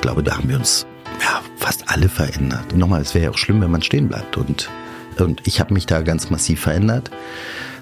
ich 0.00 0.02
glaube, 0.02 0.22
da 0.22 0.38
haben 0.38 0.48
wir 0.48 0.56
uns 0.56 0.86
ja, 1.20 1.42
fast 1.58 1.90
alle 1.90 2.08
verändert. 2.08 2.74
Nochmal, 2.74 3.02
es 3.02 3.14
wäre 3.14 3.24
ja 3.24 3.30
auch 3.32 3.36
schlimm, 3.36 3.60
wenn 3.60 3.70
man 3.70 3.82
stehen 3.82 4.08
bleibt. 4.08 4.38
Und, 4.38 4.70
und 5.18 5.46
ich 5.46 5.60
habe 5.60 5.74
mich 5.74 5.84
da 5.84 6.00
ganz 6.00 6.30
massiv 6.30 6.62
verändert. 6.62 7.10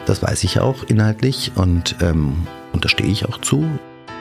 Das 0.04 0.20
weiß 0.20 0.42
ich 0.42 0.58
auch 0.58 0.82
inhaltlich 0.82 1.52
und, 1.54 1.94
ähm, 2.00 2.48
und 2.72 2.84
da 2.84 2.88
stehe 2.88 3.08
ich 3.08 3.28
auch 3.28 3.40
zu. 3.40 3.70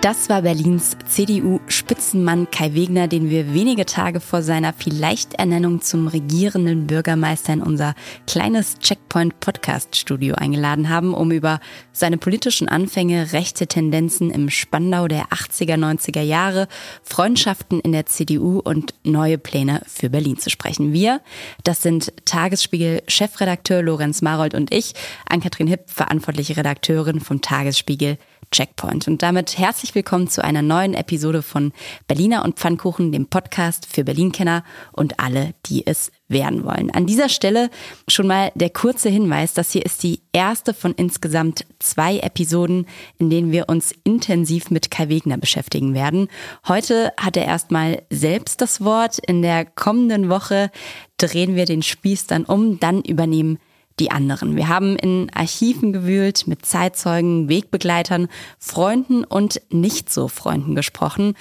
Das 0.01 0.29
war 0.29 0.43
Berlins 0.43 0.95
CDU-Spitzenmann 1.07 2.51
Kai 2.51 2.75
Wegner, 2.75 3.07
den 3.07 3.31
wir 3.31 3.55
wenige 3.55 3.83
Tage 3.87 4.19
vor 4.19 4.43
seiner 4.43 4.71
Vielleicht-Ernennung 4.71 5.81
zum 5.81 6.07
regierenden 6.07 6.85
Bürgermeister 6.85 7.53
in 7.53 7.63
unser 7.63 7.95
kleines 8.27 8.77
Checkpoint-Podcast-Studio 8.77 10.35
eingeladen 10.35 10.89
haben, 10.89 11.15
um 11.15 11.31
über 11.31 11.59
seine 11.93 12.19
politischen 12.19 12.69
Anfänge, 12.69 13.33
rechte 13.33 13.65
Tendenzen 13.65 14.29
im 14.29 14.51
Spandau 14.51 15.07
der 15.07 15.29
80er, 15.29 15.77
90er 15.77 16.21
Jahre, 16.21 16.67
Freundschaften 17.01 17.79
in 17.79 17.91
der 17.91 18.05
CDU 18.05 18.59
und 18.59 18.93
neue 19.03 19.39
Pläne 19.39 19.81
für 19.87 20.11
Berlin 20.11 20.37
zu 20.37 20.51
sprechen. 20.51 20.93
Wir, 20.93 21.21
das 21.63 21.81
sind 21.81 22.13
Tagesspiegel-Chefredakteur 22.25 23.81
Lorenz 23.81 24.21
Marold 24.21 24.53
und 24.53 24.71
ich, 24.71 24.93
Ann-Kathrin 25.27 25.67
Hipp, 25.67 25.89
verantwortliche 25.89 26.55
Redakteurin 26.55 27.19
vom 27.19 27.41
Tagesspiegel 27.41 28.19
Checkpoint. 28.51 29.07
Und 29.07 29.23
damit 29.23 29.57
herzlich 29.57 29.93
willkommen 29.95 30.27
zu 30.27 30.43
einer 30.43 30.61
neuen 30.61 30.93
Episode 30.93 31.41
von 31.41 31.73
Berliner 32.07 32.45
und 32.45 32.57
Pfannkuchen, 32.57 33.11
dem 33.11 33.27
Podcast 33.27 33.85
für 33.85 34.03
Berlin-Kenner 34.03 34.63
und 34.93 35.19
alle, 35.19 35.53
die 35.65 35.85
es 35.85 36.11
werden 36.29 36.63
wollen. 36.63 36.91
An 36.91 37.05
dieser 37.05 37.29
Stelle 37.29 37.69
schon 38.07 38.27
mal 38.27 38.51
der 38.55 38.69
kurze 38.69 39.09
Hinweis, 39.09 39.53
das 39.53 39.71
hier 39.71 39.85
ist 39.85 40.03
die 40.03 40.21
erste 40.33 40.73
von 40.73 40.93
insgesamt 40.93 41.65
zwei 41.79 42.19
Episoden, 42.19 42.85
in 43.17 43.29
denen 43.29 43.51
wir 43.51 43.69
uns 43.69 43.93
intensiv 44.03 44.71
mit 44.71 44.91
Kai 44.91 45.09
Wegner 45.09 45.37
beschäftigen 45.37 45.93
werden. 45.93 46.27
Heute 46.67 47.13
hat 47.17 47.37
er 47.37 47.45
erstmal 47.45 48.03
selbst 48.09 48.61
das 48.61 48.83
Wort. 48.83 49.19
In 49.19 49.41
der 49.41 49.65
kommenden 49.65 50.29
Woche 50.29 50.71
drehen 51.17 51.55
wir 51.55 51.65
den 51.65 51.81
Spieß 51.81 52.27
dann 52.27 52.45
um, 52.45 52.79
dann 52.79 53.01
übernehmen 53.01 53.59
die 53.99 54.11
anderen. 54.11 54.55
Wir 54.55 54.67
haben 54.67 54.95
in 54.95 55.31
Archiven 55.33 55.91
gewühlt, 55.93 56.47
mit 56.47 56.65
Zeitzeugen, 56.65 57.49
Wegbegleitern, 57.49 58.27
Freunden 58.59 59.23
und 59.23 59.61
nicht 59.69 60.11
so 60.11 60.27
Freunden 60.27 60.75
gesprochen 60.75 61.33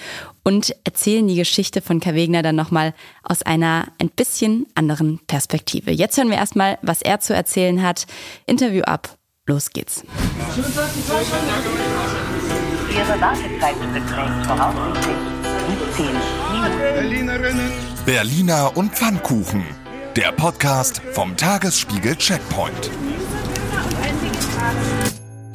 und 0.43 0.75
erzählen 0.83 1.27
die 1.27 1.35
Geschichte 1.35 1.81
von 1.81 1.99
Kai 1.99 2.15
Wegner 2.15 2.41
dann 2.41 2.55
nochmal 2.55 2.93
aus 3.23 3.43
einer 3.43 3.87
ein 3.99 4.09
bisschen 4.09 4.65
anderen 4.75 5.19
Perspektive. 5.27 5.91
Jetzt 5.91 6.17
hören 6.17 6.29
wir 6.29 6.37
erstmal, 6.37 6.79
was 6.81 7.01
er 7.01 7.19
zu 7.19 7.35
erzählen 7.35 7.83
hat. 7.83 8.07
Interview 8.45 8.83
ab. 8.83 9.17
Los 9.45 9.69
geht's. 9.69 10.03
Ihre 12.89 13.21
Wartezeit 13.21 13.75
beträgt 13.93 14.45
voraussichtlich 14.45 15.15
17 15.95 16.05
Minuten. 17.25 17.71
Berliner 18.05 18.75
und 18.75 18.93
Pfannkuchen 18.93 19.86
der 20.17 20.31
Podcast 20.31 20.99
vom 21.11 21.37
Tagesspiegel 21.37 22.15
Checkpoint. 22.15 22.89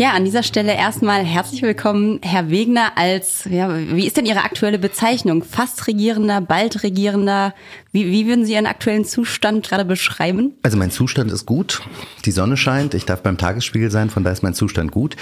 Ja, 0.02 0.14
an 0.14 0.24
dieser 0.24 0.42
Stelle 0.42 0.74
erstmal 0.74 1.22
herzlich 1.22 1.62
willkommen, 1.62 2.18
Herr 2.22 2.50
Wegner, 2.50 2.90
als, 2.96 3.44
ja, 3.48 3.72
wie 3.72 4.04
ist 4.04 4.16
denn 4.16 4.26
Ihre 4.26 4.42
aktuelle 4.42 4.80
Bezeichnung? 4.80 5.44
Fast 5.44 5.86
Regierender, 5.86 6.40
bald 6.40 6.82
Regierender? 6.82 7.54
Wie, 7.92 8.10
wie 8.10 8.26
würden 8.26 8.44
Sie 8.44 8.54
Ihren 8.54 8.66
aktuellen 8.66 9.04
Zustand 9.04 9.68
gerade 9.68 9.84
beschreiben? 9.84 10.54
Also 10.64 10.76
mein 10.76 10.90
Zustand 10.90 11.30
ist 11.30 11.46
gut. 11.46 11.82
Die 12.24 12.32
Sonne 12.32 12.56
scheint. 12.56 12.94
Ich 12.94 13.04
darf 13.04 13.22
beim 13.22 13.38
Tagesspiegel 13.38 13.92
sein, 13.92 14.10
von 14.10 14.24
daher 14.24 14.32
ist 14.32 14.42
mein 14.42 14.54
Zustand 14.54 14.90
gut. 14.90 15.14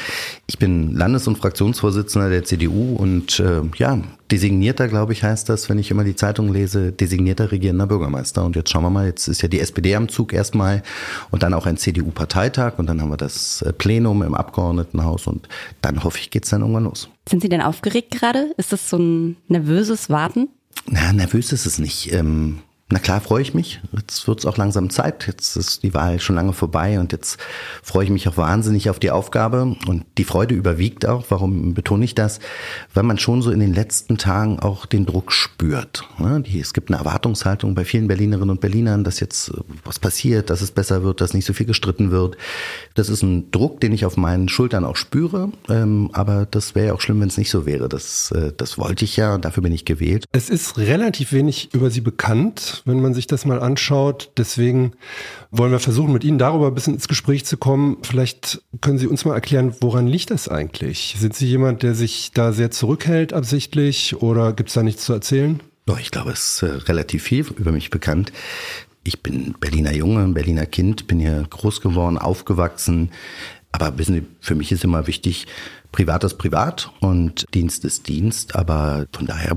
Ich 0.47 0.59
bin 0.59 0.95
Landes- 0.95 1.29
und 1.29 1.37
Fraktionsvorsitzender 1.37 2.31
der 2.31 2.45
CDU 2.45 2.97
und 2.97 3.39
äh, 3.39 3.61
ja, 3.77 3.99
designierter, 4.31 4.89
glaube 4.89 5.13
ich, 5.13 5.23
heißt 5.23 5.49
das, 5.49 5.69
wenn 5.69 5.79
ich 5.79 5.91
immer 5.91 6.05
die 6.05 6.15
Zeitung 6.15 6.53
lese, 6.53 6.93
designierter 6.93 7.51
regierender 7.51 7.87
Bürgermeister. 7.87 8.45
Und 8.45 8.57
jetzt 8.57 8.71
schauen 8.71 8.85
wir 8.85 8.91
mal, 8.91 9.07
jetzt 9.07 9.29
ist 9.29 9.43
ja 9.43 9.49
die 9.49 9.61
SPD 9.61 9.95
am 9.97 10.09
Zug 10.09 10.33
erstmal 10.33 10.83
und 11.31 11.43
dann 11.43 11.55
auch 11.55 11.67
ein 11.67 11.77
CDU-Parteitag 11.77 12.79
und 12.79 12.87
dann 12.87 13.01
haben 13.01 13.11
wir 13.11 13.17
das 13.17 13.63
äh, 13.63 13.73
Plenum 13.73 14.23
im 14.23 14.35
Abgeordnetenhaus 14.79 15.27
und 15.27 15.49
dann 15.83 16.05
hoffe 16.05 16.19
ich, 16.19 16.31
geht's 16.31 16.51
dann 16.51 16.61
irgendwann 16.61 16.85
los. 16.85 17.09
Sind 17.29 17.43
Sie 17.43 17.49
denn 17.49 17.63
aufgeregt 17.63 18.11
gerade? 18.13 18.53
Ist 18.57 18.73
das 18.73 18.89
so 18.89 18.99
ein 18.99 19.37
nervöses 19.49 20.11
Warten? 20.11 20.49
Na, 20.87 21.13
nervös 21.13 21.53
ist 21.53 21.67
es 21.67 21.79
nicht. 21.79 22.13
Ähm, 22.13 22.61
na 22.93 22.99
klar 22.99 23.21
freue 23.21 23.43
ich 23.43 23.55
mich. 23.55 23.81
Jetzt 23.93 24.27
wird 24.27 24.41
es 24.41 24.47
auch 24.47 24.57
langsam 24.57 24.91
Zeit. 24.91 25.29
Jetzt 25.29 25.57
ist 25.57 25.85
die 25.85 25.95
Wahl 25.95 26.19
schon 26.19 26.35
lange 26.35 26.53
vorbei 26.53 26.99
und 26.99 27.13
jetzt 27.13 27.39
freue 27.83 28.05
ich 28.05 28.11
mich 28.11 28.29
auch 28.29 28.37
wahnsinnig 28.37 28.91
auf 28.91 28.99
die 28.99 29.13
Aufgabe. 29.13 29.77
Und 29.87 30.05
die 30.19 30.25
Freude 30.25 30.57
überwiegt 30.57 31.07
auch. 31.07 31.25
Warum 31.29 31.75
betone 31.75 32.05
ich 32.05 32.17
das? 32.17 32.41
Weil 32.93 33.05
man 33.05 33.19
schon 33.19 33.43
so 33.43 33.53
in 33.53 33.61
den 33.61 33.73
letzten 33.73 34.19
Tagen 34.19 34.59
auch 34.59 34.87
den 34.87 35.07
Druck 35.07 35.31
spürt. 35.31 36.05
Ne? 36.19 36.43
Es 36.61 36.73
gibt 36.73 36.91
eine 36.91 36.99
Erwartungshaltung 36.99 37.77
bei 37.77 37.85
vielen 37.85 38.09
Berlinerinnen 38.09 38.51
und 38.51 38.61
Berlinern, 38.61 39.05
dass 39.05 39.21
jetzt 39.21 39.53
was 39.85 40.01
passiert, 40.01 40.51
dass 40.51 40.61
es 40.61 40.73
besser 40.73 41.05
wird, 41.05 41.21
dass 41.21 41.33
nicht 41.33 41.45
so 41.45 41.53
viel 41.53 41.67
gestritten 41.67 42.11
wird. 42.11 42.37
Das 42.95 43.09
ist 43.09 43.23
ein 43.23 43.53
Druck, 43.53 43.81
den 43.81 43.93
ich 43.93 44.05
auf 44.05 44.17
meinen 44.17 44.49
Schultern 44.49 44.85
auch 44.85 44.97
spüre. 44.97 45.53
Ähm, 45.69 46.11
aber 46.13 46.45
das 46.51 46.75
wäre 46.75 46.89
ja 46.89 46.95
auch 46.95 47.01
schlimm, 47.01 47.21
wenn 47.21 47.29
es 47.29 47.39
nicht 47.39 47.51
so 47.51 47.67
wäre. 47.67 47.89
Das, 47.89 48.33
äh, 48.33 48.53
das 48.57 48.79
wollte 48.79 49.05
ich 49.05 49.17
ja 49.17 49.37
und 49.37 49.45
dafür 49.45 49.63
bin 49.63 49.73
ich 49.73 49.85
gewählt. 49.85 50.25
Es 50.33 50.51
ist 50.51 50.77
relativ 50.77 51.33
wenig 51.33 51.73
über 51.73 51.91
Sie 51.91 52.01
bekannt 52.01 52.80
wenn 52.87 53.01
man 53.01 53.15
sich 53.15 53.27
das 53.27 53.45
mal 53.45 53.61
anschaut. 53.61 54.31
Deswegen 54.37 54.93
wollen 55.51 55.73
wir 55.73 55.81
versuchen, 55.81 56.13
mit 56.13 56.25
Ihnen 56.25 56.39
darüber 56.39 56.69
ein 56.69 56.75
bisschen 56.75 56.95
ins 56.95 57.09
Gespräch 57.09 57.45
zu 57.45 57.57
kommen. 57.57 57.99
Vielleicht 58.03 58.63
können 58.81 58.99
Sie 58.99 59.07
uns 59.07 59.25
mal 59.25 59.35
erklären, 59.35 59.75
woran 59.81 60.07
liegt 60.07 60.31
das 60.31 60.49
eigentlich? 60.49 61.17
Sind 61.19 61.35
Sie 61.35 61.47
jemand, 61.47 61.83
der 61.83 61.95
sich 61.95 62.33
da 62.33 62.53
sehr 62.53 62.71
zurückhält 62.71 63.33
absichtlich 63.33 64.23
oder 64.23 64.53
gibt 64.53 64.71
es 64.71 64.75
da 64.75 64.83
nichts 64.83 65.05
zu 65.05 65.13
erzählen? 65.13 65.61
Ich 66.01 66.11
glaube, 66.11 66.31
es 66.31 66.63
ist 66.63 66.63
äh, 66.63 66.67
relativ 66.67 67.25
viel 67.25 67.47
über 67.57 67.73
mich 67.73 67.91
bekannt. 67.91 68.33
Ich 69.03 69.23
bin 69.23 69.55
Berliner 69.59 69.93
Junge, 69.93 70.29
Berliner 70.29 70.67
Kind, 70.67 71.07
bin 71.07 71.19
hier 71.19 71.45
groß 71.49 71.81
geworden, 71.81 72.19
aufgewachsen. 72.19 73.11
Aber 73.73 73.99
wissen 73.99 74.15
Sie, 74.15 74.27
für 74.41 74.55
mich 74.55 74.73
ist 74.73 74.85
immer 74.85 75.07
wichtig, 75.07 75.47
Privat 75.93 76.23
ist 76.25 76.39
privat 76.39 76.91
und 77.01 77.47
Dienst 77.55 77.85
ist 77.85 78.09
Dienst. 78.09 78.55
Aber 78.55 79.07
von 79.13 79.27
daher 79.27 79.57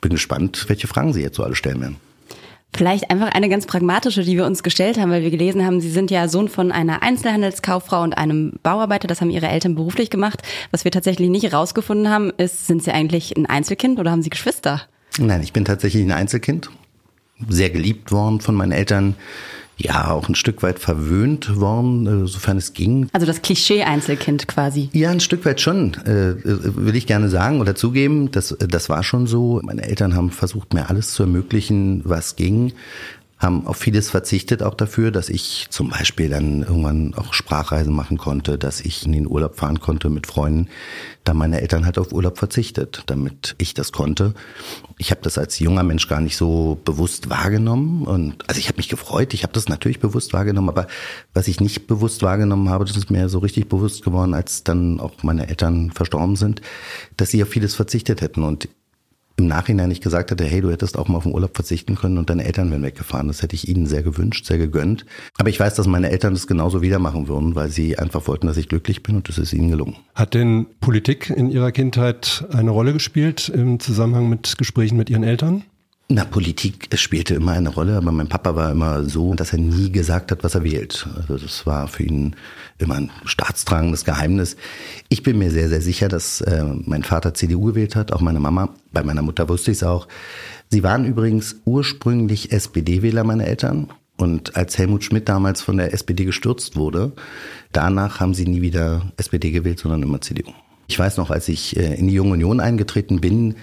bin 0.00 0.12
gespannt, 0.12 0.64
welche 0.68 0.86
Fragen 0.86 1.12
Sie 1.12 1.22
jetzt 1.22 1.36
so 1.36 1.44
alle 1.44 1.54
stellen 1.54 1.80
werden. 1.80 1.96
Vielleicht 2.74 3.10
einfach 3.10 3.28
eine 3.34 3.50
ganz 3.50 3.66
pragmatische, 3.66 4.22
die 4.22 4.36
wir 4.36 4.46
uns 4.46 4.62
gestellt 4.62 4.98
haben, 4.98 5.10
weil 5.10 5.22
wir 5.22 5.30
gelesen 5.30 5.64
haben, 5.66 5.80
Sie 5.82 5.90
sind 5.90 6.10
ja 6.10 6.26
Sohn 6.26 6.48
von 6.48 6.72
einer 6.72 7.02
Einzelhandelskauffrau 7.02 8.02
und 8.02 8.16
einem 8.16 8.54
Bauarbeiter. 8.62 9.06
Das 9.08 9.20
haben 9.20 9.28
Ihre 9.28 9.48
Eltern 9.48 9.74
beruflich 9.74 10.08
gemacht. 10.08 10.42
Was 10.70 10.84
wir 10.84 10.90
tatsächlich 10.90 11.28
nicht 11.28 11.44
herausgefunden 11.44 12.08
haben, 12.08 12.30
ist, 12.38 12.66
sind 12.66 12.82
Sie 12.82 12.90
eigentlich 12.90 13.36
ein 13.36 13.44
Einzelkind 13.44 14.00
oder 14.00 14.10
haben 14.10 14.22
Sie 14.22 14.30
Geschwister? 14.30 14.82
Nein, 15.18 15.42
ich 15.42 15.52
bin 15.52 15.66
tatsächlich 15.66 16.02
ein 16.02 16.12
Einzelkind. 16.12 16.70
Sehr 17.48 17.68
geliebt 17.68 18.10
worden 18.10 18.40
von 18.40 18.54
meinen 18.54 18.72
Eltern 18.72 19.16
ja 19.76 20.10
auch 20.10 20.28
ein 20.28 20.34
Stück 20.34 20.62
weit 20.62 20.78
verwöhnt 20.78 21.58
worden, 21.58 22.24
äh, 22.24 22.28
sofern 22.28 22.56
es 22.56 22.72
ging. 22.72 23.08
Also 23.12 23.26
das 23.26 23.42
Klischee-Einzelkind 23.42 24.48
quasi. 24.48 24.90
Ja, 24.92 25.10
ein 25.10 25.20
Stück 25.20 25.44
weit 25.44 25.60
schon, 25.60 25.94
äh, 26.04 26.34
will 26.44 26.96
ich 26.96 27.06
gerne 27.06 27.28
sagen 27.28 27.60
oder 27.60 27.74
zugeben. 27.74 28.30
Das, 28.30 28.56
das 28.58 28.88
war 28.88 29.02
schon 29.02 29.26
so. 29.26 29.60
Meine 29.62 29.82
Eltern 29.82 30.14
haben 30.14 30.30
versucht, 30.30 30.74
mir 30.74 30.88
alles 30.88 31.12
zu 31.12 31.24
ermöglichen, 31.24 32.02
was 32.04 32.36
ging 32.36 32.72
haben 33.42 33.66
auf 33.66 33.76
vieles 33.76 34.08
verzichtet 34.08 34.62
auch 34.62 34.74
dafür, 34.74 35.10
dass 35.10 35.28
ich 35.28 35.66
zum 35.70 35.90
Beispiel 35.90 36.28
dann 36.28 36.62
irgendwann 36.62 37.14
auch 37.14 37.34
Sprachreisen 37.34 37.92
machen 37.92 38.16
konnte, 38.16 38.56
dass 38.56 38.80
ich 38.80 39.04
in 39.04 39.12
den 39.12 39.26
Urlaub 39.26 39.56
fahren 39.56 39.80
konnte 39.80 40.08
mit 40.10 40.26
Freunden, 40.26 40.68
da 41.24 41.34
meine 41.34 41.60
Eltern 41.60 41.84
halt 41.84 41.98
auf 41.98 42.12
Urlaub 42.12 42.38
verzichtet, 42.38 43.02
damit 43.06 43.54
ich 43.58 43.74
das 43.74 43.92
konnte. 43.92 44.34
Ich 44.98 45.10
habe 45.10 45.20
das 45.22 45.38
als 45.38 45.58
junger 45.58 45.82
Mensch 45.82 46.08
gar 46.08 46.20
nicht 46.20 46.36
so 46.36 46.80
bewusst 46.84 47.30
wahrgenommen 47.30 48.04
und 48.04 48.48
also 48.48 48.58
ich 48.58 48.68
habe 48.68 48.76
mich 48.76 48.88
gefreut, 48.88 49.34
ich 49.34 49.42
habe 49.42 49.52
das 49.52 49.68
natürlich 49.68 50.00
bewusst 50.00 50.32
wahrgenommen, 50.32 50.68
aber 50.68 50.86
was 51.34 51.48
ich 51.48 51.60
nicht 51.60 51.86
bewusst 51.86 52.22
wahrgenommen 52.22 52.68
habe, 52.68 52.84
das 52.84 52.96
ist 52.96 53.10
mir 53.10 53.28
so 53.28 53.40
richtig 53.40 53.68
bewusst 53.68 54.04
geworden, 54.04 54.34
als 54.34 54.62
dann 54.62 55.00
auch 55.00 55.22
meine 55.22 55.48
Eltern 55.48 55.90
verstorben 55.90 56.36
sind, 56.36 56.60
dass 57.16 57.30
sie 57.30 57.42
auf 57.42 57.48
vieles 57.48 57.74
verzichtet 57.74 58.20
hätten 58.20 58.44
und 58.44 58.68
im 59.36 59.46
Nachhinein 59.46 59.88
nicht 59.88 60.02
gesagt 60.02 60.30
hätte, 60.30 60.44
hey, 60.44 60.60
du 60.60 60.70
hättest 60.70 60.98
auch 60.98 61.08
mal 61.08 61.16
auf 61.18 61.22
den 61.24 61.32
Urlaub 61.32 61.54
verzichten 61.54 61.94
können 61.94 62.18
und 62.18 62.30
deine 62.30 62.44
Eltern 62.44 62.70
wären 62.70 62.82
weggefahren. 62.82 63.28
Das 63.28 63.42
hätte 63.42 63.54
ich 63.54 63.68
ihnen 63.68 63.86
sehr 63.86 64.02
gewünscht, 64.02 64.46
sehr 64.46 64.58
gegönnt. 64.58 65.06
Aber 65.38 65.48
ich 65.48 65.58
weiß, 65.58 65.74
dass 65.74 65.86
meine 65.86 66.10
Eltern 66.10 66.34
das 66.34 66.46
genauso 66.46 66.82
wieder 66.82 66.98
machen 66.98 67.28
würden, 67.28 67.54
weil 67.54 67.70
sie 67.70 67.98
einfach 67.98 68.26
wollten, 68.28 68.46
dass 68.46 68.56
ich 68.56 68.68
glücklich 68.68 69.02
bin 69.02 69.16
und 69.16 69.28
das 69.28 69.38
ist 69.38 69.52
ihnen 69.52 69.70
gelungen. 69.70 69.96
Hat 70.14 70.34
denn 70.34 70.66
Politik 70.80 71.30
in 71.30 71.50
Ihrer 71.50 71.72
Kindheit 71.72 72.44
eine 72.52 72.70
Rolle 72.70 72.92
gespielt 72.92 73.48
im 73.48 73.80
Zusammenhang 73.80 74.28
mit 74.28 74.58
Gesprächen 74.58 74.96
mit 74.96 75.10
Ihren 75.10 75.24
Eltern? 75.24 75.64
Na, 76.14 76.26
Politik 76.26 76.90
spielte 76.96 77.34
immer 77.34 77.52
eine 77.52 77.70
Rolle, 77.70 77.96
aber 77.96 78.12
mein 78.12 78.28
Papa 78.28 78.54
war 78.54 78.70
immer 78.70 79.04
so, 79.04 79.32
dass 79.32 79.54
er 79.54 79.58
nie 79.58 79.90
gesagt 79.90 80.30
hat, 80.30 80.44
was 80.44 80.54
er 80.54 80.62
wählt. 80.62 81.08
Also 81.16 81.38
das 81.38 81.64
war 81.64 81.88
für 81.88 82.02
ihn 82.02 82.36
immer 82.76 82.96
ein 82.96 83.10
staatstragendes 83.24 84.04
Geheimnis. 84.04 84.58
Ich 85.08 85.22
bin 85.22 85.38
mir 85.38 85.50
sehr, 85.50 85.70
sehr 85.70 85.80
sicher, 85.80 86.08
dass 86.08 86.42
äh, 86.42 86.64
mein 86.84 87.02
Vater 87.02 87.32
CDU 87.32 87.62
gewählt 87.62 87.96
hat, 87.96 88.12
auch 88.12 88.20
meine 88.20 88.40
Mama. 88.40 88.74
Bei 88.92 89.02
meiner 89.02 89.22
Mutter 89.22 89.48
wusste 89.48 89.70
ich 89.70 89.78
es 89.78 89.84
auch. 89.84 90.06
Sie 90.68 90.82
waren 90.82 91.06
übrigens 91.06 91.56
ursprünglich 91.64 92.52
SPD-Wähler, 92.52 93.24
meine 93.24 93.46
Eltern. 93.46 93.88
Und 94.18 94.54
als 94.54 94.76
Helmut 94.76 95.04
Schmidt 95.04 95.30
damals 95.30 95.62
von 95.62 95.78
der 95.78 95.94
SPD 95.94 96.26
gestürzt 96.26 96.76
wurde, 96.76 97.12
danach 97.72 98.20
haben 98.20 98.34
sie 98.34 98.46
nie 98.46 98.60
wieder 98.60 99.10
SPD 99.16 99.50
gewählt, 99.50 99.78
sondern 99.78 100.02
immer 100.02 100.20
CDU. 100.20 100.52
Ich 100.88 100.98
weiß 100.98 101.16
noch, 101.16 101.30
als 101.30 101.48
ich 101.48 101.74
äh, 101.78 101.94
in 101.94 102.08
die 102.08 102.14
Junge 102.14 102.32
Union 102.32 102.60
eingetreten 102.60 103.22
bin, 103.22 103.54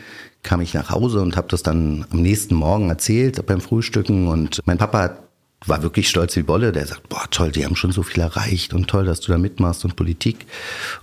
kam 0.44 0.62
ich 0.62 0.74
nach 0.74 0.90
Hause 0.90 1.22
und 1.22 1.36
habe 1.36 1.48
das 1.50 1.64
dann 1.64 2.06
am 2.12 2.22
nächsten 2.22 2.56
Morgen 2.56 2.90
erzählt 2.90 3.46
beim 3.46 3.62
Frühstücken 3.62 4.28
und 4.28 4.60
mein 4.66 4.78
Papa 4.78 5.18
war 5.66 5.84
wirklich 5.84 6.10
stolz 6.10 6.36
wie 6.36 6.44
Bolle. 6.44 6.72
Der 6.72 6.86
sagt, 6.86 7.10
boah, 7.10 7.26
toll, 7.30 7.52
die 7.52 7.66
haben 7.66 7.76
schon 7.76 7.92
so 7.92 8.04
viel 8.04 8.22
erreicht 8.22 8.74
und 8.74 8.88
toll, 8.88 9.06
dass 9.06 9.20
du 9.20 9.32
da 9.32 9.38
mitmachst 9.38 9.84
und 9.84 9.96
Politik. 9.96 10.46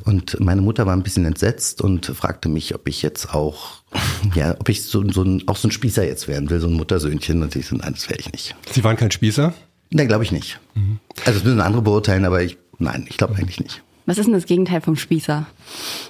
Und 0.04 0.40
meine 0.40 0.62
Mutter 0.62 0.86
war 0.86 0.94
ein 0.94 1.02
bisschen 1.02 1.26
entsetzt 1.26 1.82
und 1.82 2.06
fragte 2.06 2.48
mich, 2.48 2.74
ob 2.74 2.88
ich 2.88 3.02
jetzt 3.02 3.34
auch, 3.34 3.82
ja, 4.34 4.56
ob 4.58 4.68
ich 4.68 4.84
so, 4.84 5.06
so 5.10 5.22
ein, 5.22 5.46
auch 5.46 5.56
so 5.56 5.68
ein 5.68 5.72
Spießer 5.72 6.06
jetzt 6.06 6.28
werden 6.28 6.48
will, 6.50 6.60
so 6.60 6.68
ein 6.68 6.74
Muttersöhnchen. 6.74 7.42
Und 7.42 7.54
ich 7.54 7.66
so, 7.66 7.76
nein, 7.76 7.92
das 7.92 8.08
wäre 8.08 8.18
ich 8.18 8.32
nicht. 8.32 8.54
Sie 8.70 8.82
waren 8.82 8.96
kein 8.96 9.10
Spießer? 9.10 9.52
Nein, 9.90 10.08
glaube 10.08 10.24
ich 10.24 10.32
nicht. 10.32 10.58
Mhm. 10.74 10.98
Also 11.24 11.38
das 11.38 11.44
müssen 11.44 11.60
andere 11.60 11.82
beurteilen, 11.82 12.24
aber 12.24 12.42
ich, 12.42 12.56
nein, 12.78 13.06
ich 13.08 13.16
glaube 13.18 13.36
eigentlich 13.36 13.60
nicht. 13.60 13.82
Was 14.06 14.18
ist 14.18 14.26
denn 14.26 14.34
das 14.34 14.46
Gegenteil 14.46 14.80
vom 14.80 14.94
Spießer? 14.94 15.46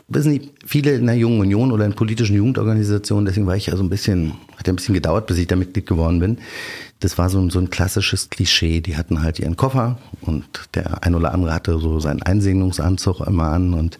Wissen 0.08 0.32
Sie, 0.32 0.50
viele 0.66 0.92
in 0.92 1.06
der 1.06 1.16
Jungen 1.16 1.40
Union 1.40 1.72
oder 1.72 1.86
in 1.86 1.94
politischen 1.94 2.36
Jugendorganisationen, 2.36 3.24
deswegen 3.24 3.46
war 3.46 3.56
ich 3.56 3.66
ja 3.66 3.76
so 3.76 3.82
ein 3.82 3.88
bisschen, 3.88 4.34
hat 4.56 4.66
ja 4.66 4.72
ein 4.74 4.76
bisschen 4.76 4.94
gedauert, 4.94 5.26
bis 5.26 5.38
ich 5.38 5.46
da 5.46 5.56
Mitglied 5.56 5.86
geworden 5.86 6.20
bin. 6.20 6.38
Das 7.00 7.16
war 7.16 7.30
so, 7.30 7.48
so 7.48 7.58
ein 7.58 7.70
klassisches 7.70 8.28
Klischee. 8.28 8.80
Die 8.80 8.96
hatten 8.96 9.22
halt 9.22 9.38
ihren 9.38 9.56
Koffer 9.56 9.98
und 10.20 10.44
der 10.74 11.02
ein 11.04 11.14
oder 11.14 11.32
andere 11.32 11.54
hatte 11.54 11.78
so 11.78 11.98
seinen 11.98 12.22
Einsegnungsanzug 12.22 13.20
immer 13.20 13.48
an 13.48 13.72
und 13.72 13.98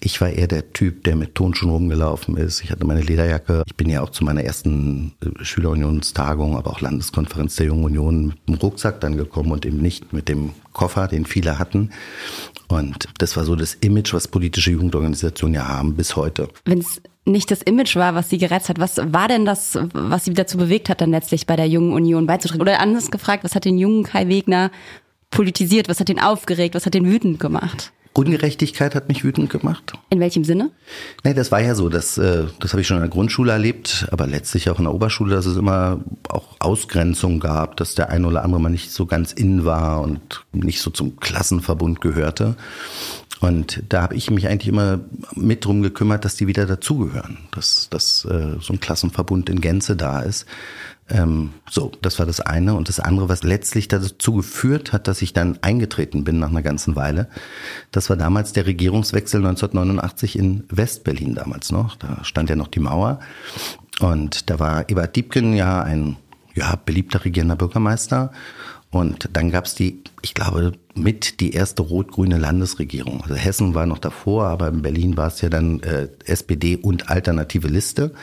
ich 0.00 0.20
war 0.20 0.30
eher 0.30 0.46
der 0.46 0.72
Typ, 0.72 1.04
der 1.04 1.16
mit 1.16 1.34
Tonschuhen 1.34 1.70
rumgelaufen 1.70 2.36
ist. 2.36 2.62
Ich 2.62 2.70
hatte 2.70 2.86
meine 2.86 3.02
Lederjacke. 3.02 3.62
Ich 3.66 3.74
bin 3.74 3.88
ja 3.88 4.02
auch 4.02 4.10
zu 4.10 4.24
meiner 4.24 4.42
ersten 4.42 5.14
äh, 5.22 5.44
Schülerunionstagung, 5.44 6.56
aber 6.56 6.70
auch 6.70 6.80
Landeskonferenz 6.80 7.56
der 7.56 7.66
Jungen 7.66 7.84
Union 7.84 8.26
mit 8.26 8.48
dem 8.48 8.54
Rucksack 8.54 9.00
dann 9.00 9.16
gekommen 9.16 9.52
und 9.52 9.66
eben 9.66 9.78
nicht 9.78 10.12
mit 10.12 10.28
dem 10.28 10.50
Koffer, 10.72 11.08
den 11.08 11.24
viele 11.26 11.58
hatten. 11.58 11.90
Und 12.68 13.08
das 13.18 13.36
war 13.36 13.44
so 13.44 13.56
das 13.56 13.74
Image, 13.74 14.12
was 14.12 14.28
politische 14.28 14.72
Jugendorganisationen 14.72 15.54
ja 15.54 15.68
haben 15.68 15.94
bis 15.94 16.16
heute. 16.16 16.48
Wenn 16.64 16.78
es 16.78 17.00
nicht 17.24 17.50
das 17.50 17.62
Image 17.62 17.96
war, 17.96 18.14
was 18.14 18.30
sie 18.30 18.38
gerettet 18.38 18.70
hat, 18.70 18.78
was 18.78 18.96
war 18.98 19.28
denn 19.28 19.44
das, 19.44 19.78
was 19.92 20.24
sie 20.24 20.34
dazu 20.34 20.58
bewegt 20.58 20.88
hat, 20.88 21.00
dann 21.00 21.10
letztlich 21.10 21.46
bei 21.46 21.56
der 21.56 21.68
Jungen 21.68 21.92
Union 21.92 22.26
beizutreten? 22.26 22.62
Oder 22.62 22.80
anders 22.80 23.10
gefragt, 23.10 23.44
was 23.44 23.54
hat 23.54 23.64
den 23.64 23.78
jungen 23.78 24.04
Kai 24.04 24.28
Wegner 24.28 24.70
politisiert, 25.30 25.88
was 25.88 26.00
hat 26.00 26.08
ihn 26.08 26.20
aufgeregt, 26.20 26.74
was 26.74 26.86
hat 26.86 26.94
ihn 26.94 27.06
wütend 27.06 27.40
gemacht? 27.40 27.92
Ungerechtigkeit 28.16 28.94
hat 28.94 29.08
mich 29.08 29.24
wütend 29.24 29.50
gemacht. 29.50 29.92
In 30.10 30.20
welchem 30.20 30.44
Sinne? 30.44 30.70
Nee, 31.24 31.34
das 31.34 31.52
war 31.52 31.60
ja 31.60 31.74
so, 31.74 31.88
dass, 31.88 32.18
äh, 32.18 32.44
das 32.60 32.72
habe 32.72 32.80
ich 32.80 32.86
schon 32.86 32.96
in 32.96 33.02
der 33.02 33.10
Grundschule 33.10 33.52
erlebt, 33.52 34.06
aber 34.10 34.26
letztlich 34.26 34.70
auch 34.70 34.78
in 34.78 34.84
der 34.84 34.94
Oberschule, 34.94 35.34
dass 35.34 35.46
es 35.46 35.56
immer 35.56 36.00
auch 36.28 36.56
Ausgrenzung 36.58 37.40
gab, 37.40 37.76
dass 37.76 37.94
der 37.94 38.10
eine 38.10 38.26
oder 38.26 38.42
andere 38.42 38.60
mal 38.60 38.68
nicht 38.70 38.90
so 38.90 39.06
ganz 39.06 39.32
in 39.32 39.64
war 39.64 40.00
und 40.00 40.44
nicht 40.52 40.80
so 40.80 40.90
zum 40.90 41.16
Klassenverbund 41.20 42.00
gehörte. 42.00 42.56
Und 43.40 43.82
da 43.90 44.02
habe 44.02 44.14
ich 44.14 44.30
mich 44.30 44.48
eigentlich 44.48 44.68
immer 44.68 45.00
mit 45.34 45.64
drum 45.64 45.82
gekümmert, 45.82 46.24
dass 46.24 46.36
die 46.36 46.46
wieder 46.46 46.64
dazugehören, 46.64 47.38
dass, 47.54 47.88
dass 47.90 48.24
äh, 48.24 48.56
so 48.60 48.72
ein 48.72 48.80
Klassenverbund 48.80 49.50
in 49.50 49.60
Gänze 49.60 49.94
da 49.94 50.20
ist. 50.20 50.46
Ähm, 51.08 51.52
so, 51.70 51.92
das 52.02 52.18
war 52.18 52.26
das 52.26 52.40
eine. 52.40 52.74
Und 52.74 52.88
das 52.88 53.00
andere, 53.00 53.28
was 53.28 53.42
letztlich 53.42 53.88
dazu 53.88 54.34
geführt 54.34 54.92
hat, 54.92 55.06
dass 55.08 55.22
ich 55.22 55.32
dann 55.32 55.58
eingetreten 55.62 56.24
bin 56.24 56.38
nach 56.38 56.50
einer 56.50 56.62
ganzen 56.62 56.96
Weile, 56.96 57.28
das 57.92 58.10
war 58.10 58.16
damals 58.16 58.52
der 58.52 58.66
Regierungswechsel 58.66 59.38
1989 59.38 60.38
in 60.38 60.64
Westberlin 60.68 61.34
damals 61.34 61.70
noch. 61.70 61.96
Da 61.96 62.24
stand 62.24 62.50
ja 62.50 62.56
noch 62.56 62.68
die 62.68 62.80
Mauer. 62.80 63.20
Und 64.00 64.50
da 64.50 64.58
war 64.58 64.88
Ebert 64.90 65.16
Diebken 65.16 65.54
ja 65.54 65.82
ein 65.82 66.16
ja, 66.54 66.74
beliebter 66.76 67.24
regierender 67.24 67.56
Bürgermeister. 67.56 68.32
Und 68.90 69.28
dann 69.32 69.50
gab 69.50 69.66
es 69.66 69.74
die, 69.74 70.02
ich 70.22 70.32
glaube, 70.32 70.72
mit 70.94 71.40
die 71.40 71.52
erste 71.52 71.82
rot-grüne 71.82 72.38
Landesregierung. 72.38 73.20
Also 73.22 73.34
Hessen 73.34 73.74
war 73.74 73.84
noch 73.84 73.98
davor, 73.98 74.46
aber 74.46 74.68
in 74.68 74.82
Berlin 74.82 75.16
war 75.16 75.28
es 75.28 75.40
ja 75.40 75.50
dann 75.50 75.80
äh, 75.80 76.08
SPD 76.24 76.76
und 76.76 77.10
alternative 77.10 77.68
Liste. 77.68 78.14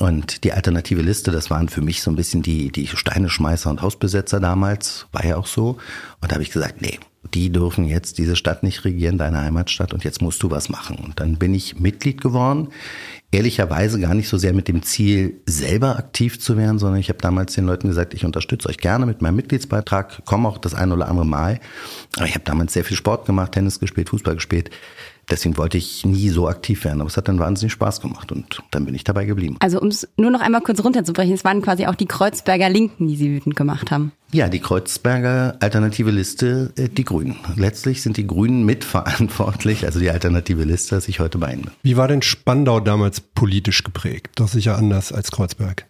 Und 0.00 0.44
die 0.44 0.52
alternative 0.52 1.02
Liste, 1.02 1.30
das 1.30 1.50
waren 1.50 1.68
für 1.68 1.82
mich 1.82 2.00
so 2.00 2.10
ein 2.10 2.16
bisschen 2.16 2.40
die, 2.40 2.72
die 2.72 2.86
Steineschmeißer 2.86 3.68
und 3.68 3.82
Hausbesetzer 3.82 4.40
damals, 4.40 5.06
war 5.12 5.26
ja 5.26 5.36
auch 5.36 5.46
so. 5.46 5.76
Und 6.22 6.30
da 6.30 6.36
habe 6.36 6.42
ich 6.42 6.50
gesagt, 6.50 6.80
nee, 6.80 6.98
die 7.34 7.52
dürfen 7.52 7.84
jetzt 7.84 8.16
diese 8.16 8.34
Stadt 8.34 8.62
nicht 8.62 8.84
regieren, 8.86 9.18
deine 9.18 9.42
Heimatstadt, 9.42 9.92
und 9.92 10.02
jetzt 10.02 10.22
musst 10.22 10.42
du 10.42 10.50
was 10.50 10.70
machen. 10.70 10.96
Und 10.96 11.20
dann 11.20 11.36
bin 11.36 11.52
ich 11.52 11.78
Mitglied 11.78 12.22
geworden. 12.22 12.68
Ehrlicherweise 13.30 14.00
gar 14.00 14.14
nicht 14.14 14.28
so 14.28 14.38
sehr 14.38 14.54
mit 14.54 14.68
dem 14.68 14.82
Ziel, 14.82 15.42
selber 15.44 15.98
aktiv 15.98 16.40
zu 16.40 16.56
werden, 16.56 16.78
sondern 16.78 16.98
ich 16.98 17.10
habe 17.10 17.18
damals 17.18 17.54
den 17.54 17.66
Leuten 17.66 17.88
gesagt, 17.88 18.14
ich 18.14 18.24
unterstütze 18.24 18.70
euch 18.70 18.78
gerne 18.78 19.04
mit 19.04 19.20
meinem 19.20 19.36
Mitgliedsbeitrag, 19.36 20.24
komme 20.24 20.48
auch 20.48 20.56
das 20.56 20.74
ein 20.74 20.92
oder 20.92 21.08
andere 21.08 21.26
Mal. 21.26 21.60
Aber 22.16 22.26
ich 22.26 22.34
habe 22.34 22.44
damals 22.44 22.72
sehr 22.72 22.84
viel 22.84 22.96
Sport 22.96 23.26
gemacht, 23.26 23.52
Tennis 23.52 23.78
gespielt, 23.78 24.08
Fußball 24.08 24.34
gespielt. 24.34 24.70
Deswegen 25.30 25.56
wollte 25.56 25.78
ich 25.78 26.04
nie 26.04 26.28
so 26.28 26.48
aktiv 26.48 26.84
werden. 26.84 27.00
Aber 27.00 27.08
es 27.08 27.16
hat 27.16 27.28
dann 27.28 27.38
wahnsinnig 27.38 27.72
Spaß 27.72 28.00
gemacht 28.00 28.32
und 28.32 28.62
dann 28.70 28.84
bin 28.84 28.94
ich 28.94 29.04
dabei 29.04 29.24
geblieben. 29.24 29.56
Also 29.60 29.80
um 29.80 29.88
es 29.88 30.08
nur 30.16 30.30
noch 30.30 30.40
einmal 30.40 30.60
kurz 30.60 30.82
runterzubrechen, 30.82 31.32
es 31.34 31.44
waren 31.44 31.62
quasi 31.62 31.86
auch 31.86 31.94
die 31.94 32.06
Kreuzberger 32.06 32.68
Linken, 32.68 33.06
die 33.08 33.16
Sie 33.16 33.30
wütend 33.30 33.56
gemacht 33.56 33.90
haben. 33.90 34.12
Ja, 34.32 34.48
die 34.48 34.60
Kreuzberger 34.60 35.56
Alternative 35.60 36.10
Liste, 36.10 36.72
äh, 36.76 36.88
die 36.88 37.04
Grünen. 37.04 37.36
Letztlich 37.56 38.02
sind 38.02 38.16
die 38.16 38.26
Grünen 38.26 38.64
mitverantwortlich, 38.64 39.84
also 39.86 39.98
die 39.98 40.10
Alternative 40.10 40.64
Liste, 40.64 40.94
dass 40.94 41.08
ich 41.08 41.20
heute 41.20 41.38
bei 41.38 41.52
Ihnen 41.52 41.62
bin. 41.62 41.72
Wie 41.82 41.96
war 41.96 42.08
denn 42.08 42.22
Spandau 42.22 42.80
damals 42.80 43.20
politisch 43.20 43.82
geprägt? 43.82 44.32
Doch 44.36 44.48
sicher 44.48 44.76
anders 44.76 45.12
als 45.12 45.30
Kreuzberg. 45.30 45.86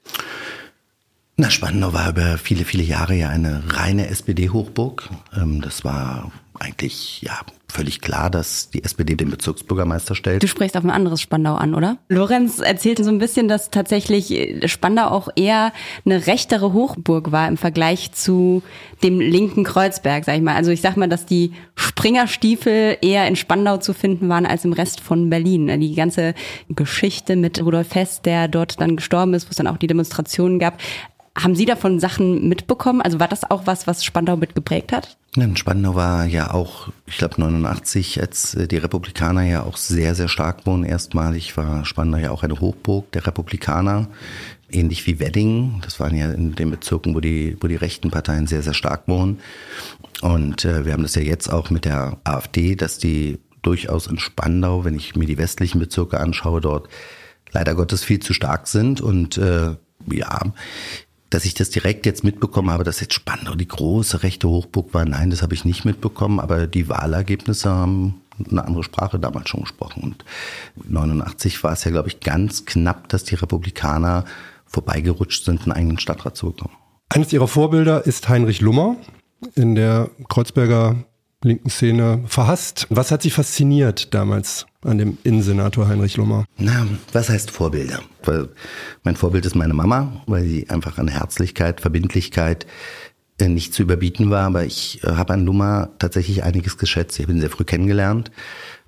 Na, 1.37 1.49
Spandau 1.49 1.95
war 1.95 2.11
über 2.11 2.37
viele, 2.37 2.67
viele 2.67 2.83
Jahre 2.83 3.15
ja 3.15 3.31
eine 3.31 3.63
reine 3.69 4.09
SPD-Hochburg. 4.09 5.09
Ähm, 5.35 5.63
das 5.63 5.85
war 5.85 6.31
eigentlich, 6.61 7.23
ja, 7.23 7.41
völlig 7.69 8.01
klar, 8.01 8.31
dass 8.31 8.71
die 8.71 8.85
SPD 8.85 9.15
den 9.15 9.31
Bezirksbürgermeister 9.31 10.15
stellt. 10.15 10.43
Du 10.43 10.49
sprichst 10.49 10.77
auf 10.77 10.85
ein 10.85 10.91
anderes 10.91 11.21
Spandau 11.21 11.55
an, 11.55 11.75
oder? 11.75 11.99
Lorenz 12.09 12.59
erzählte 12.59 13.05
so 13.05 13.11
ein 13.11 13.19
bisschen, 13.19 13.49
dass 13.49 13.71
tatsächlich 13.71 14.35
Spandau 14.71 15.07
auch 15.09 15.29
eher 15.37 15.73
eine 16.05 16.27
rechtere 16.27 16.73
Hochburg 16.73 17.33
war 17.33 17.49
im 17.49 17.57
Vergleich 17.57 18.13
zu 18.13 18.63
dem 19.03 19.21
linken 19.21 19.65
Kreuzberg, 19.65 20.25
sag 20.25 20.37
ich 20.37 20.43
mal. 20.43 20.57
Also 20.57 20.71
ich 20.71 20.81
sag 20.81 20.97
mal, 20.97 21.09
dass 21.09 21.27
die 21.27 21.53
Springerstiefel 21.77 22.99
eher 23.01 23.27
in 23.27 23.37
Spandau 23.37 23.79
zu 23.79 23.95
finden 23.95 24.29
waren 24.29 24.47
als 24.47 24.65
im 24.65 24.73
Rest 24.73 25.01
von 25.01 25.31
Berlin. 25.31 25.81
Die 25.81 25.95
ganze 25.95 26.35
Geschichte 26.69 27.37
mit 27.37 27.63
Rudolf 27.63 27.95
Hess, 27.95 28.21
der 28.21 28.49
dort 28.49 28.81
dann 28.81 28.97
gestorben 28.97 29.35
ist, 29.35 29.47
wo 29.47 29.51
es 29.51 29.57
dann 29.57 29.69
auch 29.69 29.79
die 29.79 29.87
Demonstrationen 29.87 30.59
gab, 30.59 30.79
haben 31.39 31.55
Sie 31.55 31.65
davon 31.65 32.01
Sachen 32.01 32.49
mitbekommen? 32.49 33.01
Also 33.01 33.21
war 33.21 33.29
das 33.29 33.49
auch 33.51 33.63
was, 33.67 33.87
was 33.87 34.05
Spandau 34.05 34.37
mitgeprägt 34.37 34.93
hat? 34.93 35.17
Ja, 35.37 35.47
Spandau 35.55 35.95
war 35.95 36.27
ja 36.27 36.53
auch, 36.53 36.89
ich 37.07 37.19
glaube 37.19 37.41
89, 37.41 38.21
als 38.21 38.55
äh, 38.55 38.67
die 38.67 38.79
Republikaner 38.79 39.43
ja 39.43 39.63
auch 39.63 39.77
sehr, 39.77 40.17
sehr 40.17 40.27
stark 40.27 40.67
wurden. 40.67 40.83
Erstmalig 40.83 41.57
war 41.57 41.85
Spandau 41.85 42.19
ja 42.19 42.33
auch 42.33 42.43
eine 42.43 42.59
Hochburg 42.61 43.13
der 43.13 43.25
Republikaner, 43.29 44.09
ähnlich 44.73 45.07
wie 45.07 45.21
Wedding. 45.21 45.81
Das 45.83 46.01
waren 46.01 46.17
ja 46.17 46.33
in 46.33 46.57
den 46.57 46.73
Bezirken, 46.73 47.15
wo 47.15 47.21
die, 47.21 47.57
wo 47.61 47.69
die 47.69 47.77
rechten 47.77 48.11
Parteien 48.11 48.49
sehr, 48.49 48.63
sehr 48.63 48.75
stark 48.75 49.07
wurden. 49.07 49.39
Und 50.21 50.65
äh, 50.65 50.85
wir 50.85 50.93
haben 50.93 51.05
das 51.05 51.15
ja 51.15 51.23
jetzt 51.23 51.49
auch 51.49 51.71
mit 51.71 51.85
der 51.85 52.19
AfD, 52.25 52.75
dass 52.75 52.99
die 52.99 53.39
durchaus 53.63 54.09
in 54.09 54.19
Spandau, 54.19 54.85
wenn 54.85 54.97
ich 54.97 55.15
mir 55.15 55.27
die 55.27 55.39
westlichen 55.39 55.79
Bezirke 55.79 56.19
anschaue, 56.19 56.61
dort 56.61 56.89
leider 57.53 57.77
Gottes 57.77 58.03
viel 58.03 58.19
zu 58.19 58.35
stark 58.35 58.67
sind. 58.67 59.01
Und 59.01 59.39
äh, 59.39 59.77
ja, 60.11 60.41
dass 61.31 61.45
ich 61.45 61.55
das 61.55 61.71
direkt 61.71 62.07
jetzt 62.07 62.25
mitbekommen 62.25 62.71
habe, 62.71 62.85
dass 62.85 63.01
jetzt 63.01 63.15
Spandau 63.15 63.55
die 63.55 63.69
große 63.69 64.23
rechte 64.23 64.49
Hochburg 64.49 64.93
war, 64.93 65.05
nein, 65.05 65.31
das 65.31 65.43
habe 65.43 65.55
ich 65.55 65.65
nicht 65.65 65.85
mitbekommen, 65.85 66.41
aber 66.41 66.67
die 66.67 66.89
Wahlergebnisse 66.89 67.71
haben 67.71 68.21
eine 68.51 68.65
andere 68.65 68.83
Sprache 68.83 69.19
damals 69.19 69.49
schon 69.49 69.61
gesprochen. 69.61 70.03
Und 70.03 70.25
89 70.89 71.63
war 71.63 71.73
es 71.73 71.85
ja, 71.85 71.91
glaube 71.91 72.09
ich, 72.09 72.21
ganz 72.21 72.65
knapp, 72.65 73.09
dass 73.09 73.25
die 73.25 73.35
Republikaner 73.37 74.25
vorbeigerutscht 74.67 75.45
sind, 75.45 75.63
einen 75.63 75.73
eigenen 75.73 75.99
Stadtrat 75.99 76.37
zu 76.37 76.53
bekommen. 76.53 76.75
Eines 77.09 77.33
ihrer 77.33 77.49
Vorbilder 77.49 78.07
ist 78.07 78.29
Heinrich 78.29 78.61
Lummer 78.61 78.97
in 79.55 79.75
der 79.75 80.11
Kreuzberger 80.29 81.05
linken 81.43 81.71
Szene 81.71 82.23
verhasst. 82.27 82.87
Was 82.91 83.11
hat 83.11 83.23
Sie 83.23 83.31
fasziniert 83.31 84.13
damals 84.15 84.67
an 84.83 84.99
dem 84.99 85.19
Innensenator 85.25 85.89
Heinrich 85.89 86.17
Lummer? 86.17 86.45
Na, 86.59 86.87
was 87.13 87.29
heißt 87.29 87.51
Vorbilder? 87.51 88.01
Weil 88.25 88.49
mein 89.05 89.17
Vorbild 89.17 89.47
ist 89.47 89.55
meine 89.55 89.75
Mama, 89.75 90.23
weil 90.27 90.45
sie 90.45 90.69
einfach 90.69 90.99
an 90.99 91.09
Herzlichkeit, 91.09 91.81
Verbindlichkeit 91.81 92.67
äh, 93.39 93.49
nicht 93.49 93.73
zu 93.73 93.83
überbieten 93.83 94.31
war. 94.31 94.47
Aber 94.47 94.65
ich 94.65 95.03
äh, 95.03 95.13
habe 95.13 95.33
an 95.33 95.47
Lummer 95.47 95.91
tatsächlich 95.99 96.45
einiges 96.45 96.77
geschätzt. 96.77 97.19
Ich 97.19 97.25
habe 97.25 97.33
ihn 97.33 97.41
sehr 97.41 97.51
früh 97.51 97.65
kennengelernt, 97.65 98.31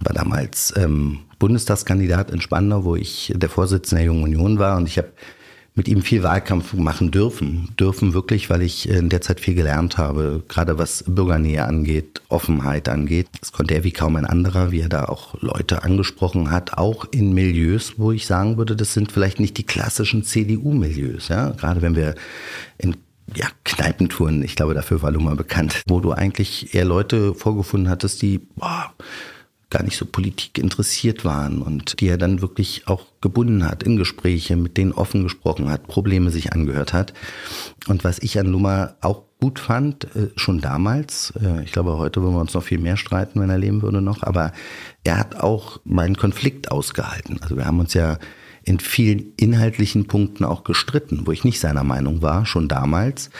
war 0.01 0.15
damals 0.15 0.75
ähm, 0.77 1.21
Bundestagskandidat 1.39 2.31
in 2.31 2.41
Spandau, 2.41 2.85
wo 2.85 2.97
ich 2.97 3.33
der 3.35 3.49
Vorsitzende 3.49 4.01
der 4.01 4.07
Jungen 4.07 4.25
Union 4.25 4.59
war 4.59 4.77
und 4.77 4.87
ich 4.89 4.99
habe 4.99 5.13
mit 5.75 5.89
ihm 5.89 6.03
viel 6.03 6.23
Wahlkampf 6.23 6.75
machen 6.75 7.11
dürfen. 7.11 7.71
Dürfen 7.81 8.13
wirklich, 8.13 8.51
weil 8.51 8.63
ich 8.63 8.89
in 8.89 9.09
der 9.09 9.23
Zeit 9.23 9.41
viel 9.41 9.55
gelernt 9.55 9.97
habe, 9.97 10.43
gerade 10.49 10.79
was 10.79 11.05
Bürgernähe 11.07 11.65
angeht, 11.65 12.21
Offenheit 12.29 12.89
angeht. 12.89 13.29
Das 13.41 13.53
konnte 13.53 13.75
er 13.75 13.85
wie 13.85 13.93
kaum 13.93 14.17
ein 14.17 14.27
anderer, 14.27 14.71
wie 14.71 14.81
er 14.81 14.91
da 14.91 15.05
auch 15.05 15.41
Leute 15.41 15.83
angesprochen 15.83 16.51
hat, 16.51 16.77
auch 16.77 17.07
in 17.11 17.33
Milieus, 17.33 17.95
wo 17.97 18.13
ich 18.13 18.27
sagen 18.27 18.59
würde, 18.59 18.77
das 18.77 18.93
sind 18.93 19.13
vielleicht 19.13 19.41
nicht 19.41 19.57
die 19.57 19.65
klassischen 19.65 20.25
CDU-Milieus. 20.25 21.29
Ja? 21.29 21.51
Gerade 21.51 21.81
wenn 21.81 21.97
wir 21.97 22.17
in 22.77 22.97
ja, 23.35 23.47
Kneipentouren, 23.65 24.43
ich 24.43 24.57
glaube, 24.57 24.75
dafür 24.75 25.01
war 25.01 25.11
Luma 25.11 25.35
bekannt, 25.35 25.83
wo 25.87 26.01
du 26.01 26.13
eigentlich 26.13 26.75
eher 26.75 26.85
Leute 26.85 27.35
vorgefunden 27.35 27.89
hattest, 27.89 28.21
die 28.21 28.39
boah, 28.39 28.93
gar 29.73 29.83
nicht 29.83 29.97
so 29.97 30.05
Politik 30.05 30.59
interessiert 30.59 31.25
waren 31.25 31.63
und 31.63 32.01
die 32.01 32.09
er 32.09 32.19
dann 32.19 32.43
wirklich 32.43 32.87
auch 32.87 33.07
gebunden 33.23 33.65
hat 33.65 33.83
in 33.83 33.97
Gespräche, 33.97 34.55
mit 34.55 34.77
denen 34.77 34.93
offen 34.93 35.23
gesprochen 35.23 35.71
hat, 35.71 35.89
Probleme 35.89 36.31
sich 36.31 36.53
angehört 36.53 36.93
hat. 36.93 37.15
Und 37.89 38.05
was 38.05 38.19
ich 38.19 38.39
an 38.39 38.47
Lummer 38.47 38.97
auch 39.01 39.23
gut 39.41 39.59
fand, 39.59 40.05
äh, 40.15 40.29
schon 40.37 40.61
damals, 40.61 41.33
äh, 41.43 41.65
ich 41.65 41.73
glaube, 41.73 41.97
heute 41.97 42.21
würden 42.23 42.35
wir 42.35 42.41
uns 42.41 42.55
noch 42.55 42.63
viel 42.63 42.79
mehr 42.79 42.99
streiten, 42.99 43.41
wenn 43.41 43.51
er 43.51 43.59
leben 43.59 43.83
würde 43.83 44.03
noch, 44.03 44.23
aber 44.23 44.53
er 45.05 45.19
hat 45.19 45.41
auch 45.41 45.81
meinen 45.85 46.17
Konflikt 46.17 46.71
ausgehalten. 46.71 47.41
Also 47.41 47.57
wir 47.57 47.65
haben 47.65 47.81
uns 47.81 47.95
ja 47.95 48.19
in 48.65 48.79
vielen 48.79 49.33
inhaltlichen 49.37 50.07
Punkten 50.07 50.45
auch 50.45 50.65
gestritten, 50.65 51.27
wo 51.27 51.33
ich 51.33 51.45
nicht 51.45 51.61
seiner 51.61 51.83
Meinung 51.83 52.23
war, 52.23 52.47
schon 52.47 52.69
damals. 52.69 53.31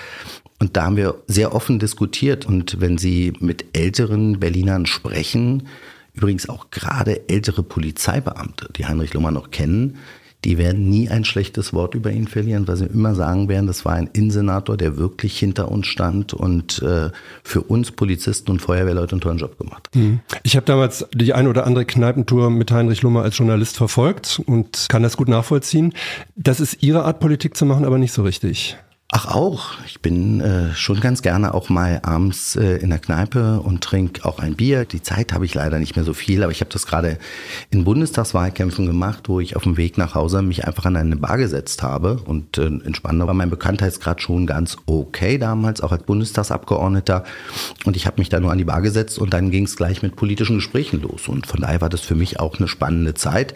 Und 0.59 0.77
da 0.77 0.85
haben 0.85 0.97
wir 0.97 1.23
sehr 1.27 1.55
offen 1.55 1.79
diskutiert. 1.79 2.47
Und 2.47 2.81
wenn 2.81 2.97
Sie 2.97 3.33
mit 3.41 3.77
älteren 3.77 4.39
Berlinern 4.39 4.87
sprechen, 4.87 5.65
übrigens 6.15 6.49
auch 6.49 6.71
gerade 6.71 7.29
ältere 7.29 7.63
Polizeibeamte, 7.63 8.69
die 8.77 8.87
Heinrich 8.87 9.15
Lummer 9.15 9.31
noch 9.31 9.51
kennen, 9.51 9.99
die 10.45 10.59
werden 10.59 10.89
nie 10.89 11.09
ein 11.09 11.25
schlechtes 11.25 11.73
Wort 11.73 11.95
über 11.95 12.11
ihn 12.11 12.27
verlieren, 12.27 12.67
weil 12.67 12.77
sie 12.77 12.87
immer 12.87 13.15
sagen 13.15 13.49
werden, 13.49 13.69
das 13.69 13.85
war 13.85 13.95
ein 13.95 14.11
Innensenator, 14.13 14.77
der 14.77 14.97
wirklich 14.97 15.39
hinter 15.39 15.71
uns 15.71 15.87
stand 15.87 16.35
und 16.35 16.83
äh, 16.83 17.11
für 17.45 17.61
uns 17.63 17.93
Polizisten 17.93 18.51
und 18.51 18.61
Feuerwehrleute 18.61 19.13
einen 19.13 19.21
tollen 19.21 19.39
Job 19.39 19.57
gemacht. 19.57 19.89
Hm. 19.93 20.21
Ich 20.43 20.57
habe 20.57 20.67
damals 20.67 21.07
die 21.15 21.33
ein 21.33 21.47
oder 21.47 21.67
andere 21.67 21.85
Kneipentour 21.85 22.51
mit 22.51 22.73
Heinrich 22.73 23.03
Lummer 23.03 23.23
als 23.23 23.39
Journalist 23.39 23.77
verfolgt 23.77 24.43
und 24.45 24.87
kann 24.89 25.05
das 25.05 25.17
gut 25.17 25.29
nachvollziehen. 25.29 25.95
Das 26.35 26.59
ist 26.59 26.83
Ihre 26.83 27.05
Art, 27.05 27.21
Politik 27.21 27.57
zu 27.57 27.65
machen, 27.65 27.85
aber 27.85 27.99
nicht 27.99 28.13
so 28.13 28.23
richtig. 28.23 28.77
Ach 29.15 29.27
auch. 29.27 29.73
Ich 29.87 30.01
bin 30.01 30.41
äh, 30.41 30.75
schon 30.75 30.99
ganz 31.01 31.21
gerne 31.21 31.53
auch 31.53 31.69
mal 31.69 32.01
abends 32.03 32.57
äh, 32.57 32.79
in 32.79 32.89
der 32.89 32.99
Kneipe 32.99 33.61
und 33.61 33.85
trinke 33.85 34.25
auch 34.25 34.39
ein 34.39 34.55
Bier. 34.55 34.87
Die 34.87 35.03
Zeit 35.03 35.35
habe 35.35 35.45
ich 35.45 35.53
leider 35.53 35.79
nicht 35.79 35.97
mehr 35.97 36.05
so 36.07 36.15
viel, 36.15 36.43
aber 36.43 36.51
ich 36.51 36.63
habe 36.63 36.71
das 36.73 36.87
gerade 36.87 37.19
in 37.71 37.85
Bundestagswahlkämpfen 37.85 38.87
gemacht, 38.87 39.29
wo 39.29 39.39
ich 39.39 39.55
auf 39.55 39.65
dem 39.65 39.77
Weg 39.77 39.99
nach 39.99 40.15
Hause 40.15 40.41
mich 40.41 40.67
einfach 40.67 40.87
an 40.87 40.97
eine 40.97 41.17
Bar 41.17 41.37
gesetzt 41.37 41.83
habe. 41.83 42.23
Und 42.25 42.57
äh, 42.57 42.69
in 42.69 42.95
Spandau 42.95 43.27
war 43.27 43.35
mein 43.35 43.51
Bekanntheitsgrad 43.51 44.23
schon 44.23 44.47
ganz 44.47 44.79
okay 44.87 45.37
damals, 45.37 45.83
auch 45.83 45.93
als 45.93 46.05
Bundestagsabgeordneter. 46.05 47.25
Und 47.85 47.97
ich 47.99 48.07
habe 48.07 48.19
mich 48.19 48.31
da 48.31 48.41
nur 48.41 48.51
an 48.51 48.57
die 48.57 48.65
Bar 48.65 48.81
gesetzt 48.81 49.19
und 49.19 49.35
dann 49.35 49.51
ging 49.51 49.65
es 49.65 49.77
gleich 49.77 50.03
mit 50.03 50.17
politischen 50.17 50.57
Gesprächen 50.57 51.03
los. 51.03 51.29
Und 51.29 51.47
von 51.47 51.61
daher 51.61 51.83
war 51.83 51.91
das 51.91 52.01
für 52.01 52.15
mich 52.15 52.41
auch 52.41 52.59
eine 52.59 52.67
spannende 52.67 53.13
Zeit. 53.13 53.53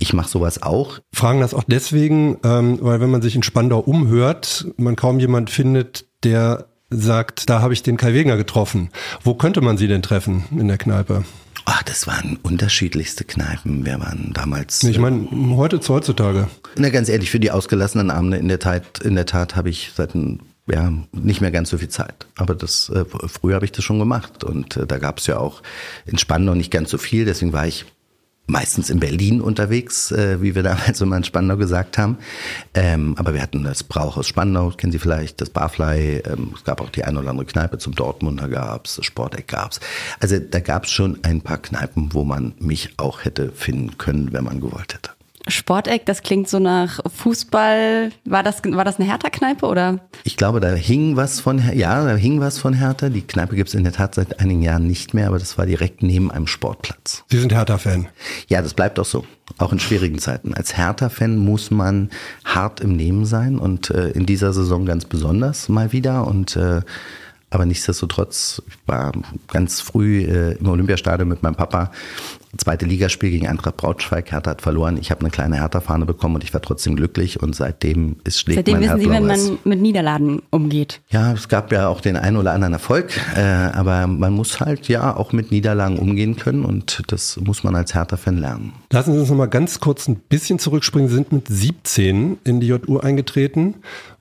Ich 0.00 0.12
mache 0.14 0.28
sowas 0.28 0.64
auch. 0.64 0.98
Fragen 1.14 1.38
das 1.38 1.54
auch 1.54 1.64
deswegen, 1.64 2.38
ähm, 2.42 2.78
weil 2.82 3.00
wenn 3.00 3.10
man 3.10 3.22
sich 3.22 3.36
in 3.36 3.44
Spandau 3.44 3.78
umhört, 3.78 4.66
man 4.76 4.95
kaum 4.96 5.18
jemand 5.18 5.50
findet, 5.50 6.06
der 6.24 6.66
sagt, 6.90 7.48
da 7.50 7.60
habe 7.60 7.72
ich 7.72 7.82
den 7.82 7.96
Kai 7.96 8.14
Wegner 8.14 8.36
getroffen. 8.36 8.90
Wo 9.22 9.34
könnte 9.34 9.60
man 9.60 9.76
sie 9.76 9.88
denn 9.88 10.02
treffen 10.02 10.44
in 10.50 10.68
der 10.68 10.78
Kneipe? 10.78 11.24
Ach, 11.64 11.82
das 11.82 12.06
waren 12.06 12.38
unterschiedlichste 12.42 13.24
Kneipen. 13.24 13.84
Wir 13.84 13.98
waren 13.98 14.30
damals. 14.32 14.84
Ich 14.84 14.98
meine, 14.98 15.28
heute 15.56 15.80
zu 15.80 15.94
heutzutage. 15.94 16.48
Na, 16.76 16.90
ganz 16.90 17.08
ehrlich, 17.08 17.30
für 17.30 17.40
die 17.40 17.50
ausgelassenen 17.50 18.10
Abende 18.10 18.36
in 18.36 18.46
der 18.46 18.60
Tat, 18.60 19.00
in 19.00 19.16
der 19.16 19.26
Tat 19.26 19.56
habe 19.56 19.68
ich 19.68 19.92
seit 19.94 20.14
ein 20.14 20.40
ja, 20.68 20.92
nicht 21.12 21.40
mehr 21.40 21.50
ganz 21.50 21.70
so 21.70 21.78
viel 21.78 21.88
Zeit. 21.88 22.26
Aber 22.36 22.54
das 22.54 22.88
äh, 22.88 23.04
früher 23.28 23.54
habe 23.54 23.64
ich 23.64 23.72
das 23.72 23.84
schon 23.84 23.98
gemacht. 23.98 24.44
Und 24.44 24.76
äh, 24.76 24.86
da 24.86 24.98
gab 24.98 25.18
es 25.18 25.26
ja 25.26 25.38
auch 25.38 25.62
in 26.06 26.18
Spandau 26.18 26.54
nicht 26.54 26.70
ganz 26.70 26.90
so 26.90 26.98
viel. 26.98 27.24
Deswegen 27.24 27.52
war 27.52 27.66
ich 27.66 27.84
meistens 28.46 28.90
in 28.90 29.00
Berlin 29.00 29.40
unterwegs, 29.40 30.12
äh, 30.12 30.40
wie 30.40 30.54
wir 30.54 30.62
damals 30.62 31.00
immer 31.00 31.16
in 31.16 31.24
Spandau 31.24 31.56
gesagt 31.56 31.98
haben. 31.98 32.18
Ähm, 32.74 33.14
aber 33.18 33.34
wir 33.34 33.42
hatten 33.42 33.64
das 33.64 33.82
Brauhaus 33.82 34.26
Spandau, 34.28 34.70
kennen 34.70 34.92
Sie 34.92 34.98
vielleicht, 34.98 35.40
das 35.40 35.50
Barfly. 35.50 36.22
Ähm, 36.26 36.52
es 36.54 36.64
gab 36.64 36.80
auch 36.80 36.90
die 36.90 37.04
eine 37.04 37.18
oder 37.18 37.30
andere 37.30 37.46
Kneipe 37.46 37.78
zum 37.78 37.94
Dortmunder 37.94 38.48
gab's, 38.48 38.96
das 38.96 39.06
Sporteck 39.06 39.48
gab's. 39.48 39.80
Also 40.20 40.38
da 40.38 40.60
gab's 40.60 40.90
schon 40.90 41.18
ein 41.22 41.40
paar 41.40 41.58
Kneipen, 41.58 42.12
wo 42.12 42.24
man 42.24 42.54
mich 42.58 42.94
auch 42.96 43.24
hätte 43.24 43.50
finden 43.50 43.98
können, 43.98 44.32
wenn 44.32 44.44
man 44.44 44.60
gewollt 44.60 44.94
hätte. 44.94 45.15
Sporteck, 45.48 46.06
das 46.06 46.22
klingt 46.22 46.48
so 46.48 46.58
nach 46.58 47.00
Fußball. 47.06 48.10
War 48.24 48.42
das, 48.42 48.62
war 48.64 48.84
das 48.84 48.98
eine 48.98 49.08
Hertha-Kneipe 49.08 49.66
oder? 49.66 50.00
Ich 50.24 50.36
glaube, 50.36 50.60
da 50.60 50.72
hing 50.72 51.16
was 51.16 51.40
von, 51.40 51.62
ja, 51.74 52.04
da 52.04 52.16
hing 52.16 52.40
was 52.40 52.58
von 52.58 52.74
Hertha. 52.74 53.08
Die 53.08 53.22
Kneipe 53.22 53.54
gibt 53.54 53.68
es 53.68 53.74
in 53.74 53.84
der 53.84 53.92
Tat 53.92 54.14
seit 54.14 54.40
einigen 54.40 54.62
Jahren 54.62 54.86
nicht 54.86 55.14
mehr, 55.14 55.28
aber 55.28 55.38
das 55.38 55.56
war 55.56 55.66
direkt 55.66 56.02
neben 56.02 56.30
einem 56.30 56.46
Sportplatz. 56.46 57.24
Sie 57.30 57.38
sind 57.38 57.52
Hertha-Fan? 57.52 58.08
Ja, 58.48 58.62
das 58.62 58.74
bleibt 58.74 58.98
auch 58.98 59.04
so. 59.04 59.24
Auch 59.58 59.72
in 59.72 59.78
schwierigen 59.78 60.18
Zeiten. 60.18 60.54
Als 60.54 60.76
Hertha-Fan 60.76 61.36
muss 61.36 61.70
man 61.70 62.10
hart 62.44 62.80
im 62.80 62.96
Nehmen 62.96 63.24
sein 63.24 63.58
und 63.58 63.90
äh, 63.90 64.08
in 64.10 64.26
dieser 64.26 64.52
Saison 64.52 64.84
ganz 64.84 65.04
besonders 65.04 65.68
mal 65.68 65.92
wieder 65.92 66.26
und 66.26 66.56
äh, 66.56 66.80
aber 67.50 67.64
nichtsdestotrotz, 67.64 68.60
ich 68.66 68.76
war 68.86 69.12
ganz 69.48 69.80
früh 69.80 70.24
äh, 70.24 70.56
im 70.58 70.68
Olympiastadion 70.68 71.28
mit 71.28 71.42
meinem 71.42 71.54
Papa. 71.54 71.92
Zweite 72.58 72.86
Ligaspiel 72.86 73.30
gegen 73.30 73.46
Eintracht 73.46 73.76
Braunschweig. 73.76 74.30
Hertha 74.32 74.52
hat 74.52 74.62
verloren. 74.62 74.98
Ich 75.00 75.10
habe 75.10 75.20
eine 75.20 75.30
kleine 75.30 75.56
Hertha-Fahne 75.56 76.06
bekommen 76.06 76.36
und 76.36 76.44
ich 76.44 76.52
war 76.54 76.60
trotzdem 76.60 76.96
glücklich. 76.96 77.42
Und 77.42 77.54
seitdem 77.54 78.16
ist 78.24 78.40
schlägt 78.40 78.58
Seitdem 78.58 78.74
mein 78.74 78.82
wissen 78.82 78.90
Herz 78.90 79.02
Sie, 79.02 79.10
wenn 79.10 79.26
man 79.26 79.58
mit 79.64 79.80
Niederlagen 79.80 80.42
umgeht. 80.50 81.00
Ja, 81.10 81.32
es 81.32 81.48
gab 81.48 81.72
ja 81.72 81.88
auch 81.88 82.00
den 82.00 82.16
einen 82.16 82.36
oder 82.36 82.52
anderen 82.52 82.72
Erfolg, 82.72 83.10
äh, 83.36 83.40
aber 83.40 84.06
man 84.06 84.32
muss 84.32 84.60
halt 84.60 84.88
ja 84.88 85.16
auch 85.16 85.32
mit 85.32 85.50
Niederlagen 85.50 85.98
umgehen 85.98 86.36
können 86.36 86.64
und 86.64 87.02
das 87.08 87.38
muss 87.38 87.64
man 87.64 87.74
als 87.74 87.94
Hertha-Fan 87.94 88.38
lernen. 88.38 88.72
Lassen 88.92 89.12
Sie 89.12 89.20
uns 89.20 89.28
noch 89.28 89.36
mal 89.36 89.46
ganz 89.46 89.80
kurz 89.80 90.08
ein 90.08 90.16
bisschen 90.16 90.58
zurückspringen. 90.58 91.08
Sie 91.08 91.14
sind 91.14 91.32
mit 91.32 91.48
17 91.48 92.38
in 92.44 92.60
die 92.60 92.68
JU 92.68 92.98
eingetreten 92.98 93.74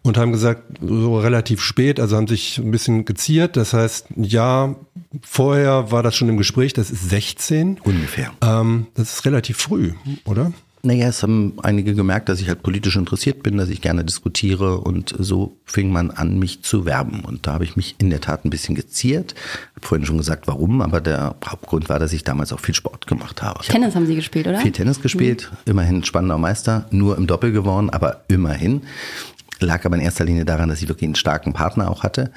und 0.05 0.17
haben 0.17 0.31
gesagt, 0.31 0.62
so 0.81 1.19
relativ 1.19 1.62
spät, 1.62 2.00
also 2.00 2.15
haben 2.15 2.27
sich 2.27 2.59
ein 2.59 2.69
bisschen 2.69 3.05
geziert. 3.05 3.57
Das 3.57 3.74
heißt, 3.74 4.07
ja, 4.15 4.75
vorher 5.24 5.91
war 5.91 6.03
das 6.03 6.15
schon 6.15 6.29
im 6.29 6.38
Gespräch, 6.38 6.74
das 6.74 6.91
ist 6.91 7.09
16. 7.09 7.79
Ungefähr. 7.83 8.31
Ähm, 8.41 8.85
das 8.93 9.13
ist 9.13 9.25
relativ 9.25 9.57
früh, 9.57 9.93
oder? 10.25 10.53
Naja, 10.83 11.07
es 11.07 11.24
haben 11.24 11.53
einige 11.63 11.95
gemerkt, 11.95 12.29
dass 12.29 12.39
ich 12.39 12.47
halt 12.47 12.62
politisch 12.62 12.95
interessiert 12.95 13.41
bin, 13.41 13.57
dass 13.57 13.69
ich 13.69 13.81
gerne 13.81 14.05
diskutiere 14.05 14.81
und 14.81 15.15
so 15.17 15.57
fing 15.65 15.91
man 15.91 16.12
an, 16.12 16.38
mich 16.38 16.62
zu 16.62 16.85
werben. 16.85 17.21
Und 17.21 17.47
da 17.47 17.53
habe 17.53 17.63
ich 17.63 17.75
mich 17.75 17.95
in 17.97 18.12
der 18.12 18.21
Tat 18.21 18.45
ein 18.45 18.51
bisschen 18.51 18.75
geziert. 18.75 19.33
Ich 19.33 19.77
habe 19.77 19.88
vorhin 19.88 20.05
schon 20.05 20.19
gesagt, 20.19 20.45
warum, 20.45 20.83
aber 20.83 21.01
der 21.01 21.35
Hauptgrund 21.43 21.89
war, 21.89 21.97
dass 21.97 22.13
ich 22.13 22.24
damals 22.24 22.53
auch 22.53 22.59
viel 22.59 22.75
Sport 22.75 23.07
gemacht 23.07 23.41
habe. 23.41 23.62
Ich 23.63 23.69
Tennis 23.69 23.95
haben 23.95 24.05
Sie 24.05 24.13
gespielt, 24.13 24.45
oder? 24.45 24.59
Viel 24.59 24.71
Tennis 24.71 25.01
gespielt, 25.01 25.51
immerhin 25.65 26.03
Spandauer 26.03 26.38
Meister, 26.38 26.85
nur 26.91 27.17
im 27.17 27.25
Doppel 27.25 27.51
geworden, 27.51 27.89
aber 27.89 28.21
immerhin. 28.27 28.83
Lag 29.59 29.85
aber 29.85 29.95
in 29.95 30.01
erster 30.01 30.25
Linie 30.25 30.45
daran, 30.45 30.69
dass 30.69 30.81
ich 30.81 30.88
wirklich 30.88 31.07
einen 31.07 31.15
starken 31.15 31.53
Partner 31.53 31.89
auch 31.89 32.03
hatte, 32.03 32.31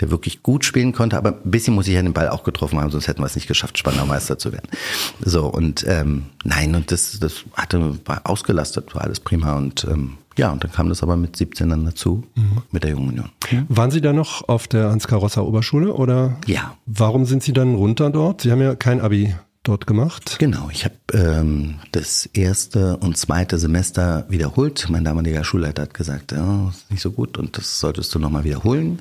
der 0.00 0.10
wirklich 0.10 0.42
gut 0.42 0.64
spielen 0.64 0.92
konnte, 0.92 1.16
aber 1.16 1.40
ein 1.44 1.50
bisschen 1.50 1.74
muss 1.74 1.86
ich 1.86 1.94
ja 1.94 2.02
den 2.02 2.12
Ball 2.12 2.28
auch 2.28 2.44
getroffen 2.44 2.80
haben, 2.80 2.90
sonst 2.90 3.08
hätten 3.08 3.20
wir 3.20 3.26
es 3.26 3.34
nicht 3.34 3.48
geschafft, 3.48 3.78
Spandauer 3.78 4.06
Meister 4.06 4.38
zu 4.38 4.52
werden. 4.52 4.68
So, 5.20 5.46
und 5.46 5.84
ähm, 5.86 6.26
nein, 6.44 6.74
und 6.74 6.90
das, 6.90 7.18
das 7.20 7.44
hatte, 7.54 7.98
war 8.06 8.22
ausgelastet, 8.24 8.94
war 8.94 9.02
alles 9.02 9.20
prima 9.20 9.56
und 9.56 9.84
ähm, 9.84 10.18
ja, 10.36 10.50
und 10.50 10.64
dann 10.64 10.72
kam 10.72 10.88
das 10.88 11.02
aber 11.02 11.16
mit 11.16 11.36
17 11.36 11.68
dann 11.68 11.84
dazu, 11.84 12.24
mit 12.70 12.84
der 12.84 12.92
Jungen 12.92 13.08
Union. 13.10 13.28
Waren 13.68 13.90
Sie 13.90 14.00
da 14.00 14.14
noch 14.14 14.48
auf 14.48 14.66
der 14.66 14.90
Hans-Karosser 14.90 15.46
Oberschule 15.46 15.92
oder? 15.92 16.38
Ja. 16.46 16.74
Warum 16.86 17.26
sind 17.26 17.42
Sie 17.42 17.52
dann 17.52 17.74
runter 17.74 18.08
dort? 18.08 18.40
Sie 18.40 18.50
haben 18.50 18.62
ja 18.62 18.74
kein 18.74 19.02
Abi 19.02 19.34
dort 19.62 19.86
gemacht. 19.86 20.36
Genau, 20.38 20.68
ich 20.72 20.84
habe 20.84 20.96
ähm, 21.12 21.76
das 21.92 22.26
erste 22.26 22.96
und 22.96 23.16
zweite 23.16 23.58
Semester 23.58 24.26
wiederholt. 24.28 24.86
Mein 24.88 25.04
damaliger 25.04 25.44
Schulleiter 25.44 25.82
hat 25.82 25.94
gesagt, 25.94 26.32
ja, 26.32 26.68
ist 26.70 26.90
nicht 26.90 27.02
so 27.02 27.12
gut 27.12 27.38
und 27.38 27.56
das 27.56 27.78
solltest 27.78 28.14
du 28.14 28.18
nochmal 28.18 28.44
wiederholen. 28.44 29.00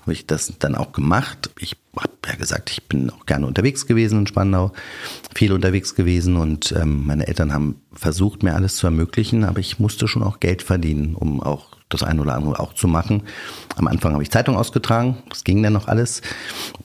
Habe 0.00 0.12
ich 0.12 0.26
das 0.26 0.52
dann 0.58 0.74
auch 0.74 0.92
gemacht. 0.92 1.50
Ich 1.58 1.76
habe 1.96 2.12
ja 2.26 2.34
gesagt, 2.34 2.70
ich 2.70 2.82
bin 2.84 3.10
auch 3.10 3.26
gerne 3.26 3.46
unterwegs 3.46 3.86
gewesen 3.86 4.20
in 4.20 4.26
Spandau, 4.26 4.72
viel 5.34 5.52
unterwegs 5.52 5.94
gewesen 5.94 6.36
und 6.36 6.72
ähm, 6.72 7.06
meine 7.06 7.26
Eltern 7.26 7.52
haben 7.52 7.80
versucht, 7.92 8.42
mir 8.42 8.54
alles 8.54 8.76
zu 8.76 8.86
ermöglichen, 8.86 9.44
aber 9.44 9.60
ich 9.60 9.78
musste 9.78 10.08
schon 10.08 10.22
auch 10.22 10.40
Geld 10.40 10.62
verdienen, 10.62 11.14
um 11.14 11.42
auch 11.42 11.68
das 11.92 12.02
eine 12.02 12.20
oder 12.20 12.34
andere 12.34 12.60
auch 12.60 12.74
zu 12.74 12.88
machen. 12.88 13.22
Am 13.76 13.86
Anfang 13.86 14.12
habe 14.12 14.22
ich 14.22 14.30
Zeitung 14.30 14.56
ausgetragen, 14.56 15.18
das 15.28 15.44
ging 15.44 15.62
dann 15.62 15.72
noch 15.72 15.88
alles. 15.88 16.22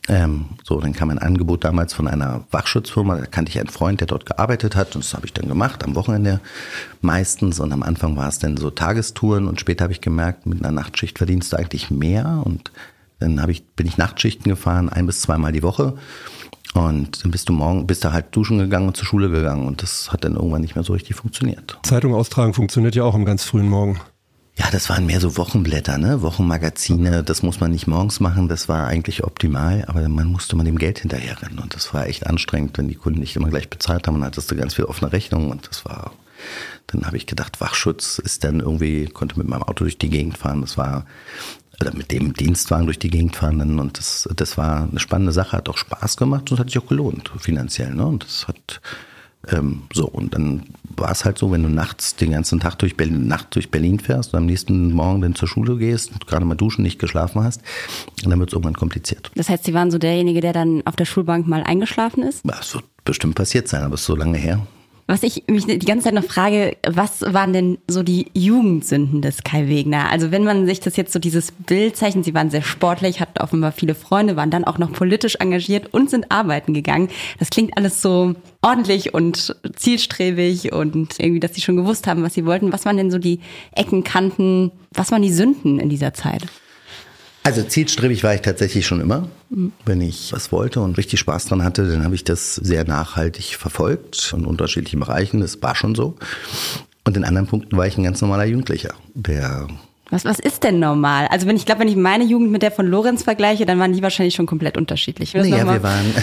Ähm, 0.08 0.46
so, 0.64 0.80
dann 0.80 0.94
kam 0.94 1.10
ein 1.10 1.20
Angebot 1.20 1.64
damals 1.64 1.94
von 1.94 2.08
einer 2.08 2.44
Wachschutzfirma, 2.52 3.16
da 3.16 3.26
kannte 3.26 3.52
ich 3.52 3.60
einen 3.60 3.70
Freund, 3.70 4.00
der 4.00 4.08
dort 4.08 4.26
gearbeitet 4.26 4.76
hat 4.76 4.96
und 4.96 5.04
das 5.04 5.14
habe 5.14 5.26
ich 5.26 5.34
dann 5.34 5.48
gemacht, 5.48 5.84
am 5.84 5.96
Wochenende 5.96 6.40
meistens 7.02 7.60
und 7.60 7.72
am 7.72 7.84
Anfang 7.84 8.16
war 8.18 8.28
es 8.28 8.40
dann 8.40 8.58
so 8.58 8.70
Tagestouren 8.70 9.48
und 9.48 9.60
später 9.60 9.84
habe 9.84 9.94
ich 9.94 10.02
gemerkt, 10.02 10.46
mit 10.46 10.64
einer 10.64 10.72
Nachtschicht 10.72 11.18
verdienst 11.18 11.54
du 11.54 11.58
eigentlich 11.58 11.92
mehr 11.92 12.42
und 12.44 12.72
dann 13.20 13.42
habe 13.42 13.52
ich, 13.52 13.66
bin 13.66 13.88
ich 13.88 13.98
Nachtschichten 13.98 14.50
gefahren, 14.50 14.90
ein 14.90 15.08
bis 15.08 15.22
zweimal 15.22 15.52
die 15.52 15.64
Woche. 15.64 15.96
Und 16.74 17.24
dann 17.24 17.32
bist 17.32 17.50
du 17.50 17.54
morgen, 17.54 17.88
bist 17.88 18.04
du 18.04 18.12
halt 18.12 18.36
duschen 18.36 18.60
gegangen 18.60 18.88
und 18.88 18.98
zur 18.98 19.06
Schule 19.06 19.30
gegangen. 19.30 19.66
Und 19.68 19.82
das 19.82 20.12
hat 20.12 20.24
dann 20.24 20.36
irgendwann 20.36 20.62
nicht 20.62 20.76
mehr 20.76 20.84
so 20.84 20.94
richtig 20.94 21.16
funktioniert. 21.16 21.80
Zeitung 21.84 22.14
austragen 22.14 22.54
funktioniert 22.54 22.96
ja 22.96 23.04
auch 23.04 23.16
am 23.16 23.26
ganz 23.26 23.44
frühen 23.44 23.70
Morgen. 23.70 24.00
Ja, 24.58 24.72
das 24.72 24.90
waren 24.90 25.06
mehr 25.06 25.20
so 25.22 25.38
Wochenblätter, 25.38 25.98
ne? 26.00 26.22
Wochenmagazine. 26.24 27.24
Das 27.24 27.44
muss 27.44 27.60
man 27.60 27.72
nicht 27.72 27.86
morgens 27.88 28.20
machen. 28.20 28.48
Das 28.48 28.68
war 28.68 28.88
eigentlich 28.88 29.24
optimal. 29.24 29.86
Aber 29.88 30.08
man 30.10 30.28
musste 30.28 30.56
mal 30.56 30.64
dem 30.64 30.80
Geld 30.80 31.00
hinterherrennen. 31.00 31.60
Und 31.60 31.76
das 31.76 31.94
war 31.94 32.08
echt 32.08 32.26
anstrengend, 32.26 32.78
wenn 32.78 32.88
die 32.88 32.96
Kunden 32.96 33.20
nicht 33.20 33.36
immer 33.36 33.50
gleich 33.50 33.70
bezahlt 33.70 34.08
haben. 34.08 34.16
Dann 34.16 34.26
hattest 34.26 34.50
du 34.50 34.56
ganz 34.56 34.74
viel 34.74 34.86
offene 34.86 35.12
Rechnungen. 35.14 35.52
Und 35.52 35.70
das 35.70 35.86
war 35.86 36.12
Dann 36.88 37.06
habe 37.06 37.18
ich 37.18 37.28
gedacht, 37.28 37.62
Wachschutz 37.62 38.18
ist 38.18 38.44
dann 38.44 38.60
irgendwie, 38.60 39.06
konnte 39.06 39.38
mit 39.38 39.48
meinem 39.48 39.64
Auto 39.64 39.84
durch 39.84 39.98
die 39.98 40.10
Gegend 40.10 40.38
fahren. 40.38 40.62
Das 40.62 40.78
war 40.78 41.06
oder 41.80 41.94
mit 41.96 42.12
dem 42.12 42.34
Dienstwagen 42.34 42.86
durch 42.86 43.00
die 43.00 43.10
Gegend 43.10 43.36
fahren 43.36 43.60
dann 43.60 43.80
und 43.80 44.00
das, 44.00 44.28
das 44.36 44.58
war 44.58 44.88
eine 44.90 45.00
spannende 45.00 45.32
Sache, 45.32 45.58
hat 45.58 45.70
auch 45.70 45.78
Spaß 45.78 46.18
gemacht 46.18 46.52
und 46.52 46.60
hat 46.60 46.70
sich 46.70 46.80
auch 46.80 46.88
gelohnt 46.88 47.32
finanziell. 47.38 47.94
Ne? 47.94 48.06
Und 48.06 48.24
das 48.24 48.48
hat 48.48 48.82
ähm, 49.52 49.84
so 49.94 50.08
und 50.08 50.34
dann 50.34 50.64
war 50.96 51.12
es 51.12 51.26
halt 51.26 51.38
so, 51.38 51.52
wenn 51.52 51.64
du 51.64 51.70
nachts 51.70 52.16
den 52.16 52.32
ganzen 52.32 52.60
Tag 52.60 52.80
durch 52.80 52.98
Berlin, 52.98 53.28
Nacht 53.28 53.56
durch 53.56 53.70
Berlin 53.70 54.00
fährst 54.00 54.34
und 54.34 54.40
am 54.40 54.46
nächsten 54.46 54.92
Morgen 54.94 55.22
dann 55.22 55.36
zur 55.36 55.48
Schule 55.48 55.78
gehst 55.78 56.12
und 56.12 56.28
gerade 56.28 56.46
mal 56.46 56.56
duschen, 56.56 56.82
nicht 56.82 57.00
geschlafen 57.00 57.44
hast, 57.44 57.62
dann 58.24 58.40
wird 58.40 58.50
es 58.50 58.54
irgendwann 58.54 58.74
kompliziert. 58.74 59.32
Das 59.36 59.50
heißt, 59.50 59.64
Sie 59.64 59.74
waren 59.74 59.92
so 59.92 59.98
derjenige, 59.98 60.42
der 60.42 60.54
dann 60.54 60.82
auf 60.86 60.96
der 60.96 61.06
Schulbank 61.06 61.48
mal 61.48 61.64
eingeschlafen 61.64 62.24
ist? 62.24 62.42
Das 62.44 62.74
wird 62.74 62.86
bestimmt 63.06 63.36
passiert 63.36 63.68
sein, 63.68 63.84
aber 63.84 63.96
es 63.96 64.02
ist 64.02 64.08
so 64.08 64.16
lange 64.16 64.38
her. 64.38 64.66
Was 65.10 65.24
ich 65.24 65.46
mich 65.48 65.66
die 65.66 65.80
ganze 65.80 66.04
Zeit 66.04 66.16
noch 66.16 66.26
frage, 66.26 66.76
was 66.86 67.22
waren 67.22 67.54
denn 67.54 67.78
so 67.88 68.04
die 68.04 68.26
Jugendsünden 68.34 69.22
des 69.22 69.42
Kai 69.46 69.70
Wegner? 69.70 70.10
Also 70.10 70.32
wenn 70.32 70.44
man 70.44 70.66
sich 70.66 70.82
das 70.82 70.98
jetzt 70.98 71.14
so 71.14 71.20
dieses 71.20 71.54
Bild 71.54 71.96
zeichnet, 71.96 72.26
sie 72.26 72.34
waren 72.34 72.50
sehr 72.50 72.62
sportlich, 72.62 73.22
hatten 73.22 73.40
offenbar 73.40 73.72
viele 73.72 73.96
Freunde, 73.96 74.36
waren 74.36 74.52
dann 74.52 74.66
auch 74.66 74.78
noch 74.78 74.92
politisch 74.92 75.36
engagiert 75.36 75.94
und 75.94 76.10
sind 76.10 76.30
arbeiten 76.30 76.74
gegangen. 76.74 77.08
Das 77.40 77.50
klingt 77.50 77.78
alles 77.78 78.02
so 78.02 78.36
ordentlich 78.62 79.14
und 79.14 79.56
zielstrebig 79.78 80.74
und 80.74 81.18
irgendwie, 81.20 81.40
dass 81.40 81.56
sie 81.56 81.62
schon 81.62 81.78
gewusst 81.78 82.06
haben, 82.06 82.22
was 82.22 82.34
sie 82.34 82.46
wollten. 82.46 82.74
Was 82.74 82.84
waren 82.84 82.98
denn 82.98 83.10
so 83.10 83.18
die 83.18 83.40
Ecken, 83.72 84.04
Kanten, 84.04 84.74
was 84.94 85.12
waren 85.12 85.22
die 85.22 85.32
Sünden 85.32 85.80
in 85.80 85.88
dieser 85.88 86.14
Zeit? 86.14 86.48
Also 87.48 87.64
zielstrebig 87.64 88.26
war 88.26 88.36
ich 88.36 88.42
tatsächlich 88.42 88.86
schon 88.86 89.00
immer. 89.00 89.30
Wenn 89.86 90.02
ich 90.02 90.34
was 90.34 90.52
wollte 90.52 90.82
und 90.82 90.98
richtig 90.98 91.22
Spaß 91.22 91.46
dran 91.46 91.64
hatte, 91.64 91.90
dann 91.90 92.04
habe 92.04 92.14
ich 92.14 92.26
das 92.26 92.56
sehr 92.56 92.84
nachhaltig 92.84 93.56
verfolgt 93.56 94.34
in 94.36 94.44
unterschiedlichen 94.44 95.00
Bereichen. 95.00 95.40
Das 95.40 95.64
war 95.64 95.74
schon 95.74 95.96
so. 95.96 96.18
Und 97.06 97.16
in 97.16 97.24
anderen 97.24 97.48
Punkten 97.48 97.78
war 97.78 97.88
ich 97.88 97.98
ein 97.98 98.04
ganz 98.04 98.20
normaler 98.20 98.44
Jugendlicher, 98.44 98.94
der 99.14 99.70
was, 100.10 100.26
was 100.26 100.40
ist 100.40 100.64
denn 100.64 100.80
normal? 100.80 101.28
Also 101.30 101.48
wenn 101.48 101.56
ich 101.56 101.66
glaube, 101.66 101.82
wenn 101.82 101.88
ich 101.88 101.96
meine 101.96 102.24
Jugend 102.24 102.52
mit 102.52 102.62
der 102.62 102.72
von 102.72 102.88
Lorenz 102.88 103.24
vergleiche, 103.24 103.66
dann 103.66 103.80
waren 103.80 103.94
die 103.94 104.02
wahrscheinlich 104.02 104.36
schon 104.36 104.46
komplett 104.46 104.78
unterschiedlich. 104.78 105.34
Naja, 105.34 105.66
wir 105.66 105.84
waren, 105.84 106.14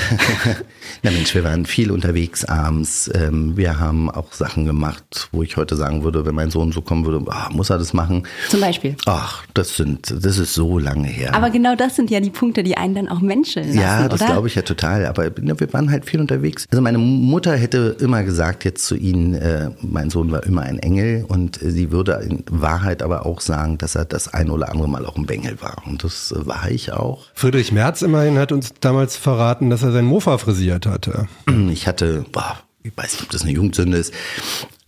na 1.02 1.10
Mensch, 1.10 1.34
wir 1.34 1.44
waren 1.44 1.66
viel 1.66 1.90
unterwegs 1.90 2.44
abends. 2.44 3.10
Ähm, 3.14 3.56
wir 3.56 3.78
haben 3.78 4.10
auch 4.10 4.32
Sachen 4.32 4.64
gemacht, 4.64 5.28
wo 5.32 5.42
ich 5.42 5.56
heute 5.56 5.76
sagen 5.76 6.02
würde, 6.02 6.24
wenn 6.24 6.34
mein 6.34 6.50
Sohn 6.50 6.72
so 6.72 6.80
kommen 6.80 7.04
würde, 7.04 7.24
ach, 7.28 7.50
muss 7.50 7.70
er 7.70 7.78
das 7.78 7.92
machen? 7.92 8.26
Zum 8.48 8.60
Beispiel. 8.60 8.96
Ach, 9.06 9.44
das 9.52 9.76
sind, 9.76 10.14
das 10.24 10.38
ist 10.38 10.54
so 10.54 10.78
lange 10.78 11.08
her. 11.08 11.34
Aber 11.34 11.50
genau 11.50 11.74
das 11.76 11.96
sind 11.96 12.10
ja 12.10 12.20
die 12.20 12.30
Punkte, 12.30 12.62
die 12.62 12.76
einen 12.76 12.94
dann 12.94 13.08
auch 13.08 13.20
menscheln 13.20 13.66
lassen, 13.66 13.80
Ja, 13.80 14.08
das 14.08 14.24
glaube 14.24 14.48
ich 14.48 14.54
ja 14.54 14.62
total. 14.62 15.06
Aber 15.06 15.24
ja, 15.24 15.60
wir 15.60 15.72
waren 15.72 15.90
halt 15.90 16.06
viel 16.06 16.20
unterwegs. 16.20 16.66
Also 16.70 16.80
meine 16.82 16.98
Mutter 16.98 17.54
hätte 17.54 17.96
immer 18.00 18.22
gesagt 18.22 18.64
jetzt 18.64 18.86
zu 18.86 18.96
ihnen, 18.96 19.34
äh, 19.34 19.70
mein 19.82 20.10
Sohn 20.10 20.30
war 20.32 20.44
immer 20.44 20.62
ein 20.62 20.78
Engel 20.78 21.24
und 21.28 21.58
sie 21.60 21.90
würde 21.90 22.12
in 22.28 22.44
Wahrheit 22.50 23.02
aber 23.02 23.26
auch 23.26 23.40
sagen, 23.40 23.73
dass 23.78 23.94
er 23.94 24.04
das 24.04 24.32
ein 24.32 24.50
oder 24.50 24.70
andere 24.70 24.88
Mal 24.88 25.06
auch 25.06 25.16
ein 25.16 25.26
Bengel 25.26 25.60
war. 25.60 25.82
Und 25.86 26.04
das 26.04 26.32
äh, 26.32 26.46
war 26.46 26.70
ich 26.70 26.92
auch. 26.92 27.26
Friedrich 27.34 27.72
Merz 27.72 28.02
immerhin 28.02 28.38
hat 28.38 28.52
uns 28.52 28.74
damals 28.80 29.16
verraten, 29.16 29.70
dass 29.70 29.82
er 29.82 29.92
sein 29.92 30.04
Mofa 30.04 30.38
frisiert 30.38 30.86
hatte. 30.86 31.28
Ich 31.74 31.86
hatte, 31.88 32.24
boah, 32.30 32.58
ich 32.82 32.92
weiß 32.94 33.14
nicht, 33.14 33.22
ob 33.22 33.30
das 33.30 33.42
eine 33.42 33.52
Jugendsünde 33.52 33.96
ist, 33.96 34.12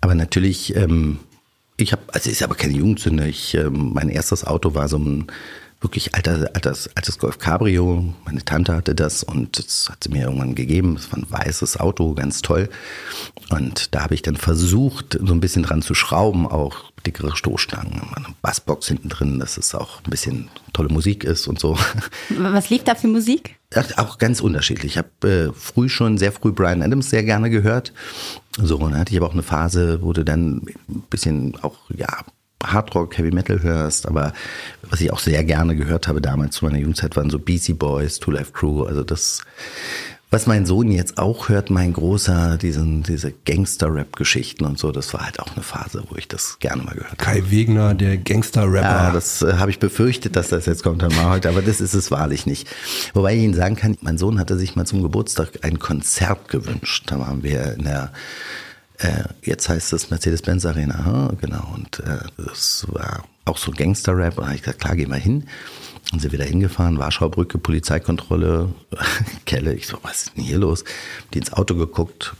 aber 0.00 0.14
natürlich, 0.14 0.76
ähm, 0.76 1.19
ich 1.76 1.93
habe, 1.93 2.02
also 2.09 2.31
ist 2.31 2.43
aber 2.43 2.55
keine 2.55 2.75
Jugendsünde. 2.75 3.26
Ich, 3.26 3.55
ähm, 3.55 3.93
mein 3.93 4.09
erstes 4.09 4.45
Auto 4.45 4.75
war 4.75 4.88
so 4.88 4.99
ein 4.99 5.26
wirklich 5.81 6.14
alter, 6.14 6.50
altes, 6.55 6.90
altes 6.95 7.19
Golf 7.19 7.38
Cabrio. 7.38 8.14
Meine 8.25 8.45
Tante 8.45 8.75
hatte 8.75 8.95
das 8.95 9.23
und 9.23 9.59
das 9.59 9.88
hat 9.90 10.05
sie 10.05 10.11
mir 10.11 10.25
irgendwann 10.25 10.55
gegeben. 10.55 10.97
Es 10.97 11.11
war 11.12 11.19
ein 11.19 11.31
weißes 11.31 11.78
Auto, 11.78 12.14
ganz 12.14 12.43
toll. 12.43 12.69
Und 13.50 13.95
da 13.95 14.02
habe 14.02 14.14
ich 14.14 14.23
dann 14.23 14.37
versucht, 14.37 15.19
so 15.21 15.33
ein 15.33 15.40
bisschen 15.40 15.62
dran 15.62 15.83
zu 15.83 15.95
schrauben, 15.95 16.47
auch 16.47 16.93
dickere 17.06 17.36
Stoßstangen, 17.36 18.00
eine 18.14 18.26
Bassbox 18.42 18.88
hinten 18.88 19.08
drin, 19.08 19.38
dass 19.38 19.56
es 19.56 19.75
auch 19.75 20.02
ein 20.04 20.10
bisschen 20.10 20.48
tolle 20.72 20.88
Musik 20.88 21.25
ist 21.25 21.46
und 21.46 21.58
so. 21.58 21.78
Was 22.38 22.70
lief 22.70 22.84
da 22.84 22.94
für 22.94 23.08
Musik? 23.08 23.56
Auch 23.96 24.18
ganz 24.18 24.40
unterschiedlich. 24.40 24.92
Ich 24.92 24.98
habe 24.98 25.28
äh, 25.28 25.52
früh 25.52 25.88
schon 25.88 26.18
sehr 26.18 26.32
früh 26.32 26.52
Brian 26.52 26.82
Adams 26.82 27.10
sehr 27.10 27.22
gerne 27.22 27.50
gehört. 27.50 27.92
So, 28.58 28.76
und 28.76 28.92
dann 28.92 29.00
hatte 29.00 29.12
ich 29.12 29.18
aber 29.18 29.28
auch 29.28 29.34
eine 29.34 29.42
Phase, 29.42 30.02
wo 30.02 30.12
du 30.12 30.25
dann 30.25 30.66
ein 30.88 31.04
bisschen 31.10 31.56
auch, 31.62 31.76
ja, 31.94 32.25
Hardrock, 32.62 33.16
Heavy 33.18 33.30
Metal 33.30 33.62
hörst, 33.62 34.06
aber 34.06 34.32
was 34.82 35.00
ich 35.00 35.12
auch 35.12 35.18
sehr 35.18 35.44
gerne 35.44 35.76
gehört 35.76 36.08
habe 36.08 36.20
damals 36.20 36.56
zu 36.56 36.64
meiner 36.64 36.78
Jugendzeit 36.78 37.14
waren 37.16 37.30
so 37.30 37.38
Beastie 37.38 37.75
Boys, 37.75 38.19
Two 38.19 38.30
Life 38.30 38.52
Crew, 38.52 38.84
also 38.84 39.04
das, 39.04 39.42
was 40.30 40.47
mein 40.47 40.67
Sohn 40.67 40.91
jetzt 40.91 41.19
auch 41.19 41.49
hört, 41.49 41.71
mein 41.71 41.93
großer, 41.93 42.58
diesen, 42.58 43.04
diese 43.04 43.32
Gangster-Rap-Geschichten 43.32 44.65
und 44.65 44.76
so, 44.76 44.91
das 44.91 45.15
war 45.15 45.25
halt 45.25 45.39
auch 45.39 45.52
eine 45.54 45.62
Phase, 45.62 46.02
wo 46.08 46.17
ich 46.17 46.26
das 46.26 46.58
gerne 46.58 46.82
mal 46.82 46.95
gehört 46.95 47.12
habe. 47.12 47.23
Kai 47.23 47.50
Wegner, 47.50 47.95
der 47.95 48.17
Gangster-Rapper. 48.19 48.82
Ja, 48.82 49.12
das 49.12 49.43
äh, 49.43 49.54
habe 49.54 49.71
ich 49.71 49.78
befürchtet, 49.78 50.34
dass 50.34 50.49
das 50.49 50.67
jetzt 50.67 50.82
kommt 50.82 51.02
dann 51.02 51.15
mal 51.15 51.30
heute, 51.30 51.49
aber 51.49 51.62
das 51.62 51.80
ist 51.80 51.95
es 51.95 52.10
wahrlich 52.10 52.45
nicht. 52.45 52.69
Wobei 53.15 53.36
ich 53.36 53.43
Ihnen 53.43 53.54
sagen 53.54 53.76
kann, 53.76 53.97
mein 54.00 54.19
Sohn 54.19 54.41
hatte 54.41 54.58
sich 54.58 54.75
mal 54.75 54.84
zum 54.84 55.02
Geburtstag 55.02 55.60
ein 55.62 55.78
Konzert 55.78 56.49
gewünscht. 56.49 57.04
Da 57.06 57.21
waren 57.21 57.45
wir 57.45 57.75
in 57.75 57.84
der, 57.84 58.12
äh, 58.99 59.25
jetzt 59.43 59.69
heißt 59.69 59.93
es 59.93 60.10
Mercedes-Benz 60.10 60.67
Arena, 60.67 61.04
hm, 61.04 61.39
genau, 61.41 61.73
und 61.73 62.00
äh, 62.00 62.19
das 62.36 62.84
war 62.89 63.25
auch 63.45 63.58
so 63.58 63.71
Gangster-Rap. 63.71 64.39
Und 64.39 64.43
da 64.43 64.47
habe 64.47 64.56
ich 64.56 64.62
gesagt, 64.62 64.80
klar, 64.80 64.97
gehen 64.97 65.10
wir 65.10 65.17
hin. 65.17 65.45
Und 66.12 66.21
sind 66.21 66.32
wieder 66.32 66.45
hingefahren, 66.45 66.99
Warschauer 66.99 67.30
Brücke, 67.30 67.58
Polizeikontrolle, 67.58 68.73
Kelle. 69.45 69.75
Ich 69.75 69.86
so, 69.86 69.99
was 70.02 70.25
ist 70.25 70.36
denn 70.36 70.45
hier 70.45 70.58
los? 70.58 70.84
Die 71.34 71.38
ins 71.38 71.52
Auto 71.52 71.75
geguckt, 71.75 72.36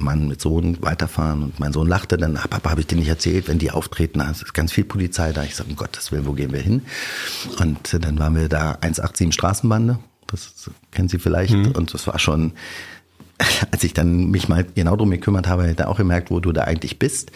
Mann 0.00 0.28
mit 0.28 0.40
Sohn 0.40 0.78
weiterfahren 0.82 1.42
und 1.42 1.60
mein 1.60 1.72
Sohn 1.72 1.88
lachte 1.88 2.16
dann, 2.16 2.36
ah, 2.36 2.46
Papa, 2.48 2.70
habe 2.70 2.80
ich 2.80 2.86
dir 2.86 2.96
nicht 2.96 3.08
erzählt, 3.08 3.48
wenn 3.48 3.58
die 3.58 3.70
auftreten, 3.70 4.18
da 4.18 4.30
ist 4.30 4.52
ganz 4.54 4.72
viel 4.72 4.84
Polizei 4.84 5.32
da. 5.32 5.44
Ich 5.44 5.56
sage, 5.56 5.70
um 5.70 5.76
Gottes 5.76 6.12
Willen, 6.12 6.26
wo 6.26 6.32
gehen 6.32 6.52
wir 6.52 6.60
hin? 6.60 6.82
Und 7.58 7.96
dann 8.04 8.18
waren 8.18 8.34
wir 8.34 8.48
da 8.48 8.72
187 8.80 9.32
Straßenbande, 9.32 9.98
das 10.26 10.70
kennen 10.90 11.08
Sie 11.08 11.18
vielleicht, 11.18 11.54
und 11.54 11.94
das 11.94 12.06
war 12.06 12.18
schon, 12.18 12.52
als 13.70 13.84
ich 13.84 13.94
dann 13.94 14.30
mich 14.30 14.48
mal 14.48 14.64
genau 14.74 14.96
drum 14.96 15.10
gekümmert 15.10 15.48
habe, 15.48 15.62
habe 15.62 15.70
ich 15.70 15.76
da 15.76 15.86
auch 15.86 15.96
gemerkt, 15.96 16.30
wo 16.30 16.40
du 16.40 16.52
da 16.52 16.64
eigentlich 16.64 16.98
bist. 16.98 17.32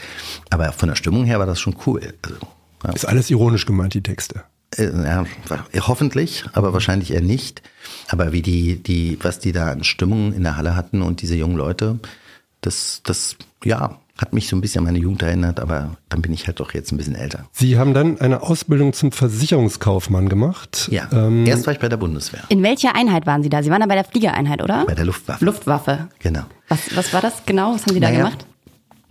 Aber 0.50 0.72
von 0.72 0.88
der 0.88 0.96
Stimmung 0.96 1.24
her 1.24 1.38
war 1.38 1.46
das 1.46 1.60
schon 1.60 1.76
cool. 1.86 2.14
Also, 2.22 2.38
ja. 2.84 2.92
Ist 2.92 3.04
alles 3.04 3.30
ironisch 3.30 3.66
gemeint, 3.66 3.94
die 3.94 4.02
Texte. 4.02 4.44
Äh, 4.78 4.90
Ja, 5.04 5.24
hoffentlich, 5.88 6.44
aber 6.52 6.72
wahrscheinlich 6.72 7.12
eher 7.12 7.20
nicht. 7.20 7.62
Aber 8.08 8.32
wie 8.32 8.42
die, 8.42 8.76
die, 8.82 9.18
was 9.22 9.38
die 9.38 9.52
da 9.52 9.70
an 9.72 9.84
Stimmung 9.84 10.32
in 10.32 10.42
der 10.42 10.56
Halle 10.56 10.74
hatten 10.76 11.02
und 11.02 11.22
diese 11.22 11.34
jungen 11.36 11.56
Leute, 11.56 11.98
das, 12.60 13.00
das, 13.04 13.36
ja, 13.64 13.98
hat 14.16 14.32
mich 14.32 14.48
so 14.48 14.54
ein 14.56 14.60
bisschen 14.60 14.78
an 14.78 14.84
meine 14.84 14.98
Jugend 14.98 15.22
erinnert, 15.22 15.58
aber 15.58 15.96
dann 16.08 16.22
bin 16.22 16.32
ich 16.32 16.46
halt 16.46 16.60
doch 16.60 16.72
jetzt 16.72 16.92
ein 16.92 16.96
bisschen 16.96 17.16
älter. 17.16 17.48
Sie 17.52 17.76
haben 17.78 17.94
dann 17.94 18.20
eine 18.20 18.42
Ausbildung 18.42 18.92
zum 18.92 19.10
Versicherungskaufmann 19.10 20.28
gemacht. 20.28 20.88
Ja, 20.90 21.08
Ähm, 21.12 21.44
erst 21.46 21.66
war 21.66 21.72
ich 21.72 21.80
bei 21.80 21.88
der 21.88 21.96
Bundeswehr, 21.96 22.42
In 22.48 22.62
welcher 22.62 22.94
Einheit 22.94 23.26
waren 23.26 23.42
Sie 23.42 23.48
da? 23.48 23.62
Sie 23.62 23.70
waren 23.70 23.80
da 23.80 23.86
bei 23.86 23.96
der 23.96 24.04
Fliegereinheit, 24.04 24.62
oder? 24.62 24.84
bei 24.86 24.94
der 24.94 25.04
Luftwaffe. 25.04 25.44
Luftwaffe. 25.44 26.08
Genau. 26.20 26.42
Was, 26.68 26.94
was 26.96 27.12
war 27.12 27.20
das 27.20 27.44
genau? 27.44 27.74
Was 27.74 27.82
haben 27.86 27.94
Sie 27.94 28.00
da 28.00 28.08
Naja, 28.08 28.18
gemacht? 28.24 28.46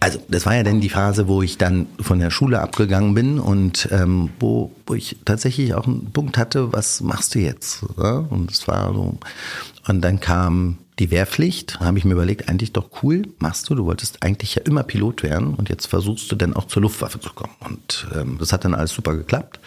Also 0.04 0.20
das 0.28 0.46
war 0.46 0.54
ja 0.54 0.64
dann 0.64 0.82
die 0.82 0.90
Phase, 0.90 1.30
wo 1.30 1.42
ich 1.42 1.58
dann 1.58 1.88
von 2.02 2.20
der 2.20 2.30
Schule 2.30 2.60
abgegangen 2.60 3.14
bin 3.14 3.40
und 3.40 3.88
ähm, 3.90 4.32
wo, 4.38 4.70
wo 4.86 4.96
ich 4.96 5.16
tatsächlich 5.24 5.76
auch 5.76 5.88
einen 5.88 6.12
Punkt 6.12 6.38
hatte, 6.38 6.74
was 6.74 7.00
machst 7.00 7.36
du 7.36 7.40
jetzt? 7.40 7.86
Ja? 7.98 8.18
Und 8.18 8.52
es 8.52 8.68
war 8.68 8.94
so. 8.94 9.18
Und 9.88 10.02
dann 10.02 10.20
kam 10.20 10.80
die 11.00 11.10
Wehrpflicht, 11.10 11.80
habe 11.80 11.98
ich 11.98 12.04
mir 12.04 12.16
überlegt, 12.16 12.50
eigentlich 12.50 12.74
doch 12.74 12.90
cool, 13.02 13.22
machst 13.40 13.70
du, 13.70 13.76
du 13.76 13.86
wolltest 13.86 14.24
eigentlich 14.24 14.56
ja 14.56 14.64
immer 14.64 14.84
Pilot 14.84 15.24
werden 15.24 15.54
und 15.54 15.70
jetzt 15.70 15.86
versuchst 15.86 16.30
du 16.30 16.36
dann 16.36 16.54
auch 16.54 16.68
zur 16.68 16.82
Luftwaffe 16.82 17.22
zu 17.22 17.32
kommen. 17.32 17.54
Und 17.62 18.06
ähm, 18.14 18.36
das 18.40 18.52
hat 18.52 18.66
dann 18.66 18.76
alles 18.76 18.92
super 18.92 19.16
geklappt 19.16 19.62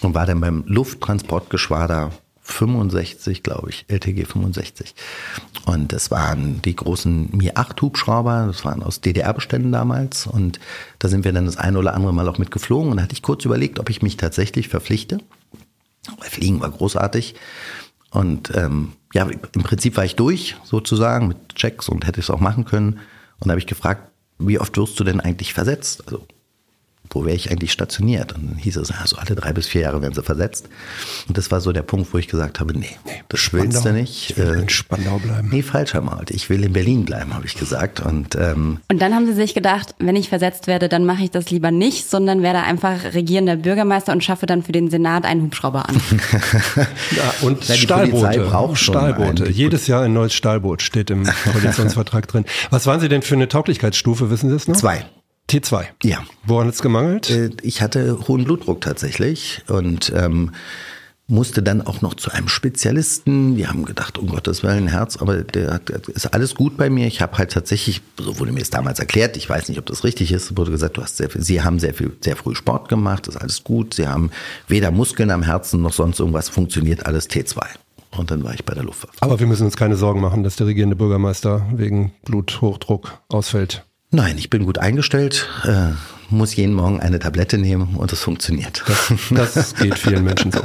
und 0.00 0.14
war 0.14 0.24
dann 0.24 0.40
beim 0.40 0.64
Lufttransportgeschwader 0.68 2.12
65, 2.52 3.42
glaube 3.42 3.70
ich, 3.70 3.84
LTG 3.88 4.26
65. 4.26 4.94
Und 5.66 5.92
das 5.92 6.10
waren 6.10 6.62
die 6.62 6.76
großen 6.76 7.30
Mir 7.36 7.58
8 7.58 7.80
Hubschrauber, 7.82 8.46
das 8.46 8.64
waren 8.64 8.82
aus 8.82 9.00
DDR-Beständen 9.00 9.72
damals. 9.72 10.26
Und 10.26 10.60
da 10.98 11.08
sind 11.08 11.24
wir 11.24 11.32
dann 11.32 11.46
das 11.46 11.56
eine 11.56 11.78
oder 11.78 11.94
andere 11.94 12.12
Mal 12.12 12.28
auch 12.28 12.38
mitgeflogen. 12.38 12.90
Und 12.90 12.96
da 12.96 13.02
hatte 13.02 13.14
ich 13.14 13.22
kurz 13.22 13.44
überlegt, 13.44 13.78
ob 13.78 13.90
ich 13.90 14.02
mich 14.02 14.16
tatsächlich 14.16 14.68
verpflichte. 14.68 15.18
Weil 16.18 16.30
Fliegen 16.30 16.60
war 16.60 16.70
großartig. 16.70 17.34
Und 18.10 18.52
ähm, 18.54 18.92
ja, 19.12 19.28
im 19.28 19.62
Prinzip 19.62 19.96
war 19.96 20.04
ich 20.04 20.16
durch, 20.16 20.56
sozusagen, 20.64 21.28
mit 21.28 21.54
Checks 21.54 21.88
und 21.88 22.06
hätte 22.06 22.20
es 22.20 22.30
auch 22.30 22.40
machen 22.40 22.64
können. 22.64 23.00
Und 23.38 23.46
da 23.46 23.50
habe 23.50 23.60
ich 23.60 23.66
gefragt, 23.66 24.10
wie 24.38 24.58
oft 24.58 24.76
wirst 24.76 24.98
du 24.98 25.04
denn 25.04 25.20
eigentlich 25.20 25.54
versetzt? 25.54 26.02
Also 26.06 26.26
wo 27.10 27.24
wäre 27.24 27.34
ich 27.36 27.50
eigentlich 27.50 27.72
stationiert? 27.72 28.32
Und 28.34 28.50
dann 28.50 28.56
hieß 28.58 28.76
es, 28.76 28.88
ja, 28.90 28.96
so 29.04 29.16
alle 29.16 29.34
drei 29.34 29.52
bis 29.52 29.66
vier 29.66 29.82
Jahre 29.82 30.00
werden 30.00 30.14
sie 30.14 30.22
versetzt. 30.22 30.68
Und 31.28 31.36
das 31.36 31.50
war 31.50 31.60
so 31.60 31.72
der 31.72 31.82
Punkt, 31.82 32.12
wo 32.14 32.18
ich 32.18 32.28
gesagt 32.28 32.60
habe, 32.60 32.78
nee, 32.78 32.86
das 33.28 33.52
willst 33.52 33.76
du 33.76 33.80
Spandau. 33.80 33.98
nicht. 34.00 34.30
Ich 34.30 34.36
will 34.36 34.54
Äh, 34.56 34.62
in 34.62 34.68
Spandau 34.68 35.18
bleiben. 35.18 35.48
Nee, 35.50 35.62
falsch 35.62 35.94
einmal. 35.94 36.24
Ich 36.30 36.48
will 36.50 36.62
in 36.64 36.72
Berlin 36.72 37.04
bleiben, 37.04 37.34
habe 37.34 37.46
ich 37.46 37.54
gesagt. 37.56 38.00
Und 38.00 38.36
ähm, 38.36 38.78
Und 38.88 39.02
dann 39.02 39.14
haben 39.14 39.26
Sie 39.26 39.32
sich 39.34 39.54
gedacht, 39.54 39.94
wenn 39.98 40.16
ich 40.16 40.28
versetzt 40.28 40.66
werde, 40.66 40.88
dann 40.88 41.04
mache 41.04 41.22
ich 41.24 41.30
das 41.30 41.50
lieber 41.50 41.70
nicht, 41.70 42.08
sondern 42.08 42.42
werde 42.42 42.60
einfach 42.62 43.02
regierender 43.14 43.56
Bürgermeister 43.56 44.12
und 44.12 44.22
schaffe 44.24 44.46
dann 44.46 44.62
für 44.62 44.72
den 44.72 44.88
Senat 44.90 45.24
einen 45.24 45.42
Hubschrauber 45.42 45.88
an. 45.88 46.00
Ja, 47.16 47.34
und 47.42 47.68
die 47.68 47.72
Stahlboote. 47.74 48.22
Polizei 48.26 48.38
braucht 48.38 48.78
schon 48.78 48.94
Stahlboote. 48.94 49.44
einen. 49.44 49.52
Jedes 49.52 49.86
Jahr 49.86 50.02
ein 50.02 50.12
neues 50.12 50.32
Stahlboot 50.34 50.82
steht 50.82 51.10
im 51.10 51.24
Koalitionsvertrag 51.52 52.28
drin. 52.28 52.44
Was 52.70 52.86
waren 52.86 53.00
Sie 53.00 53.08
denn 53.08 53.22
für 53.22 53.34
eine 53.34 53.48
Tauglichkeitsstufe, 53.48 54.30
wissen 54.30 54.48
Sie 54.50 54.54
das 54.54 54.68
noch? 54.68 54.76
zwei. 54.76 55.04
T2. 55.50 55.84
Ja. 56.04 56.18
Woran 56.44 56.68
hat 56.68 56.74
es 56.74 56.82
gemangelt? 56.82 57.30
Äh, 57.30 57.50
Ich 57.62 57.82
hatte 57.82 58.18
hohen 58.28 58.44
Blutdruck 58.44 58.80
tatsächlich 58.80 59.62
und 59.68 60.12
ähm, 60.14 60.52
musste 61.26 61.62
dann 61.62 61.80
auch 61.80 62.02
noch 62.02 62.14
zu 62.14 62.30
einem 62.32 62.48
Spezialisten. 62.48 63.56
Die 63.56 63.66
haben 63.68 63.84
gedacht, 63.84 64.18
um 64.18 64.26
Gottes 64.28 64.62
Willen, 64.62 64.88
Herz, 64.88 65.16
aber 65.16 65.42
der 65.42 65.74
hat, 65.74 65.88
ist 65.90 66.26
alles 66.34 66.54
gut 66.54 66.76
bei 66.76 66.90
mir. 66.90 67.06
Ich 67.06 67.20
habe 67.22 67.38
halt 67.38 67.52
tatsächlich, 67.52 68.02
so 68.18 68.38
wurde 68.38 68.52
mir 68.52 68.60
es 68.62 68.70
damals 68.70 68.98
erklärt, 68.98 69.36
ich 69.36 69.48
weiß 69.48 69.68
nicht, 69.68 69.78
ob 69.78 69.86
das 69.86 70.02
richtig 70.04 70.32
ist, 70.32 70.56
wurde 70.56 70.70
gesagt, 70.72 70.96
du 70.96 71.02
hast 71.02 71.16
sehr 71.16 71.30
viel, 71.30 71.42
Sie 71.42 71.62
haben 71.62 71.78
sehr 71.78 71.94
viel, 71.94 72.12
sehr 72.20 72.36
früh 72.36 72.54
Sport 72.54 72.88
gemacht, 72.88 73.28
ist 73.28 73.36
alles 73.36 73.62
gut. 73.64 73.94
Sie 73.94 74.08
haben 74.08 74.30
weder 74.68 74.90
Muskeln 74.90 75.30
am 75.30 75.42
Herzen 75.42 75.80
noch 75.82 75.92
sonst 75.92 76.18
irgendwas, 76.18 76.48
funktioniert 76.48 77.06
alles 77.06 77.28
T2. 77.30 77.60
Und 78.16 78.32
dann 78.32 78.42
war 78.42 78.52
ich 78.52 78.64
bei 78.64 78.74
der 78.74 78.82
Luftwaffe. 78.82 79.14
Aber 79.20 79.38
wir 79.38 79.46
müssen 79.46 79.64
uns 79.66 79.76
keine 79.76 79.96
Sorgen 79.96 80.20
machen, 80.20 80.42
dass 80.42 80.56
der 80.56 80.66
regierende 80.66 80.96
Bürgermeister 80.96 81.64
wegen 81.72 82.12
Bluthochdruck 82.24 83.20
ausfällt. 83.28 83.84
Nein, 84.12 84.38
ich 84.38 84.50
bin 84.50 84.66
gut 84.66 84.78
eingestellt, 84.78 85.48
äh, 85.64 85.92
muss 86.30 86.56
jeden 86.56 86.74
Morgen 86.74 87.00
eine 87.00 87.20
Tablette 87.20 87.58
nehmen 87.58 87.94
und 87.96 88.12
es 88.12 88.20
funktioniert. 88.20 88.84
Das, 89.30 89.54
das 89.54 89.74
geht 89.76 89.98
vielen 89.98 90.24
Menschen 90.24 90.50
so. 90.50 90.60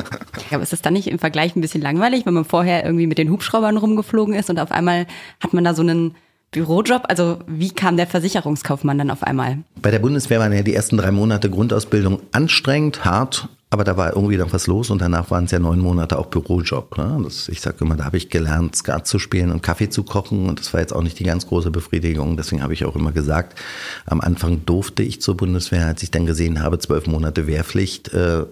Aber 0.52 0.64
ist 0.64 0.74
es 0.74 0.82
dann 0.82 0.94
nicht 0.94 1.08
im 1.08 1.20
Vergleich 1.20 1.56
ein 1.56 1.62
bisschen 1.62 1.82
langweilig, 1.82 2.26
wenn 2.26 2.34
man 2.34 2.46
vorher 2.46 2.84
irgendwie 2.84 3.06
mit 3.06 3.20
den 3.20 3.30
Hubschraubern 3.30 3.78
rumgeflogen 3.78 4.34
ist 4.34 4.50
und 4.50 4.60
auf 4.60 4.72
einmal 4.72 5.06
hat 5.40 5.54
man 5.54 5.64
da 5.64 5.76
so 5.76 5.84
einen 5.84 6.16
Bürojob? 6.50 7.04
Also 7.08 7.40
wie 7.46 7.70
kam 7.70 7.98
der 7.98 8.08
Versicherungskaufmann 8.08 8.98
dann 8.98 9.12
auf 9.12 9.22
einmal? 9.22 9.60
Bei 9.80 9.92
der 9.92 10.00
Bundeswehr 10.00 10.40
waren 10.40 10.54
ja 10.54 10.64
die 10.64 10.74
ersten 10.74 10.98
drei 10.98 11.12
Monate 11.12 11.50
Grundausbildung 11.52 12.22
anstrengend, 12.32 13.06
hart, 13.06 13.50
aber 13.76 13.84
da 13.84 13.98
war 13.98 14.16
irgendwie 14.16 14.38
dann 14.38 14.54
was 14.54 14.68
los 14.68 14.90
und 14.90 15.02
danach 15.02 15.32
waren 15.32 15.44
es 15.44 15.52
ja 15.52 15.60
neun 15.60 15.80
Monate 15.80 16.18
auch 16.18 16.28
Bürojob. 16.28 16.98
Ne? 16.98 17.20
Das, 17.26 17.50
ich 17.50 17.60
sage 17.60 17.76
immer, 17.82 17.98
da 17.98 18.06
habe 18.06 18.16
ich 18.16 18.30
gelernt, 18.30 18.74
Skat 18.74 19.06
zu 19.06 19.20
spielen 19.20 19.52
und 19.52 19.64
Kaffee 19.64 19.90
zu 19.90 20.04
kochen 20.04 20.48
und 20.48 20.62
das 20.62 20.74
war 20.74 20.80
jetzt 20.80 20.96
auch 20.96 21.02
nicht 21.04 21.20
die 21.20 21.26
ganz 21.26 21.46
große 21.46 21.72
Befriedigung. 21.72 22.38
Deswegen 22.38 22.64
habe 22.64 22.74
ich 22.74 22.86
auch 22.86 22.96
immer 22.96 23.12
gesagt, 23.12 23.60
am 24.06 24.22
Anfang 24.22 24.66
durfte 24.66 25.04
ich 25.04 25.22
zur 25.22 25.36
Bundeswehr, 25.36 25.88
als 25.88 26.02
ich 26.04 26.10
dann 26.10 26.26
gesehen 26.26 26.64
habe, 26.64 26.80
zwölf 26.80 27.06
Monate 27.06 27.48
Wehrpflicht, 27.48 28.14
äh, 28.14 28.46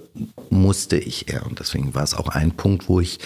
musste 0.49 0.97
ich 0.97 1.29
eher. 1.29 1.45
Und 1.45 1.59
deswegen 1.59 1.95
war 1.95 2.03
es 2.03 2.15
auch 2.15 2.27
ein 2.27 2.51
Punkt, 2.51 2.89
wo 2.89 2.99
ich 2.99 3.19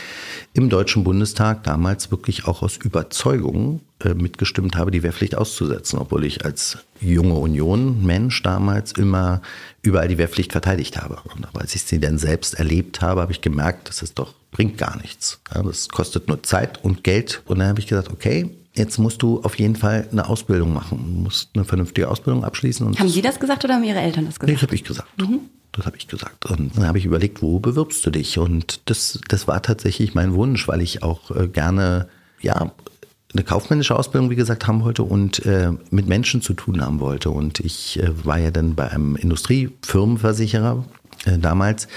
im 0.53 0.69
Deutschen 0.69 1.03
Bundestag 1.03 1.63
damals 1.63 2.11
wirklich 2.11 2.45
auch 2.45 2.61
aus 2.61 2.77
Überzeugung 2.77 3.81
äh, 4.03 4.13
mitgestimmt 4.13 4.75
habe, 4.75 4.91
die 4.91 5.01
Wehrpflicht 5.01 5.35
auszusetzen, 5.35 5.97
obwohl 5.97 6.25
ich 6.25 6.45
als 6.45 6.77
junge 7.01 7.35
Union-Mensch 7.35 8.41
damals 8.43 8.91
immer 8.93 9.41
überall 9.81 10.07
die 10.07 10.17
Wehrpflicht 10.17 10.51
verteidigt 10.51 10.97
habe. 10.97 11.19
Und 11.35 11.47
als 11.55 11.75
ich 11.75 11.83
sie 11.83 11.99
dann 11.99 12.17
selbst 12.17 12.55
erlebt 12.55 13.01
habe, 13.01 13.21
habe 13.21 13.31
ich 13.31 13.41
gemerkt, 13.41 13.89
dass 13.89 14.01
es 14.01 14.13
doch 14.13 14.33
bringt 14.51 14.77
gar 14.77 14.97
nichts. 14.97 15.39
Ja, 15.53 15.61
das 15.63 15.89
kostet 15.89 16.27
nur 16.27 16.41
Zeit 16.43 16.83
und 16.83 17.03
Geld. 17.03 17.41
Und 17.45 17.59
dann 17.59 17.67
habe 17.69 17.79
ich 17.79 17.87
gesagt, 17.87 18.09
okay, 18.11 18.49
jetzt 18.75 18.97
musst 18.97 19.21
du 19.21 19.41
auf 19.41 19.57
jeden 19.59 19.75
Fall 19.75 20.07
eine 20.11 20.27
Ausbildung 20.27 20.73
machen. 20.73 20.97
Du 20.99 21.21
musst 21.23 21.49
eine 21.53 21.65
vernünftige 21.65 22.09
Ausbildung 22.09 22.43
abschließen. 22.43 22.85
Und 22.85 22.99
Haben 22.99 23.09
Sie 23.09 23.21
das 23.21 23.39
gesagt 23.39 23.63
oder 23.65 23.75
haben 23.75 23.83
Ihre 23.83 23.99
Eltern 23.99 24.25
das 24.25 24.35
Nee, 24.41 24.47
gesagt? 24.53 24.55
das 24.55 24.61
habe 24.67 24.75
ich 24.75 24.83
gesagt. 24.83 25.07
Das 25.73 25.85
habe 25.85 25.97
ich 25.97 26.07
gesagt. 26.07 26.45
Und 26.47 26.75
dann 26.75 26.87
habe 26.87 26.97
ich 26.97 27.05
überlegt, 27.05 27.41
wo 27.41 27.59
bewirbst 27.59 28.03
du 28.05 28.09
dich? 28.09 28.39
Und 28.39 28.81
das, 28.85 29.19
das 29.27 29.47
war 29.47 29.61
tatsächlich 29.61 30.15
mein 30.15 30.33
Wunsch, 30.33 30.67
weil 30.67 30.81
ich 30.81 31.03
auch 31.03 31.29
äh, 31.31 31.47
gerne, 31.47 32.07
ja, 32.41 32.71
eine 33.37 33.45
kaufmännische 33.45 33.95
Ausbildung, 33.95 34.29
wie 34.29 34.35
gesagt, 34.35 34.67
haben 34.67 34.83
wollte 34.83 35.03
und 35.03 35.45
äh, 35.45 35.71
mit 35.91 36.07
Menschen 36.07 36.41
zu 36.41 36.53
tun 36.53 36.81
haben 36.81 36.99
wollte. 36.99 37.29
Und 37.29 37.59
ich 37.59 37.99
äh, 37.99 38.25
war 38.25 38.39
ja 38.39 38.51
dann 38.51 38.75
bei 38.75 38.89
einem 38.89 39.15
Industriefirmenversicherer 39.15 40.83
äh, 41.25 41.37
damals. 41.37 41.87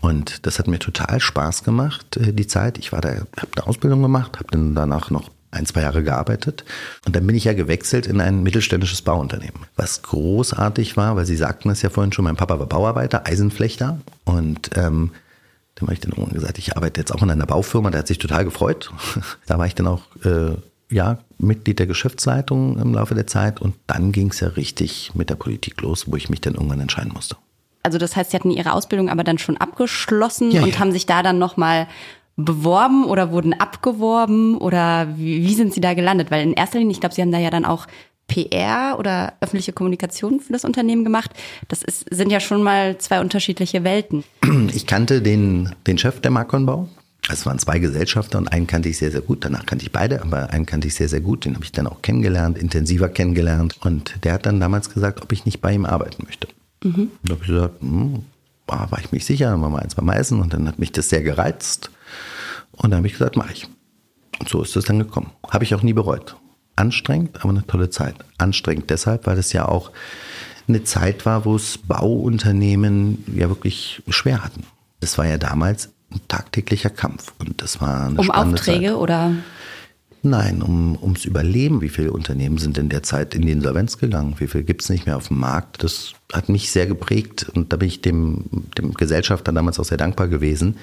Und 0.00 0.46
das 0.46 0.58
hat 0.58 0.68
mir 0.68 0.78
total 0.78 1.20
Spaß 1.20 1.64
gemacht, 1.64 2.16
äh, 2.16 2.32
die 2.32 2.46
Zeit. 2.46 2.78
Ich 2.78 2.92
war 2.92 3.00
da, 3.00 3.08
habe 3.10 3.48
eine 3.56 3.66
Ausbildung 3.66 4.00
gemacht, 4.00 4.36
habe 4.36 4.46
dann 4.52 4.76
danach 4.76 5.10
noch 5.10 5.30
ein, 5.50 5.66
zwei 5.66 5.82
Jahre 5.82 6.04
gearbeitet. 6.04 6.64
Und 7.04 7.16
dann 7.16 7.26
bin 7.26 7.34
ich 7.34 7.44
ja 7.44 7.54
gewechselt 7.54 8.06
in 8.06 8.20
ein 8.20 8.44
mittelständisches 8.44 9.02
Bauunternehmen. 9.02 9.66
Was 9.74 10.02
großartig 10.02 10.96
war, 10.96 11.16
weil 11.16 11.26
Sie 11.26 11.36
sagten 11.36 11.70
es 11.70 11.82
ja 11.82 11.90
vorhin 11.90 12.12
schon, 12.12 12.24
mein 12.24 12.36
Papa 12.36 12.60
war 12.60 12.66
Bauarbeiter, 12.66 13.26
Eisenflechter. 13.26 13.98
Und 14.24 14.70
ähm, 14.76 15.10
dann 15.76 15.88
habe 15.88 15.94
ich 15.94 16.00
dann 16.00 16.12
irgendwann 16.12 16.34
gesagt, 16.34 16.58
ich 16.58 16.76
arbeite 16.76 17.00
jetzt 17.00 17.12
auch 17.12 17.22
in 17.22 17.30
einer 17.30 17.46
Baufirma, 17.46 17.90
der 17.90 18.00
hat 18.00 18.06
sich 18.06 18.18
total 18.18 18.44
gefreut. 18.44 18.92
da 19.46 19.58
war 19.58 19.66
ich 19.66 19.74
dann 19.74 19.86
auch 19.86 20.02
äh, 20.24 20.56
ja, 20.90 21.18
Mitglied 21.38 21.78
der 21.78 21.86
Geschäftsleitung 21.86 22.78
im 22.78 22.94
Laufe 22.94 23.14
der 23.14 23.26
Zeit 23.26 23.60
und 23.60 23.74
dann 23.86 24.12
ging 24.12 24.30
es 24.30 24.40
ja 24.40 24.48
richtig 24.48 25.12
mit 25.14 25.30
der 25.30 25.34
Politik 25.34 25.80
los, 25.82 26.10
wo 26.10 26.16
ich 26.16 26.30
mich 26.30 26.40
dann 26.40 26.54
irgendwann 26.54 26.80
entscheiden 26.80 27.12
musste. 27.12 27.36
Also 27.82 27.98
das 27.98 28.16
heißt, 28.16 28.30
Sie 28.30 28.36
hatten 28.36 28.50
Ihre 28.50 28.72
Ausbildung 28.72 29.08
aber 29.08 29.22
dann 29.24 29.38
schon 29.38 29.56
abgeschlossen 29.56 30.50
Ja, 30.50 30.62
und 30.62 30.74
ja. 30.74 30.78
haben 30.78 30.92
sich 30.92 31.06
da 31.06 31.22
dann 31.22 31.38
nochmal 31.38 31.86
beworben 32.36 33.04
oder 33.04 33.30
wurden 33.30 33.54
abgeworben 33.54 34.58
oder 34.58 35.08
wie, 35.16 35.46
wie 35.46 35.54
sind 35.54 35.72
Sie 35.72 35.80
da 35.80 35.94
gelandet? 35.94 36.30
Weil 36.30 36.42
in 36.42 36.52
erster 36.52 36.78
Linie, 36.78 36.92
ich 36.92 37.00
glaube, 37.00 37.14
Sie 37.14 37.22
haben 37.22 37.32
da 37.32 37.38
ja 37.38 37.50
dann 37.50 37.64
auch 37.64 37.86
PR 38.28 38.96
oder 38.98 39.34
öffentliche 39.40 39.72
Kommunikation 39.72 40.40
für 40.40 40.52
das 40.52 40.64
Unternehmen 40.64 41.04
gemacht. 41.04 41.30
Das 41.68 41.82
ist, 41.82 42.06
sind 42.10 42.30
ja 42.30 42.40
schon 42.40 42.62
mal 42.62 42.98
zwei 42.98 43.20
unterschiedliche 43.20 43.84
Welten. 43.84 44.24
Ich 44.74 44.86
kannte 44.86 45.22
den, 45.22 45.74
den 45.86 45.96
Chef 45.98 46.20
der 46.20 46.30
Markonbau. 46.30 46.88
Es 47.28 47.44
waren 47.44 47.58
zwei 47.58 47.78
Gesellschafter 47.78 48.38
und 48.38 48.48
einen 48.48 48.66
kannte 48.66 48.88
ich 48.88 48.98
sehr, 48.98 49.10
sehr 49.10 49.20
gut. 49.20 49.44
Danach 49.44 49.66
kannte 49.66 49.84
ich 49.84 49.92
beide, 49.92 50.22
aber 50.22 50.50
einen 50.50 50.64
kannte 50.64 50.86
ich 50.86 50.94
sehr, 50.94 51.08
sehr 51.08 51.20
gut. 51.20 51.44
Den 51.44 51.54
habe 51.54 51.64
ich 51.64 51.72
dann 51.72 51.86
auch 51.86 52.02
kennengelernt, 52.02 52.56
intensiver 52.56 53.08
kennengelernt. 53.08 53.76
Und 53.80 54.24
der 54.24 54.34
hat 54.34 54.46
dann 54.46 54.60
damals 54.60 54.90
gesagt, 54.90 55.22
ob 55.22 55.32
ich 55.32 55.44
nicht 55.44 55.60
bei 55.60 55.72
ihm 55.72 55.86
arbeiten 55.86 56.24
möchte. 56.24 56.46
Und 56.98 57.10
da 57.24 57.34
habe 57.34 57.42
ich 57.42 57.48
gesagt, 57.48 57.80
hm, 57.80 58.24
war 58.66 58.98
ich 59.00 59.12
mich 59.12 59.24
sicher, 59.24 59.50
dann 59.50 59.62
waren 59.62 59.72
wir 59.72 59.82
eins 59.82 59.94
beim 59.94 60.08
Eisen 60.08 60.40
und 60.40 60.52
dann 60.52 60.68
hat 60.68 60.78
mich 60.78 60.92
das 60.92 61.08
sehr 61.08 61.22
gereizt. 61.22 61.90
Und 62.72 62.90
dann 62.90 62.98
habe 62.98 63.06
ich 63.06 63.14
gesagt, 63.14 63.36
mache 63.36 63.52
ich. 63.52 63.68
Und 64.38 64.48
so 64.48 64.62
ist 64.62 64.76
es 64.76 64.84
dann 64.84 64.98
gekommen. 64.98 65.30
Habe 65.48 65.64
ich 65.64 65.74
auch 65.74 65.82
nie 65.82 65.92
bereut. 65.92 66.36
Anstrengend, 66.76 67.40
aber 67.40 67.50
eine 67.50 67.66
tolle 67.66 67.90
Zeit. 67.90 68.16
Anstrengend 68.38 68.90
deshalb, 68.90 69.26
weil 69.26 69.38
es 69.38 69.52
ja 69.52 69.66
auch 69.66 69.90
eine 70.68 70.84
Zeit 70.84 71.24
war, 71.24 71.44
wo 71.44 71.56
es 71.56 71.78
Bauunternehmen 71.78 73.24
ja 73.34 73.48
wirklich 73.48 74.02
schwer 74.08 74.44
hatten. 74.44 74.64
Das 75.00 75.16
war 75.16 75.26
ja 75.26 75.38
damals 75.38 75.86
ein 75.86 75.92
tagtäglicher 76.28 76.90
Kampf 76.90 77.32
und 77.38 77.62
das 77.62 77.80
war 77.80 78.06
eine 78.06 78.20
Um 78.20 78.30
Aufträge 78.30 78.88
Zeit. 78.88 78.96
oder 78.96 79.32
Nein, 80.22 80.60
um, 80.60 80.98
ums 81.00 81.24
Überleben. 81.24 81.82
Wie 81.82 81.88
viele 81.88 82.10
Unternehmen 82.10 82.58
sind 82.58 82.78
in 82.78 82.88
der 82.88 83.04
Zeit 83.04 83.34
in 83.34 83.42
die 83.42 83.52
Insolvenz 83.52 83.96
gegangen? 83.96 84.34
Wie 84.38 84.48
viel 84.48 84.64
gibt's 84.64 84.88
nicht 84.88 85.06
mehr 85.06 85.16
auf 85.16 85.28
dem 85.28 85.38
Markt? 85.38 85.84
Das 85.84 86.14
hat 86.32 86.48
mich 86.48 86.70
sehr 86.70 86.86
geprägt 86.86 87.48
und 87.54 87.72
da 87.72 87.76
bin 87.76 87.86
ich 87.86 88.00
dem, 88.00 88.44
dem 88.76 88.92
Gesellschafter 88.94 89.52
damals 89.52 89.78
auch 89.78 89.84
sehr 89.84 89.98
dankbar 89.98 90.26
gewesen, 90.26 90.78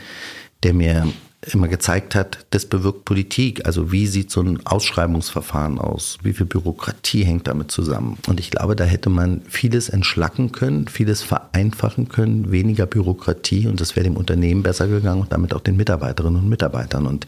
der 0.63 0.73
mir 0.73 1.07
immer 1.51 1.67
gezeigt 1.67 2.15
hat, 2.15 2.45
das 2.51 2.65
bewirkt 2.65 3.05
Politik. 3.05 3.65
Also 3.65 3.91
wie 3.91 4.07
sieht 4.07 4.31
so 4.31 4.41
ein 4.41 4.65
Ausschreibungsverfahren 4.65 5.79
aus? 5.79 6.17
Wie 6.23 6.33
viel 6.33 6.45
Bürokratie 6.45 7.23
hängt 7.23 7.47
damit 7.47 7.71
zusammen? 7.71 8.17
Und 8.27 8.39
ich 8.39 8.51
glaube, 8.51 8.75
da 8.75 8.83
hätte 8.83 9.09
man 9.09 9.41
vieles 9.47 9.89
entschlacken 9.89 10.51
können, 10.51 10.87
vieles 10.87 11.21
vereinfachen 11.21 12.07
können, 12.09 12.51
weniger 12.51 12.85
Bürokratie 12.85 13.67
und 13.67 13.81
das 13.81 13.95
wäre 13.95 14.05
dem 14.05 14.17
Unternehmen 14.17 14.63
besser 14.63 14.87
gegangen 14.87 15.21
und 15.21 15.31
damit 15.31 15.53
auch 15.53 15.61
den 15.61 15.75
Mitarbeiterinnen 15.77 16.41
und 16.41 16.49
Mitarbeitern. 16.49 17.07
Und 17.07 17.27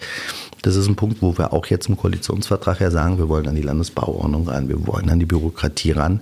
das 0.61 0.75
ist 0.75 0.87
ein 0.87 0.95
Punkt, 0.95 1.21
wo 1.21 1.37
wir 1.37 1.53
auch 1.53 1.65
jetzt 1.67 1.89
im 1.89 1.97
Koalitionsvertrag 1.97 2.79
ja 2.79 2.91
sagen, 2.91 3.17
wir 3.17 3.29
wollen 3.29 3.47
an 3.47 3.55
die 3.55 3.61
Landesbauordnung 3.61 4.47
ran, 4.47 4.69
wir 4.69 4.87
wollen 4.87 5.09
an 5.09 5.19
die 5.19 5.25
Bürokratie 5.25 5.91
ran, 5.91 6.21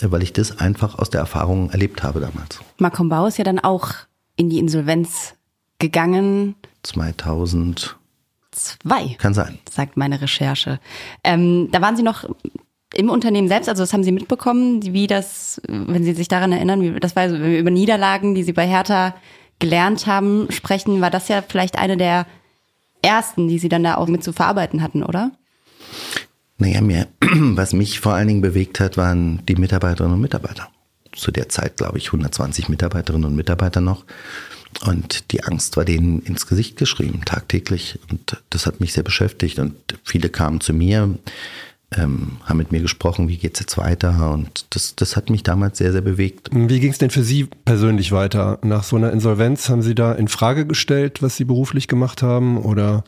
weil 0.00 0.22
ich 0.22 0.32
das 0.32 0.58
einfach 0.58 0.98
aus 0.98 1.10
der 1.10 1.20
Erfahrung 1.20 1.70
erlebt 1.70 2.02
habe 2.02 2.20
damals. 2.20 2.60
Macron 2.78 3.08
Bau 3.08 3.26
ist 3.26 3.38
ja 3.38 3.44
dann 3.44 3.58
auch 3.58 3.90
in 4.36 4.48
die 4.48 4.58
Insolvenz 4.58 5.34
gegangen. 5.78 6.54
2000 6.82 7.96
Zwei. 8.50 9.16
kann 9.18 9.34
sein. 9.34 9.58
sagt 9.70 9.96
meine 9.96 10.20
Recherche. 10.20 10.80
Ähm, 11.22 11.68
da 11.70 11.80
waren 11.80 11.96
Sie 11.96 12.02
noch 12.02 12.24
im 12.94 13.10
Unternehmen 13.10 13.48
selbst, 13.48 13.68
also 13.68 13.82
das 13.82 13.92
haben 13.92 14.02
Sie 14.02 14.12
mitbekommen, 14.12 14.82
wie 14.82 15.06
das, 15.06 15.60
wenn 15.68 16.04
Sie 16.04 16.14
sich 16.14 16.28
daran 16.28 16.52
erinnern, 16.52 16.80
wie, 16.80 16.98
das 16.98 17.14
war 17.14 17.28
so, 17.28 17.34
wenn 17.34 17.50
wir 17.50 17.58
über 17.58 17.70
Niederlagen, 17.70 18.34
die 18.34 18.42
Sie 18.42 18.52
bei 18.52 18.66
Hertha 18.66 19.14
gelernt 19.58 20.06
haben, 20.06 20.50
sprechen, 20.50 21.00
war 21.00 21.10
das 21.10 21.28
ja 21.28 21.42
vielleicht 21.46 21.78
eine 21.78 21.96
der 21.96 22.26
ersten, 23.02 23.48
die 23.48 23.58
Sie 23.58 23.68
dann 23.68 23.84
da 23.84 23.96
auch 23.96 24.08
mit 24.08 24.24
zu 24.24 24.32
verarbeiten 24.32 24.82
hatten, 24.82 25.02
oder? 25.02 25.32
Naja, 26.56 26.80
mir, 26.80 27.08
was 27.20 27.72
mich 27.72 28.00
vor 28.00 28.14
allen 28.14 28.28
Dingen 28.28 28.40
bewegt 28.40 28.80
hat, 28.80 28.96
waren 28.96 29.44
die 29.46 29.56
Mitarbeiterinnen 29.56 30.14
und 30.14 30.20
Mitarbeiter. 30.20 30.68
Zu 31.14 31.30
der 31.30 31.48
Zeit, 31.48 31.76
glaube 31.76 31.98
ich, 31.98 32.06
120 32.06 32.68
Mitarbeiterinnen 32.68 33.26
und 33.26 33.36
Mitarbeiter 33.36 33.80
noch. 33.80 34.04
Und 34.86 35.32
die 35.32 35.42
Angst 35.44 35.76
war 35.76 35.84
denen 35.84 36.20
ins 36.20 36.46
Gesicht 36.46 36.76
geschrieben, 36.76 37.22
tagtäglich. 37.24 37.98
Und 38.10 38.36
das 38.50 38.66
hat 38.66 38.80
mich 38.80 38.92
sehr 38.92 39.02
beschäftigt. 39.02 39.58
Und 39.58 39.74
viele 40.04 40.28
kamen 40.28 40.60
zu 40.60 40.72
mir, 40.72 41.18
ähm, 41.96 42.36
haben 42.44 42.58
mit 42.58 42.70
mir 42.70 42.80
gesprochen, 42.80 43.28
wie 43.28 43.38
geht's 43.38 43.60
jetzt 43.60 43.78
weiter. 43.78 44.30
Und 44.32 44.66
das, 44.70 44.94
das 44.94 45.16
hat 45.16 45.30
mich 45.30 45.42
damals 45.42 45.78
sehr, 45.78 45.90
sehr 45.90 46.02
bewegt. 46.02 46.50
Wie 46.52 46.80
ging 46.80 46.92
es 46.92 46.98
denn 46.98 47.10
für 47.10 47.22
Sie 47.22 47.48
persönlich 47.64 48.12
weiter? 48.12 48.58
Nach 48.62 48.84
so 48.84 48.96
einer 48.96 49.10
Insolvenz 49.10 49.68
haben 49.70 49.82
Sie 49.82 49.94
da 49.94 50.12
in 50.12 50.28
Frage 50.28 50.66
gestellt, 50.66 51.22
was 51.22 51.36
Sie 51.36 51.44
beruflich 51.44 51.88
gemacht 51.88 52.22
haben 52.22 52.58
oder 52.58 53.04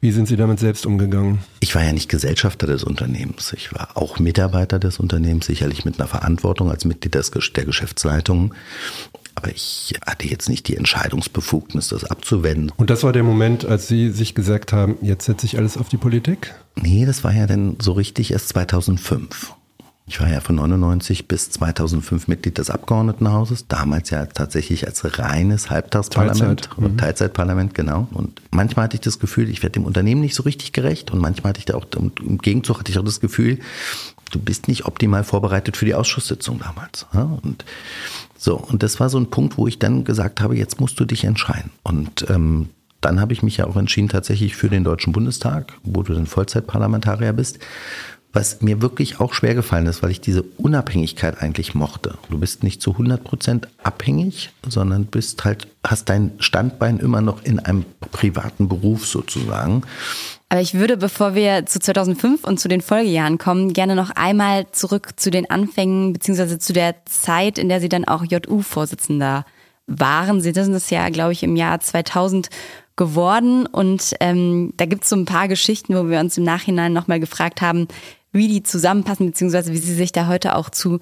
wie 0.00 0.10
sind 0.10 0.26
Sie 0.26 0.36
damit 0.36 0.58
selbst 0.58 0.86
umgegangen? 0.86 1.40
Ich 1.60 1.74
war 1.74 1.84
ja 1.84 1.92
nicht 1.92 2.08
Gesellschafter 2.08 2.66
des 2.66 2.82
Unternehmens. 2.82 3.52
Ich 3.52 3.74
war 3.74 3.90
auch 3.94 4.18
Mitarbeiter 4.18 4.78
des 4.78 4.98
Unternehmens, 4.98 5.46
sicherlich 5.46 5.84
mit 5.84 6.00
einer 6.00 6.08
Verantwortung 6.08 6.70
als 6.70 6.86
Mitglied 6.86 7.14
des, 7.14 7.30
der 7.30 7.66
Geschäftsleitung. 7.66 8.54
Aber 9.38 9.52
ich 9.52 9.94
hatte 10.04 10.26
jetzt 10.26 10.48
nicht 10.48 10.66
die 10.66 10.76
Entscheidungsbefugnis, 10.76 11.90
das 11.90 12.02
abzuwenden. 12.02 12.72
Und 12.76 12.90
das 12.90 13.04
war 13.04 13.12
der 13.12 13.22
Moment, 13.22 13.64
als 13.64 13.86
Sie 13.86 14.10
sich 14.10 14.34
gesagt 14.34 14.72
haben, 14.72 14.96
jetzt 15.00 15.26
setze 15.26 15.46
ich 15.46 15.58
alles 15.58 15.76
auf 15.76 15.88
die 15.88 15.96
Politik? 15.96 16.56
Nee, 16.74 17.06
das 17.06 17.22
war 17.22 17.32
ja 17.32 17.46
dann 17.46 17.76
so 17.80 17.92
richtig 17.92 18.32
erst 18.32 18.48
2005. 18.48 19.54
Ich 20.08 20.20
war 20.20 20.28
ja 20.28 20.40
von 20.40 20.56
99 20.56 21.28
bis 21.28 21.50
2005 21.50 22.26
Mitglied 22.26 22.58
des 22.58 22.68
Abgeordnetenhauses, 22.68 23.68
damals 23.68 24.10
ja 24.10 24.26
tatsächlich 24.26 24.88
als 24.88 25.20
reines 25.20 25.70
Halbtagsparlament 25.70 26.62
Teilzeit. 26.62 26.78
und 26.78 26.98
Teilzeitparlament, 26.98 27.74
genau. 27.74 28.08
Und 28.10 28.42
manchmal 28.50 28.86
hatte 28.86 28.96
ich 28.96 29.02
das 29.02 29.20
Gefühl, 29.20 29.48
ich 29.50 29.62
werde 29.62 29.74
dem 29.74 29.84
Unternehmen 29.84 30.20
nicht 30.20 30.34
so 30.34 30.42
richtig 30.42 30.72
gerecht 30.72 31.12
und 31.12 31.20
manchmal 31.20 31.50
hatte 31.50 31.60
ich 31.60 31.66
da 31.66 31.76
auch, 31.76 31.86
im 31.94 32.38
Gegenzug 32.38 32.80
hatte 32.80 32.90
ich 32.90 32.98
auch 32.98 33.04
das 33.04 33.20
Gefühl, 33.20 33.60
du 34.32 34.40
bist 34.40 34.66
nicht 34.66 34.86
optimal 34.86 35.22
vorbereitet 35.22 35.76
für 35.76 35.84
die 35.84 35.94
Ausschusssitzung 35.94 36.58
damals. 36.58 37.06
Und 37.42 37.64
so, 38.38 38.56
und 38.56 38.84
das 38.84 39.00
war 39.00 39.10
so 39.10 39.18
ein 39.18 39.30
Punkt, 39.30 39.58
wo 39.58 39.66
ich 39.66 39.80
dann 39.80 40.04
gesagt 40.04 40.40
habe, 40.40 40.56
jetzt 40.56 40.80
musst 40.80 40.98
du 41.00 41.04
dich 41.04 41.24
entscheiden. 41.24 41.72
Und 41.82 42.30
ähm, 42.30 42.68
dann 43.00 43.20
habe 43.20 43.32
ich 43.32 43.42
mich 43.42 43.56
ja 43.58 43.66
auch 43.66 43.76
entschieden 43.76 44.08
tatsächlich 44.08 44.54
für 44.54 44.68
den 44.68 44.84
Deutschen 44.84 45.12
Bundestag, 45.12 45.74
wo 45.82 46.02
du 46.02 46.14
dann 46.14 46.26
Vollzeitparlamentarier 46.26 47.32
bist. 47.32 47.58
Was 48.32 48.60
mir 48.60 48.80
wirklich 48.80 49.20
auch 49.20 49.32
schwer 49.32 49.54
gefallen 49.54 49.86
ist, 49.86 50.02
weil 50.02 50.10
ich 50.10 50.20
diese 50.20 50.42
Unabhängigkeit 50.42 51.42
eigentlich 51.42 51.74
mochte. 51.74 52.16
Du 52.30 52.38
bist 52.38 52.62
nicht 52.62 52.80
zu 52.80 52.92
100 52.92 53.24
Prozent 53.24 53.68
abhängig, 53.82 54.50
sondern 54.68 55.06
bist 55.06 55.44
halt, 55.44 55.66
hast 55.82 56.08
dein 56.08 56.32
Standbein 56.38 56.98
immer 56.98 57.22
noch 57.22 57.42
in 57.42 57.58
einem 57.58 57.84
privaten 58.12 58.68
Beruf 58.68 59.06
sozusagen. 59.06 59.82
Aber 60.50 60.62
ich 60.62 60.74
würde, 60.74 60.96
bevor 60.96 61.34
wir 61.34 61.66
zu 61.66 61.78
2005 61.78 62.44
und 62.44 62.58
zu 62.58 62.68
den 62.68 62.80
Folgejahren 62.80 63.36
kommen, 63.36 63.74
gerne 63.74 63.94
noch 63.94 64.10
einmal 64.10 64.70
zurück 64.72 65.10
zu 65.16 65.30
den 65.30 65.50
Anfängen 65.50 66.14
beziehungsweise 66.14 66.58
zu 66.58 66.72
der 66.72 67.04
Zeit, 67.04 67.58
in 67.58 67.68
der 67.68 67.80
Sie 67.80 67.90
dann 67.90 68.06
auch 68.06 68.24
JU-Vorsitzender 68.24 69.44
waren. 69.86 70.40
Sie 70.40 70.52
sind 70.52 70.72
es 70.72 70.88
ja, 70.88 71.08
glaube 71.10 71.32
ich, 71.32 71.42
im 71.42 71.56
Jahr 71.56 71.80
2000 71.80 72.48
geworden 72.96 73.66
und 73.66 74.14
ähm, 74.20 74.72
da 74.76 74.86
gibt 74.86 75.04
es 75.04 75.10
so 75.10 75.16
ein 75.16 75.26
paar 75.26 75.48
Geschichten, 75.48 75.94
wo 75.94 76.08
wir 76.08 76.18
uns 76.18 76.36
im 76.36 76.44
Nachhinein 76.44 76.92
nochmal 76.92 77.20
gefragt 77.20 77.60
haben, 77.60 77.86
wie 78.32 78.48
die 78.48 78.62
zusammenpassen, 78.62 79.26
beziehungsweise 79.26 79.72
wie 79.72 79.78
sie 79.78 79.94
sich 79.94 80.12
da 80.12 80.26
heute 80.26 80.56
auch 80.56 80.68
zu 80.70 80.98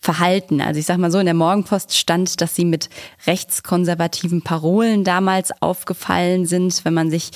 verhalten. 0.00 0.60
Also 0.60 0.78
ich 0.78 0.86
sag 0.86 0.98
mal 0.98 1.10
so, 1.10 1.18
in 1.18 1.26
der 1.26 1.34
Morgenpost 1.34 1.96
stand, 1.96 2.40
dass 2.40 2.54
sie 2.54 2.64
mit 2.64 2.88
rechtskonservativen 3.26 4.42
Parolen 4.42 5.04
damals 5.04 5.50
aufgefallen 5.60 6.46
sind. 6.46 6.84
Wenn 6.84 6.94
man 6.94 7.10
sich 7.10 7.30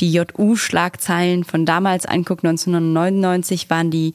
die 0.00 0.12
JU-Schlagzeilen 0.12 1.44
von 1.44 1.64
damals 1.64 2.06
anguckt, 2.06 2.44
1999 2.44 3.70
waren 3.70 3.90
die 3.90 4.14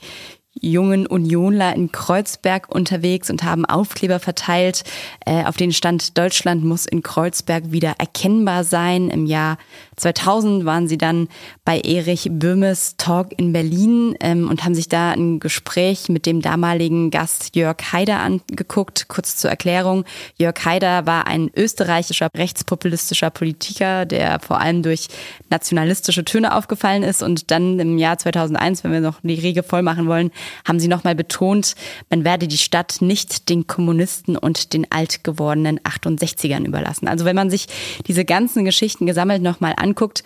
jungen 0.60 1.08
Unionler 1.08 1.76
in 1.76 1.92
Kreuzberg 1.92 2.74
unterwegs 2.74 3.30
und 3.30 3.44
haben 3.44 3.66
Aufkleber 3.66 4.20
verteilt. 4.20 4.84
Äh, 5.26 5.46
auf 5.46 5.58
den 5.58 5.74
stand 5.74 6.18
Deutschland 6.18 6.64
muss 6.64 6.86
in 6.86 7.04
Kreuzberg 7.04 7.72
wieder 7.72 7.96
erkennbar 7.98 8.64
sein. 8.64 9.10
Im 9.10 9.26
Jahr 9.26 9.58
2000 9.96 10.66
waren 10.66 10.88
sie 10.88 10.98
dann 10.98 11.28
bei 11.66 11.80
Erich 11.80 12.30
Böhmes 12.32 12.96
Talk 12.98 13.38
in 13.38 13.54
Berlin 13.54 14.16
ähm, 14.20 14.50
und 14.50 14.64
haben 14.64 14.76
sich 14.76 14.90
da 14.90 15.12
ein 15.12 15.40
Gespräch 15.40 16.10
mit 16.10 16.26
dem 16.26 16.42
damaligen 16.42 17.12
Gast 17.12 17.56
Jörg 17.56 17.78
Haider 17.92 18.20
angeguckt. 18.20 19.08
Kurz 19.08 19.38
zur 19.38 19.50
Erklärung. 19.50 20.06
Jörg 20.38 20.64
Haider 20.64 21.06
war 21.06 21.28
ein 21.28 21.50
österreichischer 21.56 22.30
rechtspopulistischer 22.36 23.30
Politiker, 23.30 24.06
der 24.06 24.40
vor 24.40 24.60
allem 24.60 24.84
durch 24.84 25.08
nationalistische 25.50 26.26
Töne 26.26 26.56
aufgefallen 26.56 27.04
ist 27.04 27.24
und 27.24 27.52
dann 27.52 27.80
im 27.80 27.98
Jahr 27.98 28.18
2001, 28.18 28.84
wenn 28.84 28.92
wir 28.92 29.02
noch 29.02 29.20
die 29.24 29.34
Rege 29.34 29.64
voll 29.64 29.82
machen 29.82 30.08
wollen, 30.08 30.32
haben 30.66 30.80
sie 30.80 30.88
nochmal 30.88 31.16
betont, 31.16 31.76
man 32.10 32.24
werde 32.24 32.48
die 32.48 32.58
Stadt 32.58 32.98
nicht 33.02 33.50
den 33.50 33.68
Kommunisten 33.68 34.38
und 34.38 34.74
den 34.74 34.92
alt 34.92 35.24
gewordenen 35.24 35.80
68ern 35.80 36.66
überlassen. 36.66 37.08
Also 37.08 37.26
wenn 37.26 37.36
man 37.36 37.50
sich 37.50 37.68
diese 38.08 38.26
ganzen 38.26 38.66
Geschichten 38.66 39.06
gesammelt 39.06 39.42
nochmal 39.42 39.74
anguckt, 39.78 40.24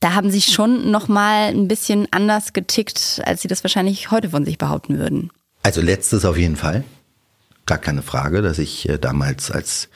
da 0.00 0.12
haben 0.12 0.30
sie 0.30 0.42
schon 0.42 0.90
nochmal 0.90 1.48
ein 1.48 1.66
bisschen 1.66 2.06
anders 2.10 2.52
getickt, 2.52 3.22
als 3.24 3.40
sie 3.40 3.48
das 3.48 3.64
wahrscheinlich 3.64 4.10
heute 4.10 4.30
von 4.30 4.44
sich 4.44 4.58
behaupten 4.58 4.98
würden. 4.98 5.30
Also 5.62 5.80
letztes 5.80 6.26
auf 6.26 6.36
jeden 6.36 6.56
Fall. 6.56 6.84
Gar 7.64 7.78
keine 7.78 8.02
Frage, 8.02 8.42
dass 8.42 8.58
ich 8.58 8.86
äh, 8.88 8.98
damals 8.98 9.50
als 9.50 9.88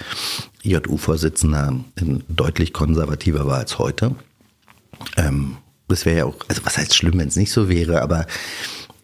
JU-Vorsitzender 0.62 1.84
deutlich 2.28 2.72
konservativer 2.72 3.46
war 3.46 3.58
als 3.58 3.78
heute. 3.78 4.14
Ähm, 5.18 5.58
das 5.88 6.06
wäre 6.06 6.18
ja 6.18 6.24
auch, 6.24 6.36
also 6.48 6.64
was 6.64 6.78
heißt 6.78 6.94
schlimm, 6.94 7.18
wenn 7.18 7.28
es 7.28 7.36
nicht 7.36 7.52
so 7.52 7.68
wäre, 7.68 8.00
aber 8.00 8.26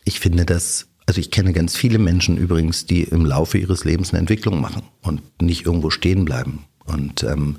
ich 0.04 0.20
finde 0.20 0.44
das, 0.44 0.88
also 1.06 1.20
ich 1.20 1.30
kenne 1.30 1.52
ganz 1.52 1.76
viele 1.76 1.98
Menschen 1.98 2.36
übrigens, 2.36 2.86
die 2.86 3.02
im 3.02 3.24
Laufe 3.24 3.58
ihres 3.58 3.84
Lebens 3.84 4.10
eine 4.10 4.20
Entwicklung 4.20 4.60
machen 4.60 4.82
und 5.02 5.22
nicht 5.40 5.66
irgendwo 5.66 5.90
stehen 5.90 6.24
bleiben. 6.24 6.64
Und 6.86 7.22
ähm, 7.22 7.56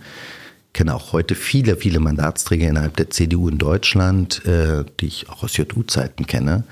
kenne 0.73 0.93
auch 0.93 1.13
heute 1.13 1.36
viele, 1.36 1.77
viele 1.77 1.99
Mandatsträger 1.99 2.67
innerhalb 2.67 2.97
der 2.97 3.10
CDU 3.10 3.49
in 3.49 3.58
Deutschland, 3.58 4.45
äh, 4.45 4.84
die 4.99 5.08
ich 5.08 5.29
auch 5.29 5.43
aus 5.43 5.58
JU-Zeiten 5.58 6.27
kenne, 6.27 6.65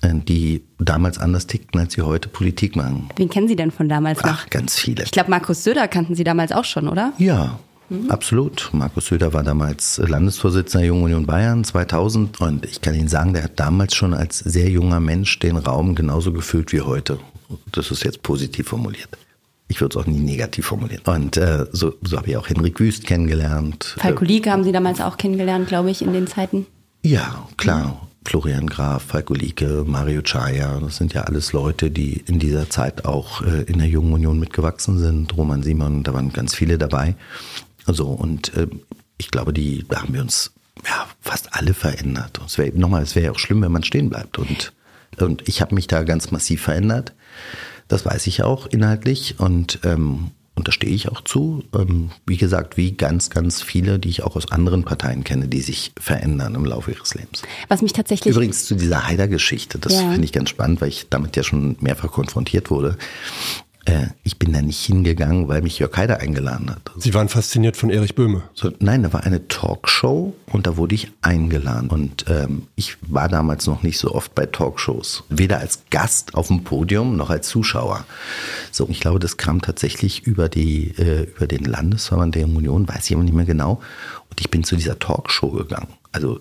äh, 0.00 0.14
die 0.14 0.62
damals 0.78 1.18
anders 1.18 1.46
tickten, 1.46 1.80
als 1.80 1.94
sie 1.94 2.02
heute 2.02 2.28
Politik 2.28 2.76
machen. 2.76 3.08
Wen 3.16 3.28
kennen 3.28 3.48
Sie 3.48 3.56
denn 3.56 3.70
von 3.70 3.88
damals 3.88 4.22
noch? 4.22 4.30
Ach, 4.30 4.50
ganz 4.50 4.78
viele. 4.78 5.04
Ich 5.04 5.10
glaube, 5.10 5.30
Markus 5.30 5.64
Söder 5.64 5.88
kannten 5.88 6.14
Sie 6.14 6.24
damals 6.24 6.52
auch 6.52 6.64
schon, 6.64 6.88
oder? 6.88 7.12
Ja, 7.18 7.58
Absolut. 8.08 8.70
Markus 8.72 9.06
Söder 9.06 9.32
war 9.32 9.42
damals 9.42 9.98
Landesvorsitzender 9.98 10.80
der 10.80 10.88
Jungen 10.88 11.04
Union 11.04 11.26
Bayern 11.26 11.64
2000 11.64 12.40
und 12.40 12.64
ich 12.64 12.80
kann 12.80 12.94
Ihnen 12.94 13.08
sagen, 13.08 13.32
der 13.32 13.44
hat 13.44 13.58
damals 13.60 13.94
schon 13.94 14.14
als 14.14 14.38
sehr 14.38 14.68
junger 14.68 15.00
Mensch 15.00 15.38
den 15.38 15.56
Raum 15.56 15.94
genauso 15.94 16.32
gefüllt 16.32 16.72
wie 16.72 16.80
heute. 16.80 17.18
Das 17.72 17.90
ist 17.90 18.04
jetzt 18.04 18.22
positiv 18.22 18.68
formuliert. 18.68 19.08
Ich 19.68 19.80
würde 19.80 19.98
es 19.98 20.04
auch 20.04 20.06
nie 20.06 20.20
negativ 20.20 20.66
formulieren. 20.66 21.02
Und 21.06 21.36
äh, 21.36 21.66
so, 21.72 21.94
so 22.02 22.16
habe 22.16 22.30
ich 22.30 22.36
auch 22.36 22.48
Henrik 22.48 22.78
Wüst 22.78 23.06
kennengelernt. 23.06 23.96
Falko 23.98 24.24
Lieke 24.24 24.50
haben 24.50 24.64
Sie 24.64 24.72
damals 24.72 25.00
auch 25.00 25.16
kennengelernt, 25.16 25.68
glaube 25.68 25.90
ich, 25.90 26.02
in 26.02 26.12
den 26.12 26.26
Zeiten. 26.26 26.66
Ja, 27.02 27.48
klar. 27.56 28.00
Florian 28.26 28.66
Graf, 28.66 29.04
Falko 29.04 29.34
Lieke, 29.34 29.84
Mario 29.86 30.20
Chaya, 30.22 30.80
das 30.80 30.96
sind 30.96 31.14
ja 31.14 31.22
alles 31.22 31.52
Leute, 31.52 31.92
die 31.92 32.24
in 32.26 32.40
dieser 32.40 32.68
Zeit 32.68 33.04
auch 33.04 33.42
äh, 33.42 33.62
in 33.62 33.78
der 33.78 33.86
Jungen 33.86 34.12
Union 34.12 34.40
mitgewachsen 34.40 34.98
sind. 34.98 35.36
Roman 35.36 35.62
Simon, 35.62 36.02
da 36.02 36.12
waren 36.12 36.32
ganz 36.32 36.52
viele 36.54 36.76
dabei. 36.76 37.14
So, 37.86 38.06
und 38.08 38.54
äh, 38.54 38.66
ich 39.18 39.30
glaube, 39.30 39.52
die, 39.52 39.84
da 39.88 40.02
haben 40.02 40.14
wir 40.14 40.20
uns 40.22 40.52
ja, 40.86 41.06
fast 41.20 41.54
alle 41.54 41.74
verändert. 41.74 42.38
Und 42.38 42.46
es 42.46 42.58
wäre 42.58 42.76
nochmal, 42.78 43.02
es 43.02 43.14
wäre 43.14 43.26
ja 43.26 43.32
auch 43.32 43.38
schlimm, 43.38 43.62
wenn 43.62 43.72
man 43.72 43.82
stehen 43.84 44.10
bleibt. 44.10 44.38
Und, 44.38 44.72
und 45.18 45.48
ich 45.48 45.60
habe 45.60 45.74
mich 45.74 45.86
da 45.86 46.02
ganz 46.04 46.30
massiv 46.30 46.62
verändert. 46.62 47.12
Das 47.88 48.04
weiß 48.04 48.26
ich 48.26 48.42
auch 48.42 48.66
inhaltlich 48.66 49.36
und, 49.38 49.78
ähm, 49.84 50.32
und 50.56 50.66
da 50.66 50.72
stehe 50.72 50.92
ich 50.92 51.08
auch 51.08 51.20
zu. 51.20 51.62
Ähm, 51.74 52.10
wie 52.26 52.36
gesagt, 52.38 52.76
wie 52.76 52.92
ganz, 52.92 53.30
ganz 53.30 53.62
viele, 53.62 53.98
die 53.98 54.08
ich 54.08 54.22
auch 54.24 54.34
aus 54.36 54.50
anderen 54.50 54.84
Parteien 54.84 55.22
kenne, 55.22 55.46
die 55.48 55.60
sich 55.60 55.92
verändern 56.00 56.54
im 56.56 56.64
Laufe 56.64 56.90
ihres 56.90 57.14
Lebens. 57.14 57.42
Was 57.68 57.82
mich 57.82 57.92
tatsächlich. 57.92 58.34
Übrigens 58.34 58.64
zu 58.64 58.74
dieser 58.74 59.06
Haider-Geschichte, 59.06 59.78
das 59.78 59.92
Ja. 59.92 60.10
finde 60.10 60.24
ich 60.24 60.32
ganz 60.32 60.48
spannend, 60.50 60.80
weil 60.80 60.88
ich 60.88 61.08
damit 61.10 61.36
ja 61.36 61.42
schon 61.44 61.76
mehrfach 61.80 62.10
konfrontiert 62.10 62.70
wurde. 62.70 62.96
Äh, 63.86 64.08
ich 64.24 64.38
bin 64.38 64.52
da 64.52 64.60
nicht 64.60 64.84
hingegangen, 64.84 65.48
weil 65.48 65.62
mich 65.62 65.78
Jörg 65.78 65.96
Haider 65.96 66.18
eingeladen 66.18 66.70
hat. 66.70 66.90
Sie 66.96 67.14
waren 67.14 67.28
fasziniert 67.28 67.76
von 67.76 67.90
Erich 67.90 68.14
Böhme. 68.14 68.42
So, 68.52 68.70
nein, 68.80 69.04
da 69.04 69.12
war 69.12 69.24
eine 69.24 69.48
Talkshow 69.48 70.34
und 70.46 70.66
da 70.66 70.76
wurde 70.76 70.94
ich 70.94 71.12
eingeladen. 71.22 71.88
Und 71.88 72.26
ähm, 72.28 72.66
ich 72.74 72.96
war 73.00 73.28
damals 73.28 73.66
noch 73.66 73.82
nicht 73.82 73.98
so 73.98 74.12
oft 74.12 74.34
bei 74.34 74.44
Talkshows. 74.44 75.24
Weder 75.28 75.58
als 75.58 75.84
Gast 75.90 76.34
auf 76.34 76.48
dem 76.48 76.64
Podium 76.64 77.16
noch 77.16 77.30
als 77.30 77.48
Zuschauer. 77.48 78.04
So, 78.72 78.88
ich 78.90 79.00
glaube, 79.00 79.20
das 79.20 79.36
kam 79.36 79.62
tatsächlich 79.62 80.26
über, 80.26 80.48
die, 80.48 80.90
äh, 80.98 81.28
über 81.36 81.46
den 81.46 81.64
Landesverband 81.64 82.34
der 82.34 82.46
Union, 82.46 82.88
weiß 82.88 83.08
ich 83.08 83.14
aber 83.14 83.24
nicht 83.24 83.34
mehr 83.34 83.46
genau. 83.46 83.80
Und 84.28 84.40
ich 84.40 84.50
bin 84.50 84.64
zu 84.64 84.74
dieser 84.74 84.98
Talkshow 84.98 85.50
gegangen. 85.50 85.88
Also, 86.10 86.40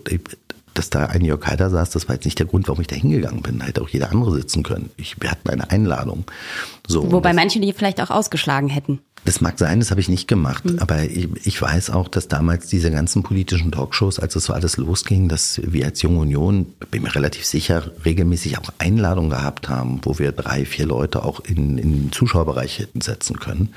dass 0.76 0.90
da 0.90 1.06
ein 1.08 1.26
Jörg 1.26 1.46
Haider 1.48 1.70
saß, 1.70 1.90
das 1.90 2.08
war 2.08 2.16
jetzt 2.16 2.26
nicht 2.26 2.38
der 2.38 2.46
Grund, 2.46 2.68
warum 2.68 2.82
ich 2.82 2.88
da 2.88 2.96
hingegangen 2.96 3.42
bin. 3.42 3.60
Da 3.60 3.66
hätte 3.66 3.82
auch 3.82 3.90
jeder 3.90 4.12
andere 4.12 4.34
sitzen 4.36 4.62
können. 4.64 4.92
Ich, 4.98 5.16
wir 5.20 5.32
hatten 5.32 5.50
eine 5.50 5.70
Einladung. 5.72 6.26
So, 6.88 7.12
Wobei 7.12 7.30
das- 7.30 7.36
manche 7.38 7.60
die 7.60 7.74
vielleicht 7.74 8.00
auch 8.02 8.10
ausgeschlagen 8.12 8.70
hätten. 8.70 9.00
das 9.26 9.42
mag 9.42 9.58
sein, 9.58 9.80
das 9.80 9.90
habe 9.90 10.00
ich 10.02 10.08
nicht 10.10 10.28
gemacht. 10.28 10.64
Aber 10.78 11.02
ich, 11.04 11.28
ich 11.46 11.60
weiß 11.60 11.90
auch, 11.90 12.08
dass 12.08 12.28
damals 12.28 12.68
diese 12.68 12.92
ganzen 12.92 13.24
politischen 13.24 13.72
Talkshows, 13.72 14.20
als 14.20 14.36
es 14.36 14.44
so 14.46 14.54
alles 14.54 14.78
losging, 14.78 15.30
dass 15.30 15.60
wir 15.66 15.86
als 15.86 16.02
Junge 16.04 16.20
Union, 16.20 16.68
bin 16.92 17.02
mir 17.04 17.16
relativ 17.16 17.44
sicher, 17.46 17.90
regelmäßig 18.06 18.60
auch 18.60 18.70
Einladungen 18.78 19.32
gehabt 19.32 19.68
haben, 19.68 20.00
wo 20.04 20.20
wir 20.20 20.32
drei, 20.32 20.64
vier 20.66 20.86
Leute 20.86 21.24
auch 21.24 21.40
in, 21.40 21.78
in 21.80 21.92
den 21.94 22.12
Zuschauerbereich 22.12 22.78
hätten 22.80 23.02
setzen 23.02 23.40
können. 23.40 23.74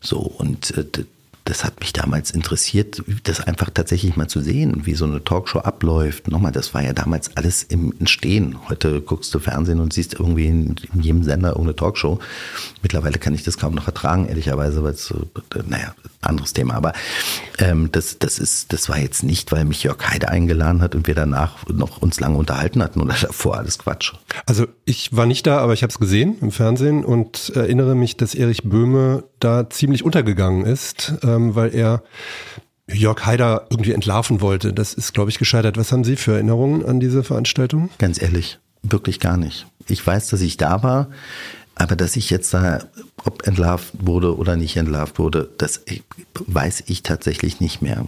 So, 0.00 0.18
und 0.18 0.76
äh, 0.76 0.84
das 1.46 1.64
hat 1.64 1.78
mich 1.78 1.92
damals 1.92 2.32
interessiert, 2.32 3.02
das 3.22 3.40
einfach 3.40 3.70
tatsächlich 3.70 4.16
mal 4.16 4.28
zu 4.28 4.40
sehen, 4.40 4.82
wie 4.84 4.94
so 4.94 5.04
eine 5.04 5.22
Talkshow 5.22 5.60
abläuft. 5.60 6.28
Nochmal, 6.28 6.50
das 6.50 6.74
war 6.74 6.82
ja 6.82 6.92
damals 6.92 7.36
alles 7.36 7.62
im 7.62 7.94
Entstehen. 8.00 8.56
Heute 8.68 9.00
guckst 9.00 9.32
du 9.32 9.38
Fernsehen 9.38 9.78
und 9.78 9.92
siehst 9.92 10.14
irgendwie 10.14 10.46
in, 10.46 10.74
in 10.92 11.00
jedem 11.00 11.22
Sender 11.22 11.50
irgendeine 11.50 11.76
Talkshow. 11.76 12.18
Mittlerweile 12.82 13.18
kann 13.18 13.32
ich 13.32 13.44
das 13.44 13.58
kaum 13.58 13.74
noch 13.74 13.86
ertragen, 13.86 14.26
ehrlicherweise, 14.26 14.82
weil 14.82 14.94
es, 14.94 15.14
naja, 15.68 15.94
anderes 16.20 16.52
Thema. 16.52 16.74
Aber 16.74 16.92
ähm, 17.58 17.90
das, 17.92 18.18
das 18.18 18.40
ist, 18.40 18.72
das 18.72 18.88
war 18.88 18.98
jetzt 18.98 19.22
nicht, 19.22 19.52
weil 19.52 19.64
mich 19.64 19.84
Jörg 19.84 19.98
Heide 20.08 20.28
eingeladen 20.28 20.82
hat 20.82 20.96
und 20.96 21.06
wir 21.06 21.14
danach 21.14 21.66
noch 21.68 22.02
uns 22.02 22.18
lange 22.18 22.36
unterhalten 22.36 22.82
hatten 22.82 23.00
oder 23.00 23.14
davor 23.20 23.58
alles 23.58 23.78
Quatsch. 23.78 24.14
Also 24.46 24.66
ich 24.84 25.14
war 25.14 25.26
nicht 25.26 25.46
da, 25.46 25.58
aber 25.58 25.74
ich 25.74 25.82
habe 25.82 25.92
es 25.92 26.00
gesehen 26.00 26.36
im 26.40 26.50
Fernsehen 26.50 27.04
und 27.04 27.52
erinnere 27.54 27.94
mich, 27.94 28.16
dass 28.16 28.34
Erich 28.34 28.64
Böhme 28.64 29.22
da 29.46 29.70
ziemlich 29.70 30.04
untergegangen 30.04 30.66
ist, 30.66 31.14
ähm, 31.22 31.54
weil 31.54 31.74
er 31.74 32.02
Jörg 32.88 33.24
Haider 33.24 33.66
irgendwie 33.70 33.92
entlarven 33.92 34.40
wollte. 34.40 34.72
Das 34.72 34.92
ist, 34.94 35.14
glaube 35.14 35.30
ich, 35.30 35.38
gescheitert. 35.38 35.76
Was 35.76 35.92
haben 35.92 36.04
Sie 36.04 36.16
für 36.16 36.34
Erinnerungen 36.34 36.84
an 36.84 37.00
diese 37.00 37.22
Veranstaltung? 37.24 37.90
Ganz 37.98 38.20
ehrlich, 38.20 38.58
wirklich 38.82 39.20
gar 39.20 39.36
nicht. 39.36 39.66
Ich 39.88 40.04
weiß, 40.04 40.28
dass 40.28 40.40
ich 40.40 40.56
da 40.56 40.82
war, 40.82 41.08
aber 41.74 41.94
dass 41.96 42.16
ich 42.16 42.30
jetzt 42.30 42.52
da, 42.54 42.80
ob 43.24 43.46
entlarvt 43.46 43.92
wurde 43.98 44.36
oder 44.36 44.56
nicht 44.56 44.76
entlarvt 44.76 45.18
wurde, 45.18 45.48
das 45.58 45.82
weiß 46.46 46.84
ich 46.86 47.02
tatsächlich 47.02 47.60
nicht 47.60 47.82
mehr. 47.82 48.06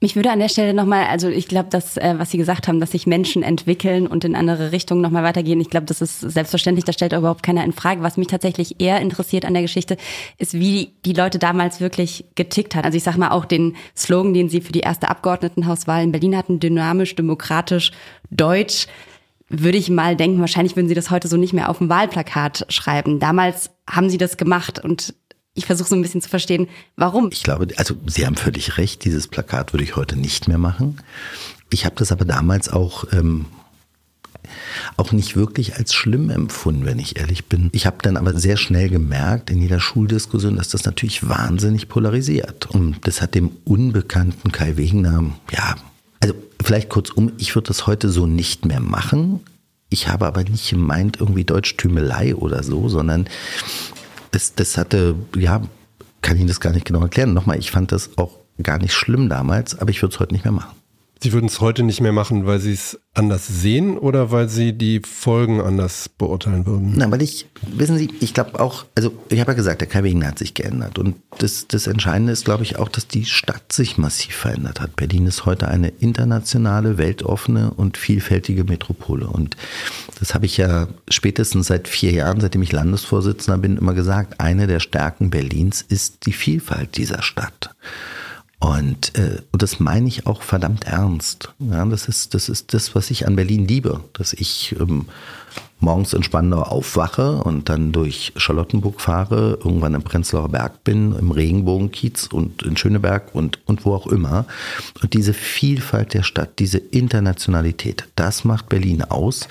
Mich 0.00 0.14
würde 0.14 0.30
an 0.30 0.38
der 0.38 0.48
Stelle 0.48 0.74
nochmal, 0.74 1.06
also 1.06 1.28
ich 1.28 1.48
glaube, 1.48 1.70
dass, 1.70 1.96
äh, 1.96 2.14
was 2.18 2.30
Sie 2.30 2.38
gesagt 2.38 2.68
haben, 2.68 2.78
dass 2.78 2.92
sich 2.92 3.08
Menschen 3.08 3.42
entwickeln 3.42 4.06
und 4.06 4.24
in 4.24 4.36
andere 4.36 4.70
Richtungen 4.70 5.00
nochmal 5.00 5.24
weitergehen, 5.24 5.60
ich 5.60 5.70
glaube, 5.70 5.86
das 5.86 6.00
ist 6.00 6.20
selbstverständlich, 6.20 6.84
das 6.84 6.94
stellt 6.94 7.12
überhaupt 7.12 7.42
keiner 7.42 7.64
in 7.64 7.72
Frage. 7.72 8.00
Was 8.00 8.16
mich 8.16 8.28
tatsächlich 8.28 8.80
eher 8.80 9.00
interessiert 9.00 9.44
an 9.44 9.54
der 9.54 9.62
Geschichte, 9.62 9.96
ist, 10.38 10.54
wie 10.54 10.92
die 11.04 11.14
Leute 11.14 11.40
damals 11.40 11.80
wirklich 11.80 12.26
getickt 12.36 12.76
hat. 12.76 12.84
Also 12.84 12.96
ich 12.96 13.02
sage 13.02 13.18
mal 13.18 13.30
auch 13.30 13.44
den 13.44 13.74
Slogan, 13.96 14.34
den 14.34 14.48
Sie 14.48 14.60
für 14.60 14.70
die 14.70 14.80
erste 14.80 15.08
Abgeordnetenhauswahl 15.08 16.04
in 16.04 16.12
Berlin 16.12 16.36
hatten, 16.36 16.60
dynamisch, 16.60 17.16
demokratisch, 17.16 17.90
deutsch 18.30 18.86
würde 19.48 19.78
ich 19.78 19.88
mal 19.88 20.14
denken, 20.14 20.40
wahrscheinlich 20.40 20.76
würden 20.76 20.88
Sie 20.88 20.94
das 20.94 21.10
heute 21.10 21.26
so 21.26 21.38
nicht 21.38 21.54
mehr 21.54 21.70
auf 21.70 21.78
dem 21.78 21.88
Wahlplakat 21.88 22.66
schreiben. 22.68 23.18
Damals 23.18 23.70
haben 23.88 24.10
Sie 24.10 24.18
das 24.18 24.36
gemacht 24.36 24.78
und 24.84 25.14
ich 25.58 25.66
versuche 25.66 25.88
so 25.88 25.96
ein 25.96 26.02
bisschen 26.02 26.22
zu 26.22 26.28
verstehen, 26.28 26.68
warum. 26.96 27.30
Ich 27.32 27.42
glaube, 27.42 27.66
also 27.76 27.94
Sie 28.06 28.24
haben 28.24 28.36
völlig 28.36 28.78
recht, 28.78 29.04
dieses 29.04 29.26
Plakat 29.26 29.72
würde 29.72 29.84
ich 29.84 29.96
heute 29.96 30.16
nicht 30.16 30.48
mehr 30.48 30.58
machen. 30.58 30.98
Ich 31.70 31.84
habe 31.84 31.96
das 31.96 32.12
aber 32.12 32.24
damals 32.24 32.68
auch 32.68 33.04
ähm, 33.12 33.46
auch 34.96 35.12
nicht 35.12 35.36
wirklich 35.36 35.76
als 35.76 35.94
schlimm 35.94 36.30
empfunden, 36.30 36.86
wenn 36.86 36.98
ich 36.98 37.18
ehrlich 37.18 37.46
bin. 37.46 37.68
Ich 37.72 37.86
habe 37.86 37.98
dann 38.02 38.16
aber 38.16 38.38
sehr 38.38 38.56
schnell 38.56 38.88
gemerkt 38.88 39.50
in 39.50 39.60
jeder 39.60 39.80
Schuldiskussion, 39.80 40.56
dass 40.56 40.68
das 40.68 40.84
natürlich 40.84 41.28
wahnsinnig 41.28 41.88
polarisiert. 41.88 42.66
Und 42.66 42.96
das 43.02 43.20
hat 43.20 43.34
dem 43.34 43.50
unbekannten 43.64 44.52
Kai 44.52 44.76
Wegener, 44.76 45.24
ja, 45.52 45.74
also 46.20 46.34
vielleicht 46.62 46.88
kurzum, 46.88 47.32
ich 47.38 47.54
würde 47.54 47.68
das 47.68 47.86
heute 47.86 48.08
so 48.10 48.26
nicht 48.26 48.64
mehr 48.64 48.80
machen. 48.80 49.40
Ich 49.90 50.08
habe 50.08 50.26
aber 50.26 50.44
nicht 50.44 50.70
gemeint 50.70 51.18
irgendwie 51.20 51.44
Deutschtümelei 51.44 52.34
oder 52.34 52.62
so, 52.62 52.88
sondern 52.88 53.28
das, 54.30 54.54
das 54.54 54.76
hatte, 54.76 55.14
ja, 55.36 55.62
kann 56.22 56.36
ich 56.36 56.46
das 56.46 56.60
gar 56.60 56.72
nicht 56.72 56.86
genau 56.86 57.00
erklären. 57.00 57.34
Nochmal, 57.34 57.58
ich 57.58 57.70
fand 57.70 57.92
das 57.92 58.10
auch 58.16 58.38
gar 58.62 58.78
nicht 58.78 58.92
schlimm 58.92 59.28
damals, 59.28 59.78
aber 59.78 59.90
ich 59.90 60.02
würde 60.02 60.14
es 60.14 60.20
heute 60.20 60.32
nicht 60.32 60.44
mehr 60.44 60.52
machen. 60.52 60.77
Sie 61.20 61.32
würden 61.32 61.46
es 61.46 61.60
heute 61.60 61.82
nicht 61.82 62.00
mehr 62.00 62.12
machen, 62.12 62.46
weil 62.46 62.60
Sie 62.60 62.72
es 62.72 63.00
anders 63.12 63.48
sehen 63.48 63.98
oder 63.98 64.30
weil 64.30 64.48
Sie 64.48 64.72
die 64.72 65.00
Folgen 65.00 65.60
anders 65.60 66.08
beurteilen 66.08 66.64
würden? 66.64 66.94
Na, 66.96 67.10
weil 67.10 67.22
ich, 67.22 67.46
wissen 67.66 67.98
Sie, 67.98 68.10
ich 68.20 68.34
glaube 68.34 68.60
auch, 68.60 68.86
also 68.94 69.12
ich 69.28 69.40
habe 69.40 69.50
ja 69.50 69.56
gesagt, 69.56 69.80
der 69.80 69.88
Kai 69.88 70.02
hat 70.02 70.38
sich 70.38 70.54
geändert. 70.54 70.98
Und 70.98 71.16
das, 71.38 71.66
das 71.66 71.88
Entscheidende 71.88 72.32
ist, 72.32 72.44
glaube 72.44 72.62
ich, 72.62 72.78
auch, 72.78 72.88
dass 72.88 73.08
die 73.08 73.24
Stadt 73.24 73.72
sich 73.72 73.98
massiv 73.98 74.34
verändert 74.34 74.80
hat. 74.80 74.94
Berlin 74.94 75.26
ist 75.26 75.44
heute 75.44 75.66
eine 75.66 75.88
internationale, 75.88 76.98
weltoffene 76.98 77.72
und 77.72 77.96
vielfältige 77.96 78.62
Metropole. 78.62 79.26
Und 79.26 79.56
das 80.20 80.34
habe 80.34 80.46
ich 80.46 80.56
ja 80.56 80.86
spätestens 81.08 81.66
seit 81.66 81.88
vier 81.88 82.12
Jahren, 82.12 82.40
seitdem 82.40 82.62
ich 82.62 82.70
Landesvorsitzender 82.70 83.58
bin, 83.58 83.76
immer 83.76 83.94
gesagt, 83.94 84.40
eine 84.40 84.68
der 84.68 84.78
Stärken 84.78 85.30
Berlins 85.30 85.82
ist 85.82 86.26
die 86.26 86.32
Vielfalt 86.32 86.96
dieser 86.96 87.22
Stadt. 87.22 87.74
Und, 88.60 89.16
äh, 89.16 89.40
und 89.52 89.62
das 89.62 89.78
meine 89.78 90.08
ich 90.08 90.26
auch 90.26 90.42
verdammt 90.42 90.84
ernst. 90.84 91.54
Ja, 91.60 91.84
das, 91.84 92.08
ist, 92.08 92.34
das 92.34 92.48
ist 92.48 92.74
das, 92.74 92.94
was 92.94 93.10
ich 93.10 93.26
an 93.26 93.36
Berlin 93.36 93.68
liebe, 93.68 94.00
dass 94.14 94.32
ich 94.32 94.74
ähm, 94.80 95.06
morgens 95.80 96.12
in 96.12 96.24
Spandau 96.24 96.62
aufwache 96.62 97.36
und 97.42 97.68
dann 97.68 97.92
durch 97.92 98.32
Charlottenburg 98.36 99.00
fahre, 99.00 99.58
irgendwann 99.62 99.94
im 99.94 100.02
Prenzlauer 100.02 100.48
Berg 100.48 100.82
bin, 100.82 101.14
im 101.14 101.30
Regenbogenkiez 101.30 102.26
und 102.26 102.62
in 102.62 102.76
Schöneberg 102.76 103.32
und, 103.32 103.60
und 103.66 103.84
wo 103.84 103.94
auch 103.94 104.08
immer. 104.08 104.44
Und 105.00 105.12
diese 105.14 105.34
Vielfalt 105.34 106.14
der 106.14 106.24
Stadt, 106.24 106.58
diese 106.58 106.78
Internationalität, 106.78 108.08
das 108.16 108.44
macht 108.44 108.68
Berlin 108.68 109.02
aus. 109.02 109.46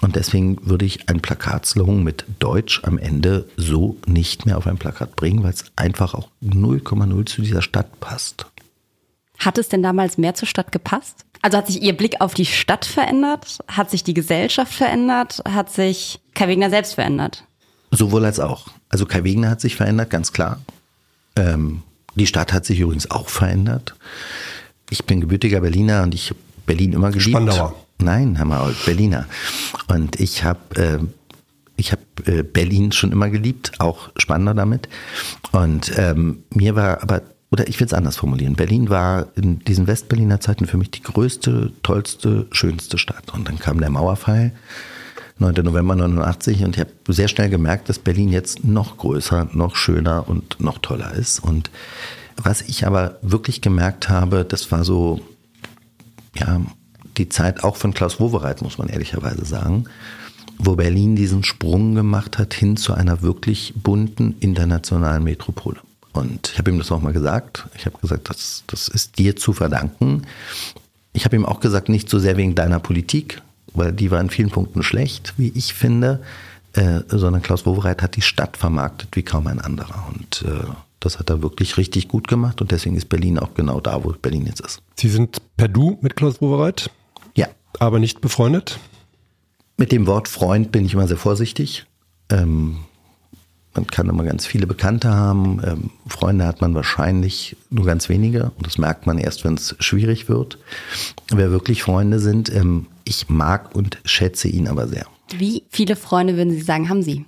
Und 0.00 0.14
deswegen 0.14 0.58
würde 0.64 0.84
ich 0.84 1.08
ein 1.08 1.20
Plakatslogan 1.20 2.04
mit 2.04 2.24
Deutsch 2.38 2.80
am 2.84 2.98
Ende 2.98 3.48
so 3.56 3.96
nicht 4.06 4.46
mehr 4.46 4.56
auf 4.56 4.66
ein 4.66 4.78
Plakat 4.78 5.16
bringen, 5.16 5.42
weil 5.42 5.52
es 5.52 5.64
einfach 5.74 6.14
auch 6.14 6.28
0,0 6.42 7.26
zu 7.26 7.42
dieser 7.42 7.62
Stadt 7.62 7.98
passt. 7.98 8.46
Hat 9.38 9.58
es 9.58 9.68
denn 9.68 9.82
damals 9.82 10.18
mehr 10.18 10.34
zur 10.34 10.46
Stadt 10.46 10.72
gepasst? 10.72 11.24
Also 11.42 11.58
hat 11.58 11.66
sich 11.66 11.82
Ihr 11.82 11.96
Blick 11.96 12.20
auf 12.20 12.34
die 12.34 12.46
Stadt 12.46 12.84
verändert? 12.84 13.58
Hat 13.68 13.90
sich 13.90 14.04
die 14.04 14.14
Gesellschaft 14.14 14.72
verändert? 14.72 15.42
Hat 15.48 15.70
sich 15.70 16.20
Kai 16.34 16.48
Wegner 16.48 16.70
selbst 16.70 16.94
verändert? 16.94 17.44
Sowohl 17.90 18.24
als 18.24 18.40
auch. 18.40 18.68
Also 18.88 19.06
Kai 19.06 19.24
Wegner 19.24 19.50
hat 19.50 19.60
sich 19.60 19.76
verändert, 19.76 20.10
ganz 20.10 20.32
klar. 20.32 20.60
Ähm, 21.36 21.82
die 22.14 22.26
Stadt 22.26 22.52
hat 22.52 22.64
sich 22.66 22.80
übrigens 22.80 23.10
auch 23.10 23.28
verändert. 23.28 23.94
Ich 24.90 25.04
bin 25.04 25.20
gebürtiger 25.20 25.60
Berliner 25.60 26.02
und 26.02 26.14
ich 26.14 26.30
habe 26.30 26.40
Berlin 26.66 26.92
immer 26.92 27.10
geliebt. 27.10 27.30
Spandauer. 27.30 27.74
Nein, 28.00 28.38
Hammer, 28.38 28.72
Berliner. 28.84 29.26
Und 29.88 30.20
ich 30.20 30.44
habe 30.44 30.60
äh, 30.76 30.98
ich 31.78 31.92
habe 31.92 32.02
äh, 32.26 32.42
Berlin 32.42 32.92
schon 32.92 33.12
immer 33.12 33.30
geliebt, 33.30 33.72
auch 33.78 34.10
spannender 34.16 34.54
damit. 34.54 34.88
Und 35.52 35.92
ähm, 35.96 36.42
mir 36.50 36.74
war 36.74 37.02
aber, 37.02 37.22
oder 37.50 37.68
ich 37.68 37.80
will 37.80 37.86
es 37.86 37.94
anders 37.94 38.16
formulieren, 38.16 38.56
Berlin 38.56 38.90
war 38.90 39.28
in 39.36 39.60
diesen 39.60 39.86
Westberliner 39.86 40.40
Zeiten 40.40 40.66
für 40.66 40.76
mich 40.76 40.90
die 40.90 41.02
größte, 41.02 41.72
tollste, 41.82 42.46
schönste 42.50 42.98
Stadt. 42.98 43.32
Und 43.32 43.48
dann 43.48 43.58
kam 43.58 43.80
der 43.80 43.90
Mauerfall, 43.90 44.52
9. 45.38 45.54
November 45.64 45.94
89, 45.94 46.64
und 46.64 46.76
ich 46.76 46.80
habe 46.80 46.90
sehr 47.06 47.28
schnell 47.28 47.48
gemerkt, 47.48 47.88
dass 47.88 48.00
Berlin 48.00 48.28
jetzt 48.28 48.64
noch 48.64 48.96
größer, 48.96 49.48
noch 49.52 49.76
schöner 49.76 50.28
und 50.28 50.60
noch 50.60 50.78
toller 50.78 51.14
ist. 51.14 51.38
Und 51.38 51.70
was 52.36 52.62
ich 52.62 52.86
aber 52.86 53.18
wirklich 53.22 53.60
gemerkt 53.60 54.08
habe, 54.08 54.44
das 54.44 54.72
war 54.72 54.84
so, 54.84 55.20
ja, 56.34 56.60
die 57.18 57.28
Zeit 57.28 57.64
auch 57.64 57.76
von 57.76 57.94
Klaus 57.94 58.20
Wowereit, 58.20 58.62
muss 58.62 58.78
man 58.78 58.88
ehrlicherweise 58.88 59.44
sagen, 59.44 59.84
wo 60.58 60.74
Berlin 60.74 61.16
diesen 61.16 61.44
Sprung 61.44 61.94
gemacht 61.94 62.38
hat 62.38 62.54
hin 62.54 62.76
zu 62.76 62.94
einer 62.94 63.22
wirklich 63.22 63.74
bunten 63.76 64.36
internationalen 64.40 65.24
Metropole. 65.24 65.78
Und 66.12 66.50
ich 66.52 66.58
habe 66.58 66.70
ihm 66.70 66.78
das 66.78 66.90
auch 66.90 67.00
mal 67.00 67.12
gesagt. 67.12 67.68
Ich 67.76 67.86
habe 67.86 67.98
gesagt, 67.98 68.28
das, 68.28 68.64
das 68.66 68.88
ist 68.88 69.18
dir 69.18 69.36
zu 69.36 69.52
verdanken. 69.52 70.22
Ich 71.12 71.24
habe 71.24 71.36
ihm 71.36 71.46
auch 71.46 71.60
gesagt, 71.60 71.88
nicht 71.88 72.08
so 72.08 72.18
sehr 72.18 72.36
wegen 72.36 72.54
deiner 72.54 72.80
Politik, 72.80 73.40
weil 73.74 73.92
die 73.92 74.10
war 74.10 74.20
in 74.20 74.30
vielen 74.30 74.50
Punkten 74.50 74.82
schlecht, 74.82 75.34
wie 75.36 75.52
ich 75.54 75.74
finde, 75.74 76.20
äh, 76.72 77.00
sondern 77.08 77.42
Klaus 77.42 77.66
Wowereit 77.66 78.02
hat 78.02 78.16
die 78.16 78.22
Stadt 78.22 78.56
vermarktet 78.56 79.14
wie 79.14 79.22
kaum 79.22 79.46
ein 79.46 79.60
anderer. 79.60 80.08
Und 80.12 80.44
äh, 80.46 80.66
das 81.00 81.18
hat 81.18 81.30
er 81.30 81.42
wirklich 81.42 81.76
richtig 81.76 82.08
gut 82.08 82.26
gemacht 82.26 82.60
und 82.60 82.72
deswegen 82.72 82.96
ist 82.96 83.08
Berlin 83.08 83.38
auch 83.38 83.54
genau 83.54 83.80
da, 83.80 84.02
wo 84.02 84.12
Berlin 84.12 84.46
jetzt 84.46 84.60
ist. 84.60 84.82
Sie 84.96 85.08
sind 85.08 85.38
per 85.56 85.68
Du 85.68 85.98
mit 86.00 86.16
Klaus 86.16 86.40
Wowereit? 86.40 86.90
Aber 87.78 87.98
nicht 87.98 88.20
befreundet? 88.20 88.78
Mit 89.76 89.92
dem 89.92 90.06
Wort 90.06 90.28
Freund 90.28 90.72
bin 90.72 90.84
ich 90.84 90.94
immer 90.94 91.06
sehr 91.06 91.16
vorsichtig. 91.16 91.86
Ähm, 92.30 92.78
man 93.74 93.86
kann 93.86 94.08
immer 94.08 94.24
ganz 94.24 94.44
viele 94.44 94.66
Bekannte 94.66 95.10
haben. 95.10 95.60
Ähm, 95.64 95.90
Freunde 96.08 96.46
hat 96.46 96.60
man 96.60 96.74
wahrscheinlich 96.74 97.56
nur 97.70 97.86
ganz 97.86 98.08
wenige. 98.08 98.50
Und 98.56 98.66
das 98.66 98.76
merkt 98.76 99.06
man 99.06 99.18
erst, 99.18 99.44
wenn 99.44 99.54
es 99.54 99.76
schwierig 99.78 100.28
wird. 100.28 100.58
Wer 101.30 101.52
wirklich 101.52 101.84
Freunde 101.84 102.18
sind, 102.18 102.52
ähm, 102.52 102.86
ich 103.04 103.28
mag 103.28 103.74
und 103.76 103.98
schätze 104.04 104.48
ihn 104.48 104.66
aber 104.66 104.88
sehr. 104.88 105.06
Wie 105.36 105.62
viele 105.68 105.94
Freunde 105.94 106.36
würden 106.36 106.50
Sie 106.50 106.62
sagen, 106.62 106.88
haben 106.88 107.02
Sie? 107.02 107.24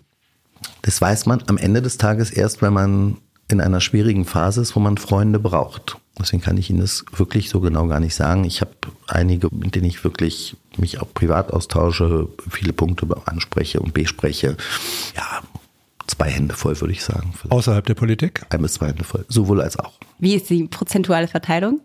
Das 0.83 1.01
weiß 1.01 1.27
man 1.27 1.45
am 1.47 1.57
Ende 1.57 1.83
des 1.83 1.99
Tages 1.99 2.31
erst, 2.31 2.63
wenn 2.63 2.73
man 2.73 3.19
in 3.47 3.61
einer 3.61 3.81
schwierigen 3.81 4.25
Phase 4.25 4.61
ist, 4.61 4.75
wo 4.75 4.81
man 4.81 4.99
Freunde 4.99 5.39
braucht. 5.39 5.99
Deswegen 6.19 6.43
kann 6.43 6.59
ich 6.59 6.69
Ihnen 6.71 6.81
das 6.81 7.05
wirklich 7.17 7.49
so 7.49 7.61
genau 7.61 7.87
gar 7.87 8.01
nicht 8.01 8.15
sagen. 8.15 8.45
Ich 8.45 8.61
habe 8.61 8.73
einige, 9.07 9.49
mit 9.53 9.75
denen 9.75 9.87
ich 9.87 10.05
wirklich 10.05 10.57
mich 10.77 11.01
auch 11.01 11.13
privat 11.15 11.53
austausche, 11.53 12.29
viele 12.51 12.73
Punkte 12.73 13.07
anspreche 13.27 13.81
und 13.81 13.95
bespreche. 13.95 14.57
Ja, 15.17 15.43
zwei 16.07 16.31
Hände 16.31 16.55
voll, 16.55 16.79
würde 16.81 16.93
ich 16.93 17.03
sagen. 17.03 17.33
Vielleicht. 17.35 17.53
Außerhalb 17.53 17.87
der 17.87 17.95
Politik? 17.95 18.43
Ein 18.51 18.63
bis 18.63 18.75
zwei 18.75 18.89
Hände 18.89 19.05
voll. 19.05 19.25
Sowohl 19.29 19.61
als 19.63 19.79
auch. 19.79 19.93
Wie 20.19 20.35
ist 20.35 20.51
die 20.51 20.65
prozentuale 20.65 21.29
Verteilung? 21.29 21.81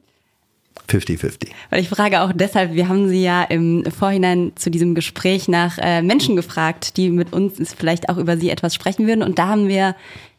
50-50. 0.89 1.47
Weil 1.69 1.81
ich 1.81 1.89
frage 1.89 2.21
auch 2.21 2.31
deshalb, 2.33 2.73
wir 2.73 2.89
haben 2.89 3.07
Sie 3.07 3.23
ja 3.23 3.43
im 3.43 3.85
Vorhinein 3.89 4.51
zu 4.55 4.69
diesem 4.69 4.93
Gespräch 4.93 5.47
nach 5.47 5.77
äh, 5.77 6.01
Menschen 6.01 6.35
gefragt, 6.35 6.97
die 6.97 7.09
mit 7.09 7.33
uns 7.33 7.73
vielleicht 7.73 8.09
auch 8.09 8.17
über 8.17 8.37
Sie 8.37 8.49
etwas 8.49 8.75
sprechen 8.75 9.07
würden. 9.07 9.23
Und 9.23 9.39
da 9.39 9.47
haben 9.47 9.67
wir 9.67 9.95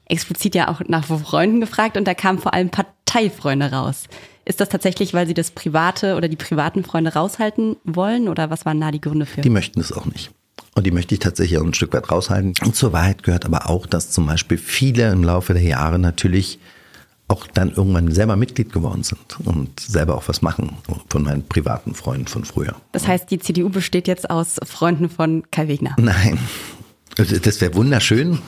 explizit 0.07 0.55
ja 0.55 0.69
auch 0.69 0.81
nach 0.87 1.05
Freunden 1.05 1.61
gefragt 1.61 1.97
und 1.97 2.07
da 2.07 2.15
kamen 2.15 2.39
vor 2.39 2.55
allem 2.55 2.71
Parteifreunde 2.71 3.73
raus. 3.73 4.05
Ist 4.45 4.61
das 4.61 4.69
tatsächlich, 4.69 5.13
weil 5.13 5.27
Sie 5.27 5.35
das 5.35 5.51
private 5.51 6.17
oder 6.17 6.29
die 6.29 6.37
privaten 6.37 6.85
Freunde 6.85 7.13
raushalten 7.13 7.77
wollen 7.85 8.29
oder 8.29 8.49
was 8.51 8.65
waren 8.65 8.81
da 8.81 8.93
die 8.93 9.01
Gründe 9.01 9.27
für? 9.27 9.41
Die 9.41 9.51
möchten 9.51 9.81
es 9.81 9.93
auch 9.93 10.07
nicht. 10.07 10.31
Und 10.75 10.87
die 10.87 10.91
möchte 10.91 11.15
ich 11.15 11.21
tatsächlich 11.21 11.59
auch 11.59 11.65
ein 11.65 11.75
Stück 11.75 11.93
weit 11.95 12.11
raushalten. 12.11 12.55
Und 12.63 12.77
zur 12.77 12.93
Wahrheit 12.93 13.23
gehört 13.23 13.45
aber 13.45 13.69
auch, 13.69 13.87
dass 13.87 14.11
zum 14.11 14.27
Beispiel 14.27 14.59
viele 14.59 15.11
im 15.11 15.25
Laufe 15.25 15.55
der 15.55 15.63
Jahre 15.63 15.99
natürlich 15.99 16.59
auch 17.29 17.47
dann 17.49 17.73
irgendwann 17.73 18.13
selber 18.13 18.37
Mitglied 18.37 18.73
geworden 18.73 19.03
sind 19.03 19.19
und 19.45 19.81
selber 19.81 20.15
auch 20.17 20.29
was 20.29 20.43
machen 20.43 20.77
von 21.09 21.23
meinen 21.25 21.43
privaten 21.43 21.95
Freunden 21.95 22.29
von 22.29 22.45
früher. 22.45 22.77
Das 22.93 23.09
heißt, 23.09 23.31
die 23.31 23.41
CDU 23.41 23.69
besteht 23.69 24.07
jetzt 24.07 24.31
aus 24.31 24.61
Freunden 24.65 25.11
von 25.11 25.43
Kai 25.51 25.67
Wegner? 25.67 25.97
Nein. 25.99 26.39
Das 27.17 27.61
wäre 27.61 27.75
wunderschön. 27.75 28.39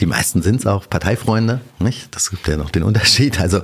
Die 0.00 0.06
meisten 0.06 0.42
sind 0.42 0.60
es 0.60 0.66
auch 0.66 0.88
Parteifreunde, 0.88 1.60
nicht? 1.78 2.14
Das 2.14 2.30
gibt 2.30 2.48
ja 2.48 2.56
noch 2.56 2.70
den 2.70 2.82
Unterschied. 2.82 3.40
Also 3.40 3.60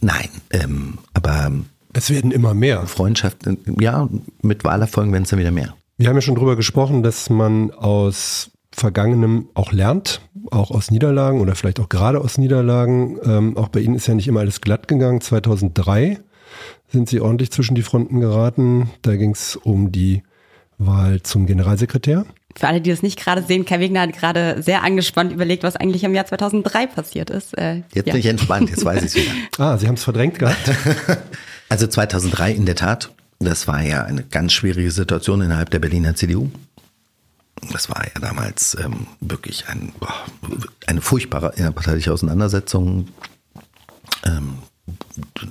nein, 0.00 0.28
ähm, 0.50 0.98
aber 1.12 1.52
es 1.92 2.10
werden 2.10 2.30
immer 2.30 2.54
mehr. 2.54 2.86
Freundschaften, 2.86 3.58
ja, 3.80 4.08
mit 4.42 4.64
Wahlerfolgen 4.64 5.12
werden 5.12 5.24
es 5.24 5.30
dann 5.30 5.38
wieder 5.38 5.50
mehr. 5.50 5.74
Wir 5.98 6.08
haben 6.08 6.16
ja 6.16 6.22
schon 6.22 6.34
drüber 6.34 6.56
gesprochen, 6.56 7.02
dass 7.02 7.28
man 7.28 7.72
aus 7.72 8.50
Vergangenem 8.72 9.48
auch 9.54 9.72
lernt, 9.72 10.22
auch 10.50 10.70
aus 10.70 10.90
Niederlagen 10.90 11.40
oder 11.40 11.54
vielleicht 11.54 11.80
auch 11.80 11.88
gerade 11.88 12.20
aus 12.20 12.38
Niederlagen. 12.38 13.18
Ähm, 13.24 13.56
auch 13.56 13.68
bei 13.68 13.80
Ihnen 13.80 13.96
ist 13.96 14.06
ja 14.06 14.14
nicht 14.14 14.28
immer 14.28 14.40
alles 14.40 14.60
glatt 14.60 14.88
gegangen. 14.88 15.20
2003 15.20 16.20
sind 16.88 17.08
Sie 17.08 17.20
ordentlich 17.20 17.50
zwischen 17.50 17.74
die 17.74 17.82
Fronten 17.82 18.20
geraten. 18.20 18.90
Da 19.02 19.16
ging 19.16 19.32
es 19.32 19.56
um 19.56 19.92
die 19.92 20.22
Wahl 20.78 21.22
zum 21.22 21.46
Generalsekretär. 21.46 22.24
Für 22.60 22.68
alle, 22.68 22.82
die 22.82 22.90
das 22.90 23.02
nicht 23.02 23.18
gerade 23.18 23.42
sehen, 23.42 23.64
Kai 23.64 23.80
Wegner 23.80 24.02
hat 24.02 24.12
gerade 24.12 24.62
sehr 24.62 24.82
angespannt 24.82 25.32
überlegt, 25.32 25.62
was 25.62 25.76
eigentlich 25.76 26.04
im 26.04 26.14
Jahr 26.14 26.26
2003 26.26 26.88
passiert 26.88 27.30
ist. 27.30 27.56
Äh, 27.56 27.76
jetzt 27.94 28.06
ja. 28.06 28.12
bin 28.12 28.16
ich 28.20 28.26
entspannt, 28.26 28.68
jetzt 28.68 28.84
weiß 28.84 28.98
ich 28.98 29.06
es 29.06 29.14
wieder. 29.14 29.32
ah, 29.58 29.78
Sie 29.78 29.88
haben 29.88 29.94
es 29.94 30.04
verdrängt 30.04 30.38
gehabt. 30.38 30.70
also 31.70 31.86
2003 31.86 32.52
in 32.52 32.66
der 32.66 32.74
Tat, 32.74 33.14
das 33.38 33.66
war 33.66 33.82
ja 33.82 34.04
eine 34.04 34.24
ganz 34.24 34.52
schwierige 34.52 34.90
Situation 34.90 35.40
innerhalb 35.40 35.70
der 35.70 35.78
Berliner 35.78 36.14
CDU. 36.14 36.50
Das 37.72 37.88
war 37.88 38.04
ja 38.04 38.20
damals 38.20 38.76
ähm, 38.78 39.06
wirklich 39.20 39.66
ein, 39.68 39.94
eine 40.86 41.00
furchtbare 41.00 41.54
innerparteiliche 41.56 42.12
Auseinandersetzung, 42.12 43.08
ähm, 44.26 44.58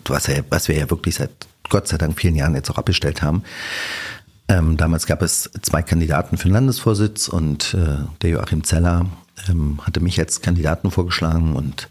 was, 0.05 0.28
ja, 0.28 0.43
was 0.51 0.68
wir 0.68 0.78
ja 0.78 0.91
wirklich 0.91 1.16
seit 1.16 1.32
Gott 1.70 1.88
sei 1.88 1.97
Dank 1.97 2.20
vielen 2.20 2.36
Jahren 2.36 2.53
jetzt 2.53 2.70
auch 2.70 2.78
abgestellt 2.78 3.24
haben. 3.24 3.43
Ähm, 4.49 4.77
damals 4.77 5.05
gab 5.05 5.21
es 5.21 5.51
zwei 5.61 5.83
Kandidaten 5.83 6.37
für 6.37 6.47
den 6.47 6.53
Landesvorsitz 6.53 7.27
und 7.27 7.75
äh, 7.75 8.03
der 8.23 8.31
Joachim 8.31 8.63
Zeller 8.63 9.05
ähm, 9.47 9.79
hatte 9.83 9.99
mich 9.99 10.19
als 10.19 10.41
Kandidaten 10.41 10.89
vorgeschlagen 10.89 11.55
und 11.55 11.87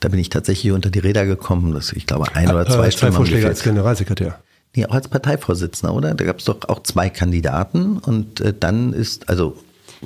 da 0.00 0.08
bin 0.08 0.18
ich 0.18 0.28
tatsächlich 0.28 0.72
unter 0.72 0.90
die 0.90 0.98
Räder 0.98 1.24
gekommen, 1.24 1.72
dass 1.72 1.92
ich 1.92 2.06
glaube 2.06 2.34
ein 2.34 2.50
oder 2.50 2.66
zwei 2.66 2.88
äh, 2.88 2.90
Stimmen. 2.90 3.12
Zwei 3.12 3.16
Vorschläge 3.16 3.46
als 3.46 3.62
Generalsekretär. 3.62 4.40
Nee, 4.74 4.86
auch 4.86 4.94
als 4.94 5.08
Parteivorsitzender, 5.08 5.94
oder? 5.94 6.14
Da 6.14 6.24
gab 6.24 6.40
es 6.40 6.46
doch 6.46 6.68
auch 6.68 6.82
zwei 6.82 7.10
Kandidaten 7.10 7.98
und 7.98 8.40
äh, 8.40 8.54
dann 8.58 8.92
ist, 8.92 9.28
also 9.28 9.56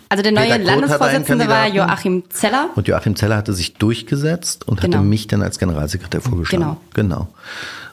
also 0.09 0.23
der 0.23 0.33
neue 0.33 0.59
Landesvorsitzende 0.59 1.49
war 1.49 1.69
Joachim 1.69 2.25
Zeller. 2.29 2.71
Und 2.75 2.89
Joachim 2.89 3.17
Zeller 3.17 3.37
hatte 3.37 3.53
sich 3.53 3.75
durchgesetzt 3.75 4.67
und 4.67 4.81
genau. 4.81 4.99
hatte 4.99 5.07
mich 5.07 5.27
dann 5.29 5.43
als 5.43 5.59
Generalsekretär 5.59 6.21
vorgeschlagen. 6.21 6.77
Genau. 6.93 7.17
Genau. 7.17 7.29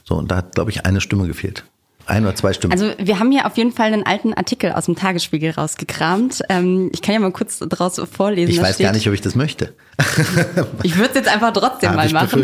So, 0.03 0.15
und 0.15 0.31
da 0.31 0.37
hat, 0.37 0.55
glaube 0.55 0.71
ich, 0.71 0.85
eine 0.85 0.99
Stimme 0.99 1.27
gefehlt. 1.27 1.63
Ein 2.11 2.25
oder 2.25 2.35
zwei 2.35 2.51
Stimmen. 2.51 2.73
Also 2.73 2.91
wir 2.97 3.19
haben 3.19 3.31
hier 3.31 3.45
auf 3.45 3.55
jeden 3.55 3.71
Fall 3.71 3.93
einen 3.93 4.05
alten 4.05 4.33
Artikel 4.33 4.73
aus 4.73 4.85
dem 4.85 4.95
Tagesspiegel 4.95 5.51
rausgekramt. 5.51 6.41
Ähm, 6.49 6.89
ich 6.93 7.01
kann 7.01 7.13
ja 7.13 7.19
mal 7.19 7.31
kurz 7.31 7.59
daraus 7.59 8.01
vorlesen. 8.11 8.51
Ich 8.51 8.61
weiß 8.61 8.75
steht, 8.75 8.85
gar 8.85 8.93
nicht, 8.93 9.07
ob 9.07 9.13
ich 9.13 9.21
das 9.21 9.35
möchte. 9.35 9.73
ich 10.83 10.97
würde 10.97 11.09
es 11.09 11.15
jetzt 11.15 11.27
einfach 11.27 11.53
trotzdem 11.53 11.95
mal 11.95 12.09
machen. 12.09 12.43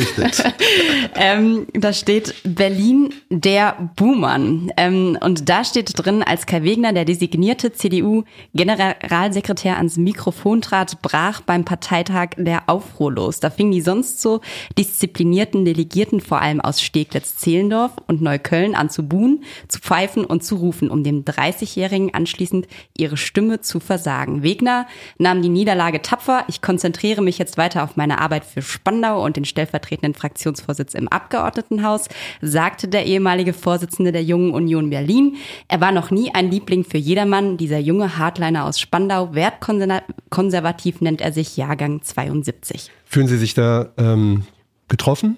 ähm, 1.15 1.67
da 1.73 1.93
steht 1.93 2.35
Berlin 2.43 3.13
der 3.29 3.75
Buhmann. 3.95 4.71
Ähm, 4.77 5.17
und 5.21 5.49
da 5.49 5.63
steht 5.63 5.91
drin, 5.95 6.23
als 6.23 6.45
Kai 6.45 6.63
Wegner, 6.63 6.93
der 6.93 7.05
designierte 7.05 7.73
CDU-Generalsekretär, 7.73 9.77
ans 9.77 9.97
Mikrofon 9.97 10.61
trat, 10.61 11.01
brach 11.01 11.41
beim 11.41 11.65
Parteitag 11.65 12.29
der 12.37 12.69
Aufruhr 12.69 13.11
los. 13.11 13.39
Da 13.39 13.49
fingen 13.49 13.71
die 13.71 13.81
sonst 13.81 14.21
so 14.21 14.41
disziplinierten 14.77 15.65
Delegierten, 15.65 16.21
vor 16.21 16.41
allem 16.41 16.61
aus 16.61 16.81
Steglitz-Zehlendorf 16.81 17.91
und 18.07 18.21
Neukölln, 18.21 18.75
an 18.75 18.89
zu 18.89 19.07
buhen 19.07 19.43
zu 19.67 19.79
pfeifen 19.79 20.25
und 20.25 20.43
zu 20.43 20.55
rufen, 20.55 20.89
um 20.89 21.03
dem 21.03 21.23
30-Jährigen 21.23 22.13
anschließend 22.13 22.67
ihre 22.97 23.17
Stimme 23.17 23.61
zu 23.61 23.79
versagen. 23.79 24.43
Wegner 24.43 24.87
nahm 25.17 25.41
die 25.41 25.49
Niederlage 25.49 26.01
tapfer. 26.01 26.45
Ich 26.47 26.61
konzentriere 26.61 27.21
mich 27.21 27.37
jetzt 27.37 27.46
weiter 27.55 27.83
auf 27.83 27.95
meine 27.95 28.19
Arbeit 28.19 28.43
für 28.43 28.61
Spandau 28.61 29.23
und 29.23 29.37
den 29.37 29.45
stellvertretenden 29.45 30.15
Fraktionsvorsitz 30.15 30.95
im 30.95 31.07
Abgeordnetenhaus, 31.07 32.09
sagte 32.41 32.87
der 32.87 33.05
ehemalige 33.05 33.53
Vorsitzende 33.53 34.11
der 34.11 34.23
Jungen 34.23 34.51
Union 34.51 34.89
Berlin. 34.89 35.37
Er 35.67 35.79
war 35.79 35.91
noch 35.91 36.11
nie 36.11 36.33
ein 36.33 36.51
Liebling 36.51 36.83
für 36.83 36.97
jedermann. 36.97 37.57
Dieser 37.57 37.79
junge 37.79 38.17
Hardliner 38.17 38.65
aus 38.65 38.79
Spandau, 38.79 39.35
wertkonservativ 39.35 40.99
nennt 40.99 41.21
er 41.21 41.31
sich, 41.31 41.55
Jahrgang 41.55 42.01
72. 42.01 42.91
Fühlen 43.05 43.27
Sie 43.27 43.37
sich 43.37 43.53
da 43.53 43.89
ähm, 43.97 44.47
getroffen? 44.87 45.37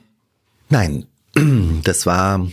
Nein, 0.70 1.06
das 1.84 2.06
war 2.06 2.48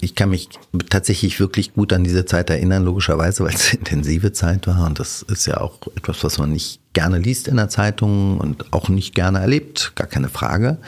ich 0.00 0.14
kann 0.14 0.30
mich 0.30 0.48
tatsächlich 0.88 1.38
wirklich 1.38 1.74
gut 1.74 1.92
an 1.92 2.04
diese 2.04 2.24
Zeit 2.24 2.50
erinnern, 2.50 2.84
logischerweise, 2.84 3.44
weil 3.44 3.54
es 3.54 3.70
eine 3.70 3.78
intensive 3.78 4.32
Zeit 4.32 4.66
war. 4.66 4.86
Und 4.86 4.98
das 4.98 5.22
ist 5.22 5.46
ja 5.46 5.60
auch 5.60 5.78
etwas, 5.96 6.24
was 6.24 6.38
man 6.38 6.52
nicht 6.52 6.79
gerne 6.92 7.18
liest 7.18 7.48
in 7.48 7.56
der 7.56 7.68
Zeitung 7.68 8.38
und 8.38 8.72
auch 8.72 8.88
nicht 8.88 9.14
gerne 9.14 9.40
erlebt, 9.40 9.92
gar 9.94 10.06
keine 10.06 10.28
Frage. 10.28 10.78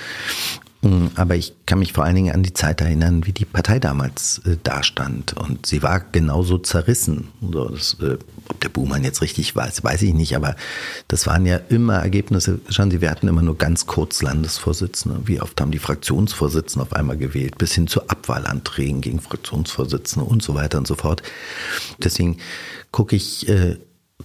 Mm, 0.82 1.07
aber 1.14 1.36
ich 1.36 1.55
kann 1.64 1.78
mich 1.78 1.92
vor 1.92 2.05
allen 2.05 2.16
Dingen 2.16 2.34
an 2.34 2.42
die 2.42 2.55
Zeit 2.55 2.80
erinnern, 2.80 3.24
wie 3.24 3.32
die 3.32 3.44
Partei 3.44 3.78
damals 3.78 4.38
äh, 4.44 4.57
dastand. 4.64 5.32
Und 5.34 5.64
sie 5.64 5.82
war 5.82 6.00
genauso 6.00 6.59
zerrissen. 6.59 7.28
So, 7.40 7.68
das, 7.68 7.96
äh, 8.00 8.18
ob 8.48 8.61
der 8.61 8.68
Buhmann 8.68 9.05
jetzt 9.05 9.22
richtig 9.22 9.55
weiß, 9.55 9.84
weiß 9.84 10.03
ich 10.03 10.12
nicht. 10.12 10.34
Aber 10.34 10.57
das 11.07 11.28
waren 11.28 11.46
ja 11.46 11.61
immer 11.68 11.98
Ergebnisse. 11.98 12.59
Schauen 12.68 12.90
Sie, 12.90 13.00
wir 13.00 13.12
hatten 13.12 13.28
immer 13.28 13.42
nur 13.42 13.57
ganz 13.57 13.86
kurz 13.86 14.22
Landesvorsitzende. 14.22 15.20
Wie 15.26 15.40
oft 15.40 15.61
haben 15.61 15.70
die 15.70 15.78
Fraktionsvorsitzenden 15.78 16.82
auf 16.88 16.96
einmal 16.96 17.16
gewählt? 17.16 17.59
Bis 17.59 17.74
hin 17.74 17.86
zu 17.86 18.09
Abwahlanträgen 18.09 19.00
gegen 19.00 19.20
Fraktionsvorsitzende 19.20 20.28
und 20.28 20.42
so 20.42 20.57
weiter 20.57 20.78
und 20.78 20.88
so 20.88 20.96
fort. 20.96 21.22
Deswegen 22.03 22.38
gucke 22.90 23.14
ich 23.14 23.48
äh, 23.48 23.76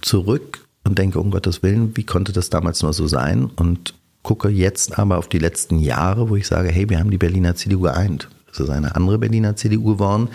zurück 0.02 0.67
und 0.88 0.98
denke, 0.98 1.20
um 1.20 1.30
Gottes 1.30 1.62
Willen, 1.62 1.96
wie 1.96 2.04
konnte 2.04 2.32
das 2.32 2.48
damals 2.48 2.82
nur 2.82 2.94
so 2.94 3.06
sein? 3.06 3.50
Und 3.56 3.94
gucke 4.22 4.48
jetzt 4.48 4.98
aber 4.98 5.18
auf 5.18 5.28
die 5.28 5.38
letzten 5.38 5.78
Jahre, 5.78 6.30
wo 6.30 6.36
ich 6.36 6.46
sage, 6.46 6.70
hey, 6.70 6.88
wir 6.88 6.98
haben 6.98 7.10
die 7.10 7.18
Berliner 7.18 7.54
CDU 7.54 7.80
geeint. 7.80 8.28
Es 8.50 8.58
ist 8.58 8.70
eine 8.70 8.96
andere 8.96 9.18
Berliner 9.18 9.54
CDU 9.54 9.84
geworden. 9.84 10.28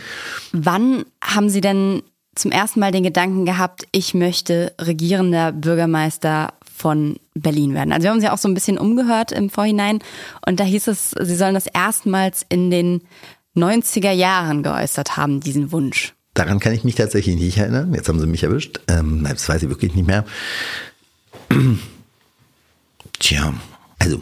Wann 0.52 1.06
haben 1.22 1.50
Sie 1.50 1.62
denn 1.62 2.04
zum 2.36 2.52
ersten 2.52 2.80
Mal 2.80 2.92
den 2.92 3.04
Gedanken 3.04 3.46
gehabt, 3.46 3.88
ich 3.92 4.14
möchte 4.14 4.74
regierender 4.80 5.52
Bürgermeister 5.52 6.54
von 6.64 7.18
Berlin 7.34 7.74
werden? 7.74 7.92
Also 7.92 8.04
wir 8.04 8.10
haben 8.12 8.18
uns 8.18 8.24
ja 8.24 8.34
auch 8.34 8.38
so 8.38 8.48
ein 8.48 8.54
bisschen 8.54 8.78
umgehört 8.78 9.32
im 9.32 9.50
Vorhinein 9.50 10.00
und 10.46 10.60
da 10.60 10.64
hieß 10.64 10.88
es, 10.88 11.12
Sie 11.20 11.36
sollen 11.36 11.56
das 11.56 11.68
erstmals 11.68 12.46
in 12.48 12.70
den 12.70 13.02
90er 13.56 14.12
Jahren 14.12 14.64
geäußert 14.64 15.18
haben, 15.18 15.40
diesen 15.40 15.72
Wunsch. 15.72 16.14
Daran 16.34 16.60
kann 16.60 16.74
ich 16.74 16.84
mich 16.84 16.96
tatsächlich 16.96 17.36
nicht 17.36 17.58
erinnern. 17.58 17.94
Jetzt 17.94 18.10
haben 18.10 18.20
Sie 18.20 18.28
mich 18.28 18.44
erwischt. 18.44 18.80
Ähm, 18.88 19.26
das 19.28 19.48
weiß 19.48 19.64
ich 19.64 19.70
wirklich 19.70 19.94
nicht 19.94 20.08
mehr. 20.08 20.26
Tja, 23.20 23.54
also, 24.00 24.22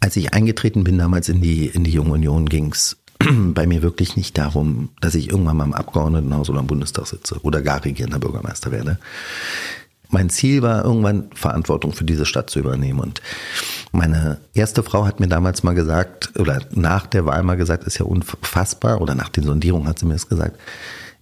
als 0.00 0.16
ich 0.16 0.34
eingetreten 0.34 0.84
bin 0.84 0.98
damals 0.98 1.28
in 1.28 1.40
die, 1.40 1.66
in 1.66 1.84
die 1.84 1.92
Junge 1.92 2.12
Union, 2.12 2.48
ging 2.48 2.72
es 2.72 2.98
bei 3.18 3.66
mir 3.66 3.82
wirklich 3.82 4.16
nicht 4.16 4.36
darum, 4.36 4.90
dass 5.00 5.14
ich 5.14 5.30
irgendwann 5.30 5.56
mal 5.56 5.64
im 5.64 5.72
Abgeordnetenhaus 5.72 6.50
oder 6.50 6.60
im 6.60 6.66
Bundestag 6.66 7.06
sitze 7.06 7.40
oder 7.42 7.62
gar 7.62 7.84
regierender 7.84 8.18
Bürgermeister 8.18 8.70
werde. 8.70 8.98
Mein 10.08 10.30
Ziel 10.30 10.62
war, 10.62 10.84
irgendwann 10.84 11.30
Verantwortung 11.34 11.92
für 11.92 12.04
diese 12.04 12.26
Stadt 12.26 12.50
zu 12.50 12.58
übernehmen. 12.58 13.00
Und 13.00 13.20
meine 13.92 14.38
erste 14.54 14.82
Frau 14.82 15.06
hat 15.06 15.20
mir 15.20 15.28
damals 15.28 15.62
mal 15.62 15.74
gesagt, 15.74 16.38
oder 16.38 16.60
nach 16.72 17.06
der 17.06 17.26
Wahl 17.26 17.42
mal 17.42 17.56
gesagt, 17.56 17.84
ist 17.84 17.98
ja 17.98 18.04
unfassbar, 18.04 19.00
oder 19.00 19.14
nach 19.14 19.28
den 19.28 19.44
Sondierungen 19.44 19.88
hat 19.88 19.98
sie 19.98 20.06
mir 20.06 20.14
das 20.14 20.28
gesagt, 20.28 20.58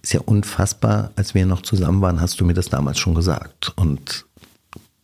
ist 0.01 0.13
ja 0.13 0.21
unfassbar, 0.21 1.11
als 1.15 1.33
wir 1.33 1.45
noch 1.45 1.61
zusammen 1.61 2.01
waren, 2.01 2.21
hast 2.21 2.39
du 2.39 2.45
mir 2.45 2.53
das 2.53 2.69
damals 2.69 2.99
schon 2.99 3.15
gesagt. 3.15 3.73
Und 3.75 4.25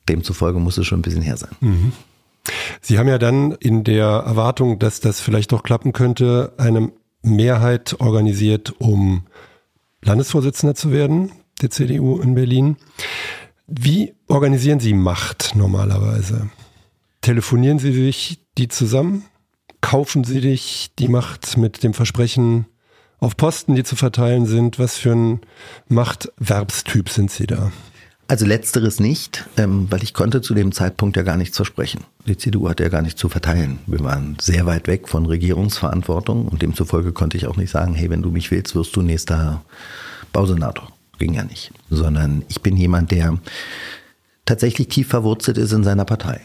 demzufolge 0.07 0.59
muss 0.59 0.77
es 0.77 0.85
schon 0.85 0.99
ein 0.99 1.03
bisschen 1.03 1.23
her 1.23 1.37
sein. 1.37 1.51
Mhm. 1.59 1.91
Sie 2.81 2.99
haben 2.99 3.07
ja 3.07 3.17
dann 3.17 3.51
in 3.53 3.83
der 3.83 4.05
Erwartung, 4.05 4.79
dass 4.79 4.99
das 4.99 5.19
vielleicht 5.19 5.51
doch 5.51 5.63
klappen 5.63 5.93
könnte, 5.93 6.53
eine 6.57 6.91
Mehrheit 7.23 7.95
organisiert, 7.99 8.73
um 8.79 9.23
Landesvorsitzender 10.01 10.75
zu 10.75 10.91
werden, 10.91 11.31
der 11.61 11.69
CDU 11.69 12.19
in 12.19 12.33
Berlin. 12.33 12.77
Wie 13.67 14.13
organisieren 14.27 14.79
Sie 14.79 14.93
Macht 14.93 15.55
normalerweise? 15.55 16.49
Telefonieren 17.21 17.79
Sie 17.79 17.93
sich 17.93 18.43
die 18.57 18.67
zusammen? 18.67 19.25
Kaufen 19.81 20.23
Sie 20.23 20.39
sich 20.39 20.91
die 20.99 21.07
Macht 21.07 21.57
mit 21.57 21.83
dem 21.83 21.93
Versprechen 21.93 22.65
auf 23.19 23.37
Posten, 23.37 23.75
die 23.75 23.83
zu 23.83 23.95
verteilen 23.95 24.45
sind? 24.45 24.79
Was 24.79 24.97
für 24.97 25.11
ein 25.11 25.41
Machtwerbstyp 25.87 27.09
sind 27.09 27.31
Sie 27.31 27.47
da? 27.47 27.71
Also 28.31 28.45
letzteres 28.45 29.01
nicht, 29.01 29.45
ähm, 29.57 29.87
weil 29.89 30.03
ich 30.03 30.13
konnte 30.13 30.41
zu 30.41 30.53
dem 30.53 30.71
Zeitpunkt 30.71 31.17
ja 31.17 31.23
gar 31.23 31.35
nichts 31.35 31.57
versprechen. 31.57 32.05
Die 32.25 32.37
CDU 32.37 32.69
hatte 32.69 32.83
ja 32.83 32.89
gar 32.89 33.01
nichts 33.01 33.19
zu 33.19 33.27
verteilen. 33.27 33.79
Wir 33.87 33.99
waren 33.99 34.37
sehr 34.39 34.65
weit 34.65 34.87
weg 34.87 35.09
von 35.09 35.25
Regierungsverantwortung 35.25 36.47
und 36.47 36.61
demzufolge 36.61 37.11
konnte 37.11 37.35
ich 37.35 37.47
auch 37.47 37.57
nicht 37.57 37.71
sagen, 37.71 37.93
hey, 37.93 38.09
wenn 38.09 38.21
du 38.21 38.31
mich 38.31 38.49
willst, 38.49 38.73
wirst 38.73 38.95
du 38.95 39.01
nächster 39.01 39.65
Bausenator. 40.31 40.87
Ging 41.21 41.35
ja 41.35 41.43
nicht. 41.43 41.71
Sondern 41.91 42.43
ich 42.47 42.61
bin 42.61 42.75
jemand, 42.75 43.11
der 43.11 43.37
tatsächlich 44.45 44.87
tief 44.87 45.07
verwurzelt 45.07 45.59
ist 45.59 45.71
in 45.71 45.83
seiner 45.83 46.03
Partei. 46.03 46.41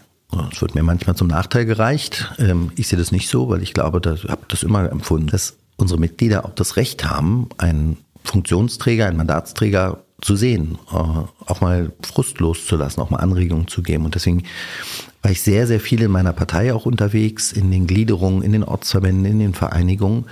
Es 0.53 0.61
wird 0.61 0.74
mir 0.74 0.83
manchmal 0.83 1.16
zum 1.16 1.29
Nachteil 1.29 1.64
gereicht. 1.64 2.35
Ähm, 2.39 2.72
ich 2.77 2.89
sehe 2.89 2.99
das 2.99 3.11
nicht 3.11 3.31
so, 3.31 3.49
weil 3.49 3.62
ich 3.62 3.72
glaube, 3.72 4.03
ich 4.14 4.29
habe 4.29 4.43
das 4.49 4.64
immer 4.64 4.91
empfunden, 4.91 5.29
dass 5.29 5.57
unsere 5.77 5.99
Mitglieder 5.99 6.45
auch 6.45 6.55
das 6.55 6.77
Recht 6.77 7.09
haben, 7.09 7.49
einen 7.57 7.97
Funktionsträger, 8.22 9.07
einen 9.07 9.16
Mandatsträger 9.16 10.05
zu 10.20 10.37
sehen, 10.37 10.77
äh, 10.93 10.95
auch 10.95 11.61
mal 11.62 11.93
Frust 12.03 12.39
loszulassen, 12.39 13.03
auch 13.03 13.09
mal 13.09 13.20
Anregungen 13.20 13.68
zu 13.68 13.83
geben. 13.83 14.05
Und 14.05 14.14
deswegen 14.14 14.43
war 15.22 15.31
ich 15.31 15.41
sehr, 15.41 15.66
sehr 15.66 15.81
viel 15.81 16.03
in 16.03 16.11
meiner 16.11 16.35
Partei 16.35 16.74
auch 16.74 16.85
unterwegs, 16.85 17.51
in 17.51 17.70
den 17.70 17.87
Gliederungen, 17.87 18.43
in 18.43 18.53
den 18.53 18.62
Ortsverbänden, 18.62 19.24
in 19.24 19.39
den 19.39 19.55
Vereinigungen 19.55 20.27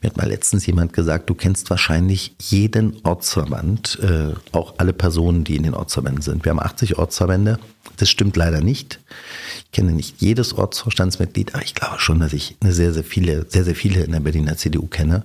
Mir 0.00 0.10
hat 0.10 0.16
mal 0.18 0.28
letztens 0.28 0.66
jemand 0.66 0.92
gesagt, 0.92 1.30
du 1.30 1.34
kennst 1.34 1.70
wahrscheinlich 1.70 2.34
jeden 2.38 2.98
Ortsverband, 3.02 3.98
äh, 4.02 4.34
auch 4.52 4.74
alle 4.76 4.92
Personen, 4.92 5.44
die 5.44 5.56
in 5.56 5.62
den 5.62 5.74
Ortsverbänden 5.74 6.22
sind. 6.22 6.44
Wir 6.44 6.50
haben 6.50 6.60
80 6.60 6.98
Ortsverbände. 6.98 7.58
Das 7.96 8.10
stimmt 8.10 8.36
leider 8.36 8.60
nicht. 8.60 9.00
Ich 9.64 9.72
kenne 9.72 9.92
nicht 9.92 10.20
jedes 10.20 10.52
Ortsvorstandsmitglied, 10.52 11.54
aber 11.54 11.64
ich 11.64 11.74
glaube 11.74 11.98
schon, 11.98 12.20
dass 12.20 12.34
ich 12.34 12.56
eine 12.60 12.72
sehr, 12.72 12.92
sehr 12.92 13.04
viele, 13.04 13.46
sehr, 13.48 13.64
sehr 13.64 13.74
viele 13.74 14.04
in 14.04 14.12
der 14.12 14.20
Berliner 14.20 14.56
CDU 14.56 14.86
kenne. 14.86 15.24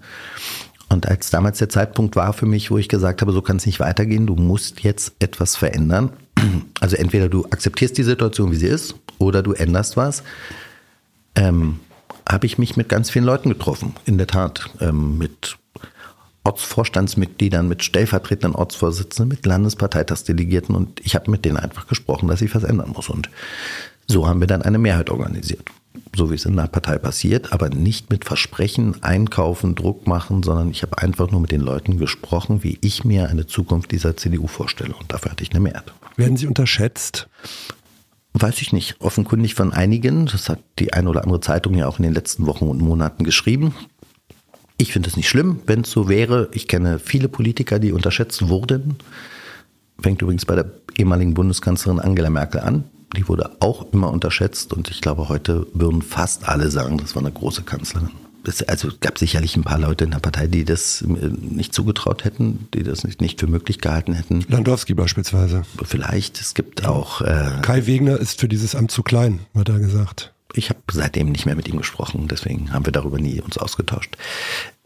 Und 0.87 1.07
als 1.07 1.29
damals 1.29 1.57
der 1.57 1.69
Zeitpunkt 1.69 2.15
war 2.15 2.33
für 2.33 2.45
mich, 2.45 2.71
wo 2.71 2.77
ich 2.77 2.89
gesagt 2.89 3.21
habe, 3.21 3.33
so 3.33 3.41
kann 3.41 3.57
es 3.57 3.65
nicht 3.65 3.79
weitergehen, 3.79 4.27
du 4.27 4.35
musst 4.35 4.81
jetzt 4.81 5.13
etwas 5.19 5.55
verändern. 5.55 6.11
Also 6.79 6.95
entweder 6.95 7.29
du 7.29 7.45
akzeptierst 7.45 7.97
die 7.97 8.03
Situation, 8.03 8.51
wie 8.51 8.55
sie 8.55 8.67
ist, 8.67 8.95
oder 9.19 9.43
du 9.43 9.53
änderst 9.53 9.95
was. 9.95 10.23
Ähm, 11.35 11.79
habe 12.31 12.45
ich 12.45 12.57
mich 12.57 12.77
mit 12.77 12.89
ganz 12.89 13.09
vielen 13.09 13.25
Leuten 13.25 13.49
getroffen, 13.49 13.93
in 14.05 14.17
der 14.17 14.27
Tat, 14.27 14.69
ähm, 14.79 15.17
mit 15.17 15.57
Ortsvorstandsmitgliedern, 16.43 17.67
mit 17.67 17.83
stellvertretenden 17.83 18.55
Ortsvorsitzenden, 18.55 19.29
mit 19.29 19.45
Landesparteitagsdelegierten 19.45 20.75
und 20.75 20.99
ich 21.03 21.15
habe 21.15 21.29
mit 21.29 21.45
denen 21.45 21.57
einfach 21.57 21.87
gesprochen, 21.87 22.27
dass 22.27 22.41
ich 22.41 22.55
was 22.55 22.63
ändern 22.63 22.93
muss. 22.95 23.09
Und 23.09 23.29
so 24.07 24.27
haben 24.27 24.39
wir 24.39 24.47
dann 24.47 24.63
eine 24.63 24.79
Mehrheit 24.79 25.09
organisiert. 25.09 25.69
So 26.15 26.31
wie 26.31 26.35
es 26.35 26.45
in 26.45 26.55
der 26.55 26.67
Partei 26.67 26.97
passiert, 26.97 27.53
aber 27.53 27.69
nicht 27.69 28.09
mit 28.09 28.25
Versprechen, 28.25 29.03
Einkaufen, 29.03 29.75
Druck 29.75 30.07
machen, 30.07 30.41
sondern 30.41 30.71
ich 30.71 30.81
habe 30.83 30.97
einfach 30.97 31.31
nur 31.31 31.41
mit 31.41 31.51
den 31.51 31.61
Leuten 31.61 31.97
gesprochen, 31.97 32.63
wie 32.63 32.77
ich 32.81 33.03
mir 33.03 33.29
eine 33.29 33.45
Zukunft 33.45 33.91
dieser 33.91 34.17
CDU 34.17 34.47
vorstelle. 34.47 34.93
Und 34.95 35.11
dafür 35.11 35.31
hatte 35.31 35.43
ich 35.43 35.51
eine 35.51 35.59
Mehrheit. 35.59 35.93
Werden 36.17 36.37
Sie 36.37 36.47
unterschätzt? 36.47 37.27
Weiß 38.33 38.61
ich 38.61 38.71
nicht. 38.71 38.95
Offenkundig 38.99 39.55
von 39.55 39.73
einigen. 39.73 40.25
Das 40.25 40.49
hat 40.49 40.59
die 40.79 40.93
eine 40.93 41.09
oder 41.09 41.23
andere 41.23 41.41
Zeitung 41.41 41.75
ja 41.75 41.87
auch 41.87 41.99
in 41.99 42.03
den 42.03 42.13
letzten 42.13 42.45
Wochen 42.45 42.67
und 42.67 42.81
Monaten 42.81 43.23
geschrieben. 43.23 43.75
Ich 44.77 44.93
finde 44.93 45.09
es 45.09 45.17
nicht 45.17 45.29
schlimm, 45.29 45.59
wenn 45.67 45.81
es 45.81 45.91
so 45.91 46.09
wäre. 46.09 46.49
Ich 46.53 46.67
kenne 46.67 46.97
viele 46.97 47.27
Politiker, 47.27 47.77
die 47.77 47.91
unterschätzt 47.91 48.47
wurden. 48.47 48.95
Fängt 50.01 50.21
übrigens 50.21 50.45
bei 50.45 50.55
der 50.55 50.71
ehemaligen 50.97 51.33
Bundeskanzlerin 51.33 51.99
Angela 51.99 52.29
Merkel 52.29 52.61
an. 52.61 52.85
Die 53.15 53.27
wurde 53.27 53.57
auch 53.59 53.91
immer 53.91 54.09
unterschätzt 54.09 54.73
und 54.73 54.89
ich 54.89 55.01
glaube, 55.01 55.27
heute 55.27 55.67
würden 55.73 56.01
fast 56.01 56.47
alle 56.47 56.71
sagen, 56.71 56.97
das 56.97 57.13
war 57.13 57.21
eine 57.21 57.31
große 57.31 57.63
Kanzlerin 57.63 58.09
es 58.47 58.63
also 58.63 58.89
gab 58.99 59.17
sicherlich 59.17 59.55
ein 59.55 59.63
paar 59.63 59.79
Leute 59.79 60.05
in 60.05 60.11
der 60.11 60.19
Partei, 60.19 60.47
die 60.47 60.65
das 60.65 61.01
äh, 61.01 61.05
nicht 61.05 61.73
zugetraut 61.73 62.23
hätten, 62.23 62.67
die 62.73 62.83
das 62.83 63.03
nicht, 63.03 63.21
nicht 63.21 63.39
für 63.39 63.47
möglich 63.47 63.79
gehalten 63.79 64.13
hätten. 64.13 64.45
Landowski 64.47 64.93
beispielsweise. 64.93 65.63
Vielleicht. 65.83 66.39
Es 66.39 66.53
gibt 66.53 66.85
auch. 66.85 67.21
Äh, 67.21 67.59
Kai 67.61 67.85
Wegner 67.85 68.17
ist 68.17 68.39
für 68.39 68.47
dieses 68.47 68.75
Amt 68.75 68.91
zu 68.91 69.03
klein, 69.03 69.39
hat 69.55 69.69
er 69.69 69.79
gesagt. 69.79 70.33
Ich 70.53 70.69
habe 70.69 70.79
seitdem 70.91 71.31
nicht 71.31 71.45
mehr 71.45 71.55
mit 71.55 71.67
ihm 71.67 71.77
gesprochen, 71.77 72.27
deswegen 72.29 72.73
haben 72.73 72.85
wir 72.85 72.91
darüber 72.91 73.19
nie 73.19 73.39
uns 73.39 73.57
ausgetauscht. 73.57 74.17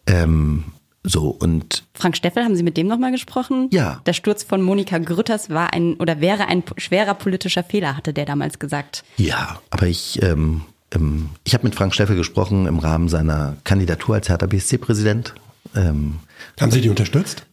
Ähm, 0.06 0.66
so 1.02 1.30
und 1.30 1.84
Frank 1.94 2.18
Steffel, 2.18 2.44
haben 2.44 2.56
Sie 2.56 2.64
mit 2.64 2.78
dem 2.78 2.88
nochmal 2.88 3.12
gesprochen? 3.12 3.70
Ja. 3.72 4.02
Der 4.06 4.14
Sturz 4.14 4.44
von 4.44 4.62
Monika 4.62 4.98
Grütters 4.98 5.50
war 5.50 5.74
ein 5.74 5.96
oder 5.96 6.20
wäre 6.20 6.48
ein 6.48 6.64
schwerer 6.78 7.14
politischer 7.14 7.64
Fehler, 7.64 7.96
hatte 7.96 8.14
der 8.14 8.26
damals 8.26 8.60
gesagt. 8.60 9.04
Ja, 9.18 9.60
aber 9.70 9.88
ich 9.88 10.22
ähm, 10.24 10.62
ähm, 10.96 11.30
ich 11.44 11.54
habe 11.54 11.66
mit 11.66 11.76
Frank 11.76 11.94
Steffel 11.94 12.16
gesprochen 12.16 12.66
im 12.66 12.80
Rahmen 12.80 13.10
seiner 13.10 13.58
Kandidatur 13.64 14.16
als 14.16 14.30
Hertha 14.30 14.46
BSC-Präsident. 14.46 15.36
Ähm, 15.76 16.20
Haben 16.60 16.72
Sie 16.72 16.82
die 16.82 16.90
unterstützt? 16.90 17.46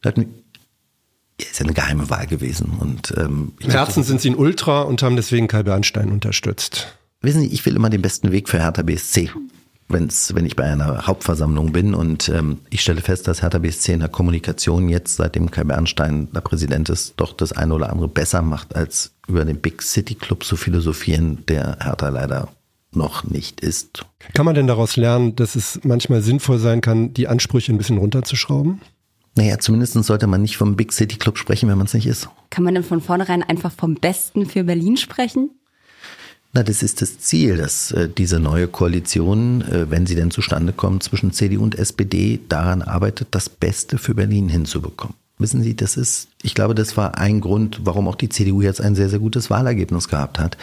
ist 1.38 1.58
ja 1.58 1.64
eine 1.64 1.74
geheime 1.74 2.08
Wahl 2.08 2.26
gewesen. 2.26 2.72
Und, 2.78 3.12
ähm, 3.16 3.52
Im 3.58 3.70
Herzen 3.70 4.04
sind 4.04 4.20
Sie 4.20 4.30
ein 4.30 4.36
Ultra 4.36 4.82
und 4.82 5.02
haben 5.02 5.16
deswegen 5.16 5.48
Kai 5.48 5.62
Bernstein 5.62 6.10
unterstützt. 6.10 6.96
Wissen 7.20 7.40
Sie, 7.40 7.48
ich 7.48 7.64
will 7.66 7.76
immer 7.76 7.90
den 7.90 8.02
besten 8.02 8.32
Weg 8.32 8.48
für 8.48 8.60
Hertha 8.60 8.82
BSC. 8.82 9.30
Wenn's, 9.88 10.34
wenn 10.34 10.46
ich 10.46 10.56
bei 10.56 10.64
einer 10.64 11.06
Hauptversammlung 11.06 11.72
bin 11.72 11.94
und 11.94 12.28
ähm, 12.28 12.58
ich 12.70 12.80
stelle 12.80 13.00
fest, 13.00 13.28
dass 13.28 13.42
Hertha 13.42 13.58
BSC 13.58 13.92
in 13.92 14.00
der 14.00 14.08
Kommunikation 14.08 14.88
jetzt, 14.88 15.16
seitdem 15.16 15.50
Kai 15.50 15.64
Bernstein 15.64 16.28
der 16.32 16.40
Präsident 16.40 16.88
ist, 16.88 17.14
doch 17.16 17.32
das 17.32 17.52
eine 17.52 17.74
oder 17.74 17.90
andere 17.90 18.08
besser 18.08 18.42
macht, 18.42 18.74
als 18.74 19.12
über 19.26 19.44
den 19.44 19.60
Big 19.60 19.82
City 19.82 20.14
Club 20.14 20.44
zu 20.44 20.56
philosophieren, 20.56 21.44
der 21.46 21.78
Hertha 21.80 22.08
leider 22.08 22.48
noch 22.96 23.24
nicht 23.24 23.60
ist. 23.60 24.04
Kann 24.34 24.46
man 24.46 24.54
denn 24.54 24.66
daraus 24.66 24.96
lernen, 24.96 25.36
dass 25.36 25.54
es 25.54 25.80
manchmal 25.82 26.22
sinnvoll 26.22 26.58
sein 26.58 26.80
kann, 26.80 27.14
die 27.14 27.28
Ansprüche 27.28 27.72
ein 27.72 27.78
bisschen 27.78 27.98
runterzuschrauben? 27.98 28.80
Naja, 29.34 29.58
zumindest 29.58 29.94
sollte 30.04 30.26
man 30.26 30.42
nicht 30.42 30.56
vom 30.56 30.76
Big 30.76 30.92
City 30.92 31.16
Club 31.16 31.38
sprechen, 31.38 31.68
wenn 31.68 31.78
man 31.78 31.86
es 31.86 31.94
nicht 31.94 32.06
ist. 32.06 32.28
Kann 32.50 32.64
man 32.64 32.74
denn 32.74 32.84
von 32.84 33.00
vornherein 33.00 33.42
einfach 33.42 33.72
vom 33.72 33.94
Besten 33.94 34.46
für 34.46 34.64
Berlin 34.64 34.96
sprechen? 34.96 35.50
Na, 36.52 36.62
das 36.62 36.82
ist 36.82 37.00
das 37.00 37.18
Ziel, 37.18 37.56
dass 37.56 37.92
äh, 37.92 38.10
diese 38.10 38.38
neue 38.38 38.68
Koalition, 38.68 39.62
äh, 39.62 39.90
wenn 39.90 40.06
sie 40.06 40.14
denn 40.14 40.30
zustande 40.30 40.74
kommt, 40.74 41.02
zwischen 41.02 41.32
CDU 41.32 41.62
und 41.62 41.78
SPD 41.78 42.40
daran 42.46 42.82
arbeitet, 42.82 43.28
das 43.30 43.48
Beste 43.48 43.96
für 43.96 44.14
Berlin 44.14 44.50
hinzubekommen. 44.50 45.16
Wissen 45.38 45.62
Sie, 45.62 45.74
das 45.74 45.96
ist, 45.96 46.28
ich 46.42 46.54
glaube, 46.54 46.74
das 46.74 46.98
war 46.98 47.16
ein 47.16 47.40
Grund, 47.40 47.80
warum 47.84 48.06
auch 48.06 48.16
die 48.16 48.28
CDU 48.28 48.60
jetzt 48.60 48.82
ein 48.82 48.94
sehr, 48.94 49.08
sehr 49.08 49.18
gutes 49.18 49.48
Wahlergebnis 49.48 50.08
gehabt 50.08 50.38
hat 50.38 50.58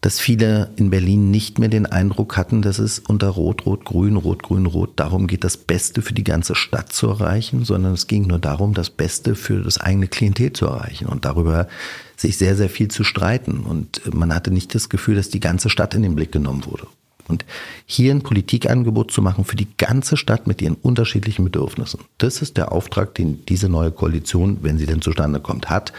dass 0.00 0.18
viele 0.18 0.70
in 0.76 0.88
Berlin 0.88 1.30
nicht 1.30 1.58
mehr 1.58 1.68
den 1.68 1.84
Eindruck 1.84 2.36
hatten, 2.36 2.62
dass 2.62 2.78
es 2.78 2.98
unter 3.00 3.28
Rot, 3.28 3.66
Rot, 3.66 3.84
Grün, 3.84 4.16
Rot, 4.16 4.42
Grün, 4.42 4.64
Rot 4.64 4.92
darum 4.96 5.26
geht, 5.26 5.44
das 5.44 5.58
Beste 5.58 6.00
für 6.00 6.14
die 6.14 6.24
ganze 6.24 6.54
Stadt 6.54 6.92
zu 6.92 7.08
erreichen, 7.08 7.64
sondern 7.64 7.92
es 7.92 8.06
ging 8.06 8.26
nur 8.26 8.38
darum, 8.38 8.72
das 8.72 8.88
Beste 8.88 9.34
für 9.34 9.62
das 9.62 9.78
eigene 9.78 10.08
Klientel 10.08 10.54
zu 10.54 10.66
erreichen 10.66 11.06
und 11.06 11.26
darüber 11.26 11.68
sich 12.16 12.38
sehr, 12.38 12.56
sehr 12.56 12.70
viel 12.70 12.88
zu 12.88 13.04
streiten. 13.04 13.60
Und 13.60 14.14
man 14.14 14.34
hatte 14.34 14.50
nicht 14.50 14.74
das 14.74 14.88
Gefühl, 14.88 15.16
dass 15.16 15.28
die 15.28 15.40
ganze 15.40 15.68
Stadt 15.68 15.94
in 15.94 16.02
den 16.02 16.14
Blick 16.14 16.32
genommen 16.32 16.64
wurde. 16.64 16.86
Und 17.28 17.44
hier 17.86 18.12
ein 18.12 18.22
Politikangebot 18.22 19.12
zu 19.12 19.22
machen 19.22 19.44
für 19.44 19.54
die 19.54 19.68
ganze 19.76 20.16
Stadt 20.16 20.46
mit 20.46 20.60
ihren 20.60 20.74
unterschiedlichen 20.74 21.44
Bedürfnissen. 21.44 22.00
Das 22.18 22.42
ist 22.42 22.56
der 22.56 22.72
Auftrag, 22.72 23.14
den 23.14 23.44
diese 23.46 23.68
neue 23.68 23.92
Koalition, 23.92 24.58
wenn 24.62 24.78
sie 24.78 24.86
denn 24.86 25.00
zustande 25.00 25.40
kommt, 25.40 25.70
hat. 25.70 25.92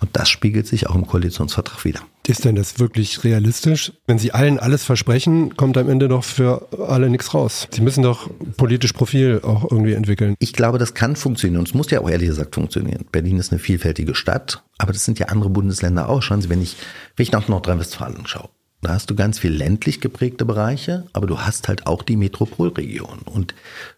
Und 0.00 0.10
das 0.12 0.28
spiegelt 0.28 0.66
sich 0.66 0.88
auch 0.88 0.94
im 0.94 1.06
Koalitionsvertrag 1.06 1.84
wieder. 1.84 2.00
Ist 2.28 2.44
denn 2.44 2.56
das 2.56 2.80
wirklich 2.80 3.22
realistisch? 3.22 3.92
Wenn 4.06 4.18
Sie 4.18 4.32
allen 4.32 4.58
alles 4.58 4.84
versprechen, 4.84 5.56
kommt 5.56 5.78
am 5.78 5.88
Ende 5.88 6.08
doch 6.08 6.24
für 6.24 6.66
alle 6.86 7.08
nichts 7.08 7.32
raus. 7.34 7.68
Sie 7.70 7.80
müssen 7.80 8.02
doch 8.02 8.28
politisch 8.56 8.92
Profil 8.92 9.40
auch 9.44 9.70
irgendwie 9.70 9.92
entwickeln. 9.92 10.34
Ich 10.40 10.52
glaube, 10.52 10.78
das 10.78 10.94
kann 10.94 11.14
funktionieren 11.14 11.60
und 11.60 11.68
es 11.68 11.74
muss 11.74 11.90
ja 11.90 12.00
auch 12.00 12.10
ehrlich 12.10 12.28
gesagt 12.28 12.56
funktionieren. 12.56 13.04
Berlin 13.12 13.38
ist 13.38 13.52
eine 13.52 13.60
vielfältige 13.60 14.16
Stadt, 14.16 14.64
aber 14.78 14.92
das 14.92 15.04
sind 15.04 15.20
ja 15.20 15.26
andere 15.26 15.50
Bundesländer 15.50 16.08
auch. 16.08 16.20
Schauen 16.20 16.42
Sie, 16.42 16.48
wenn 16.48 16.62
ich, 16.62 16.76
wenn 17.14 17.22
ich 17.24 17.32
nach 17.32 17.46
Nordrhein-Westfalen 17.46 18.26
schaue, 18.26 18.48
da 18.86 18.94
hast 18.94 19.10
du 19.10 19.16
ganz 19.16 19.40
viel 19.40 19.52
ländlich 19.52 20.00
geprägte 20.00 20.44
Bereiche, 20.44 21.06
aber 21.12 21.26
du 21.26 21.40
hast 21.40 21.66
halt 21.66 21.88
auch 21.88 22.04
die 22.04 22.16
Metropolregion. 22.16 23.18
Und 23.24 23.52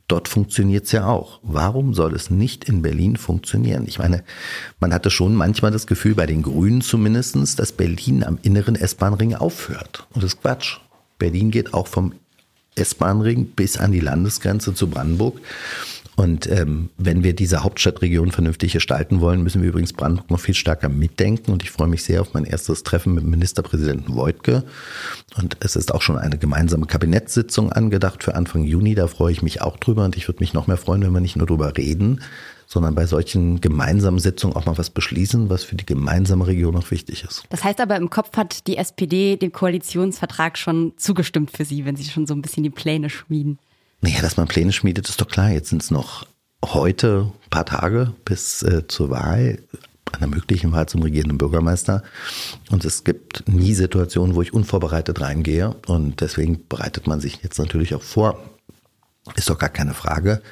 dort 0.09 0.29
funktioniert 0.29 0.87
es 0.87 0.93
ja 0.93 1.07
auch. 1.07 1.41
Warum 1.43 1.93
soll 1.93 2.15
es 2.15 2.31
nicht 2.31 2.65
in 2.71 2.81
Berlin 2.81 3.19
funktionieren? 3.19 3.85
Ich 3.87 3.99
meine, 3.99 4.25
man 4.81 4.95
hatte 4.95 5.11
schon 5.11 5.35
manchmal 5.35 5.73
das 5.73 5.87
Gefühl, 5.87 6.15
bei 6.15 6.25
den 6.25 6.41
Grünen 6.41 6.81
zumindestens, 6.81 7.55
dass 7.55 7.73
Berlin 7.73 8.25
am 8.25 8.39
inneren 8.41 8.77
S-Bahn-Ring 8.77 9.35
aufhört. 9.35 10.07
Und 10.15 10.25
das 10.25 10.33
ist 10.33 10.41
Quatsch. 10.41 10.79
Berlin 11.19 11.51
geht 11.51 11.75
auch 11.75 11.87
vom 11.87 12.15
S-Bahn-Ring 12.75 13.51
bis 13.57 13.77
an 13.77 13.93
die 13.93 14.01
Landesgrenze 14.01 14.73
zu 14.73 14.89
Brandenburg. 14.89 15.39
Und 16.19 16.51
ähm, 16.51 16.91
wenn 16.99 17.23
wir 17.23 17.33
diese 17.33 17.63
Hauptstadtregion 17.63 18.33
vernünftig 18.33 18.73
gestalten 18.73 19.21
wollen, 19.21 19.45
müssen 19.45 19.63
wir 19.63 19.69
übrigens 19.69 19.93
Brandenburg 19.93 20.33
noch 20.33 20.41
viel 20.41 20.57
stärker 20.57 20.89
mitdenken. 20.89 21.53
Und 21.53 21.63
ich 21.63 21.71
freue 21.71 21.87
mich 21.87 22.03
sehr 22.03 22.21
auf 22.21 22.35
mein 22.35 22.43
erstes 22.43 22.83
Treffen 22.83 23.15
mit 23.15 23.23
Ministerpräsidenten 23.23 24.17
Wojtke. 24.17 24.65
Und 25.37 25.59
es 25.61 25.77
ist 25.77 25.95
auch 25.95 26.03
schon 26.03 26.19
eine 26.19 26.37
gemeinsame 26.37 26.87
Kabinettssitzung 26.87 27.71
angedacht 27.71 28.25
für 28.25 28.35
Anfang 28.35 28.65
Juni. 28.65 28.97
Da 28.97 29.07
freue 29.07 29.31
ich 29.31 29.43
mich 29.43 29.63
auch 29.63 29.77
drüber. 29.77 30.05
Und 30.05 30.17
ich 30.17 30.27
würde 30.27 30.41
mich 30.41 30.55
noch 30.55 30.67
mehr 30.67 30.77
freuen, 30.77 31.03
wenn 31.03 31.13
wir 31.13 31.21
nicht 31.21 31.37
nur 31.37 31.47
drüber 31.47 31.77
reden, 31.77 32.21
sondern 32.67 32.97
bei 32.97 33.07
solchen 33.07 33.61
gemeinsamen 33.61 34.19
Sitzungen 34.19 34.57
auch 34.57 34.67
mal 34.67 34.77
was 34.77 34.91
beschließen, 34.91 35.51
was 35.51 35.63
für 35.63 35.77
die 35.77 35.87
gemeinsame 35.87 36.49
Region 36.49 36.75
noch 36.75 36.91
wichtig 36.91 37.23
ist. 37.23 37.45
Das 37.51 37.63
heißt 37.63 37.81
aber, 37.81 37.95
im 37.95 38.11
Kopf 38.11 38.37
hat 38.37 38.67
die 38.67 38.77
SPD 38.77 39.37
dem 39.37 39.53
Koalitionsvertrag 39.53 40.59
schon 40.59 40.95
zugestimmt 40.97 41.53
für 41.53 41.65
Sie, 41.65 41.85
wenn 41.85 41.95
Sie 41.95 42.11
schon 42.11 42.27
so 42.27 42.35
ein 42.35 42.43
bisschen 42.43 42.65
die 42.65 42.71
Pläne 42.71 43.09
schmieden. 43.09 43.61
Naja, 44.01 44.21
dass 44.21 44.37
man 44.37 44.49
Pläne 44.49 44.73
schmiedet, 44.73 45.09
ist 45.09 45.21
doch 45.21 45.29
klar. 45.29 45.51
Jetzt 45.51 45.71
sind 45.71 45.83
es 45.83 45.91
noch 45.91 46.27
heute 46.65 47.33
ein 47.45 47.51
paar 47.51 47.67
Tage 47.67 48.15
bis 48.25 48.63
äh, 48.63 48.87
zur 48.87 49.11
Wahl, 49.11 49.59
einer 50.13 50.27
möglichen 50.27 50.73
Wahl 50.73 50.89
zum 50.89 51.03
regierenden 51.03 51.39
Bürgermeister. 51.39 52.03
Und 52.71 52.85
es 52.85 53.05
gibt 53.05 53.49
nie 53.49 53.75
Situationen, 53.75 54.35
wo 54.35 54.43
ich 54.43 54.55
unvorbereitet 54.55 55.21
reingehe. 55.21 55.77
Und 55.87 56.21
deswegen 56.21 56.67
bereitet 56.69 57.07
man 57.07 57.21
sich 57.21 57.43
jetzt 57.43 57.59
natürlich 57.59 57.95
auch 57.95 58.03
vor. 58.03 58.43
Ist 59.37 59.51
doch 59.51 59.59
gar 59.59 59.69
keine 59.69 59.95
Frage. 59.95 60.43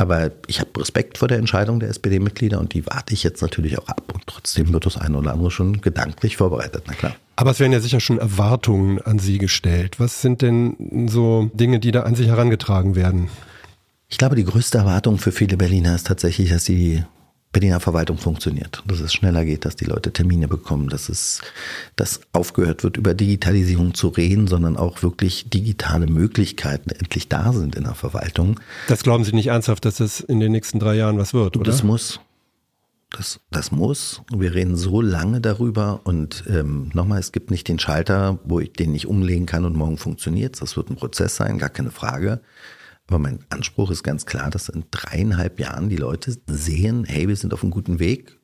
Aber 0.00 0.30
ich 0.46 0.60
habe 0.60 0.80
Respekt 0.80 1.18
vor 1.18 1.28
der 1.28 1.36
Entscheidung 1.36 1.78
der 1.78 1.90
SPD-Mitglieder 1.90 2.58
und 2.58 2.72
die 2.72 2.86
warte 2.86 3.12
ich 3.12 3.22
jetzt 3.22 3.42
natürlich 3.42 3.78
auch 3.78 3.86
ab. 3.86 4.02
Und 4.14 4.26
trotzdem 4.26 4.72
wird 4.72 4.86
das 4.86 4.96
eine 4.96 5.18
oder 5.18 5.34
andere 5.34 5.50
schon 5.50 5.82
gedanklich 5.82 6.38
vorbereitet, 6.38 6.84
na 6.86 6.94
klar. 6.94 7.14
Aber 7.36 7.50
es 7.50 7.60
werden 7.60 7.74
ja 7.74 7.80
sicher 7.80 8.00
schon 8.00 8.18
Erwartungen 8.18 9.02
an 9.02 9.18
Sie 9.18 9.36
gestellt. 9.36 10.00
Was 10.00 10.22
sind 10.22 10.40
denn 10.40 11.06
so 11.10 11.50
Dinge, 11.52 11.80
die 11.80 11.90
da 11.90 12.04
an 12.04 12.14
Sie 12.14 12.26
herangetragen 12.26 12.96
werden? 12.96 13.28
Ich 14.08 14.16
glaube, 14.16 14.36
die 14.36 14.44
größte 14.44 14.78
Erwartung 14.78 15.18
für 15.18 15.32
viele 15.32 15.58
Berliner 15.58 15.94
ist 15.94 16.06
tatsächlich, 16.06 16.48
dass 16.48 16.64
sie 16.64 17.04
Berliner 17.52 17.80
Verwaltung 17.80 18.16
funktioniert, 18.16 18.82
dass 18.86 19.00
es 19.00 19.12
schneller 19.12 19.44
geht, 19.44 19.64
dass 19.64 19.74
die 19.74 19.84
Leute 19.84 20.12
Termine 20.12 20.46
bekommen, 20.46 20.88
dass 20.88 21.08
es, 21.08 21.40
dass 21.96 22.20
aufgehört 22.32 22.84
wird, 22.84 22.96
über 22.96 23.12
Digitalisierung 23.12 23.94
zu 23.94 24.08
reden, 24.08 24.46
sondern 24.46 24.76
auch 24.76 25.02
wirklich 25.02 25.50
digitale 25.50 26.06
Möglichkeiten 26.06 26.90
endlich 26.90 27.28
da 27.28 27.52
sind 27.52 27.74
in 27.74 27.84
der 27.84 27.94
Verwaltung. 27.96 28.60
Das 28.86 29.02
glauben 29.02 29.24
Sie 29.24 29.32
nicht 29.32 29.48
ernsthaft, 29.48 29.84
dass 29.84 29.96
das 29.96 30.20
in 30.20 30.38
den 30.38 30.52
nächsten 30.52 30.78
drei 30.78 30.94
Jahren 30.94 31.18
was 31.18 31.34
wird, 31.34 31.56
oder? 31.56 31.64
Das 31.64 31.82
muss. 31.82 32.20
Das, 33.10 33.40
das 33.50 33.72
muss. 33.72 34.22
Wir 34.32 34.54
reden 34.54 34.76
so 34.76 35.00
lange 35.00 35.40
darüber 35.40 36.02
und 36.04 36.44
ähm, 36.48 36.92
nochmal, 36.94 37.18
es 37.18 37.32
gibt 37.32 37.50
nicht 37.50 37.66
den 37.66 37.80
Schalter, 37.80 38.38
wo 38.44 38.60
ich 38.60 38.72
den 38.72 38.92
nicht 38.92 39.08
umlegen 39.08 39.46
kann 39.46 39.64
und 39.64 39.74
morgen 39.74 39.98
funktioniert. 39.98 40.62
Das 40.62 40.76
wird 40.76 40.90
ein 40.90 40.96
Prozess 40.96 41.34
sein, 41.34 41.58
gar 41.58 41.70
keine 41.70 41.90
Frage. 41.90 42.40
Aber 43.10 43.18
mein 43.18 43.40
Anspruch 43.50 43.90
ist 43.90 44.02
ganz 44.04 44.24
klar, 44.24 44.50
dass 44.50 44.68
in 44.68 44.84
dreieinhalb 44.92 45.58
Jahren 45.58 45.88
die 45.88 45.96
Leute 45.96 46.36
sehen, 46.46 47.04
hey, 47.04 47.26
wir 47.28 47.34
sind 47.36 47.52
auf 47.52 47.62
einem 47.62 47.72
guten 47.72 47.98
Weg. 47.98 48.38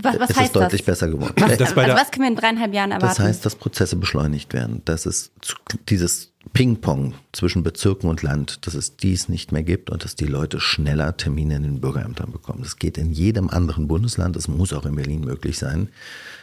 Was, 0.00 0.18
was 0.20 0.30
es 0.30 0.36
heißt 0.36 0.46
ist 0.48 0.56
deutlich 0.56 0.80
das? 0.82 0.86
besser 0.86 1.08
geworden. 1.08 1.32
Was, 1.38 1.52
also 1.52 1.76
was 1.76 2.10
können 2.10 2.24
wir 2.24 2.28
in 2.28 2.36
dreieinhalb 2.36 2.74
Jahren 2.74 2.90
erwarten? 2.90 3.06
Das 3.16 3.18
heißt, 3.20 3.46
dass 3.46 3.54
Prozesse 3.54 3.96
beschleunigt 3.96 4.52
werden, 4.52 4.82
dass 4.84 5.06
es 5.06 5.30
zu- 5.40 5.56
dieses 5.88 6.32
Ping-Pong 6.52 7.14
zwischen 7.32 7.62
Bezirken 7.62 8.10
und 8.10 8.22
Land, 8.22 8.66
dass 8.66 8.74
es 8.74 8.96
dies 8.96 9.28
nicht 9.28 9.52
mehr 9.52 9.62
gibt 9.62 9.88
und 9.90 10.04
dass 10.04 10.16
die 10.16 10.26
Leute 10.26 10.60
schneller 10.60 11.16
Termine 11.16 11.56
in 11.56 11.62
den 11.62 11.80
Bürgerämtern 11.80 12.30
bekommen. 12.32 12.62
Das 12.62 12.76
geht 12.76 12.98
in 12.98 13.12
jedem 13.12 13.48
anderen 13.48 13.88
Bundesland, 13.88 14.36
das 14.36 14.48
muss 14.48 14.72
auch 14.74 14.84
in 14.84 14.96
Berlin 14.96 15.20
möglich 15.22 15.58
sein. 15.58 15.88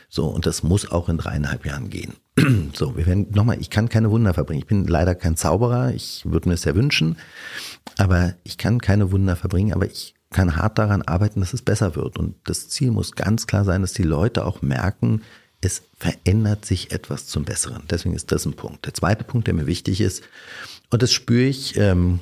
So, 0.09 0.25
und 0.27 0.45
das 0.45 0.63
muss 0.63 0.89
auch 0.89 1.09
in 1.09 1.17
dreieinhalb 1.17 1.65
Jahren 1.65 1.89
gehen. 1.89 2.13
So, 2.73 2.95
wir 2.95 3.05
werden, 3.05 3.27
nochmal, 3.31 3.59
ich 3.59 3.69
kann 3.69 3.89
keine 3.89 4.11
Wunder 4.11 4.33
verbringen. 4.33 4.61
Ich 4.61 4.67
bin 4.67 4.87
leider 4.87 5.15
kein 5.15 5.35
Zauberer, 5.35 5.93
ich 5.93 6.23
würde 6.25 6.49
mir 6.49 6.55
es 6.55 6.61
sehr 6.61 6.75
wünschen, 6.75 7.17
aber 7.97 8.33
ich 8.43 8.57
kann 8.57 8.79
keine 8.79 9.11
Wunder 9.11 9.35
verbringen, 9.35 9.73
aber 9.73 9.85
ich 9.85 10.15
kann 10.31 10.55
hart 10.55 10.77
daran 10.77 11.01
arbeiten, 11.01 11.41
dass 11.41 11.53
es 11.53 11.61
besser 11.61 11.95
wird. 11.95 12.17
Und 12.17 12.35
das 12.45 12.69
Ziel 12.69 12.91
muss 12.91 13.13
ganz 13.13 13.47
klar 13.47 13.65
sein, 13.65 13.81
dass 13.81 13.93
die 13.93 14.03
Leute 14.03 14.45
auch 14.45 14.61
merken, 14.61 15.21
es 15.59 15.83
verändert 15.97 16.65
sich 16.65 16.91
etwas 16.91 17.27
zum 17.27 17.43
Besseren. 17.43 17.83
Deswegen 17.89 18.15
ist 18.15 18.31
das 18.31 18.45
ein 18.45 18.53
Punkt. 18.53 18.85
Der 18.85 18.93
zweite 18.93 19.23
Punkt, 19.23 19.47
der 19.47 19.53
mir 19.53 19.67
wichtig 19.67 20.01
ist, 20.01 20.23
und 20.89 21.01
das 21.03 21.11
spüre 21.11 21.43
ich 21.43 21.77
ähm, 21.77 22.19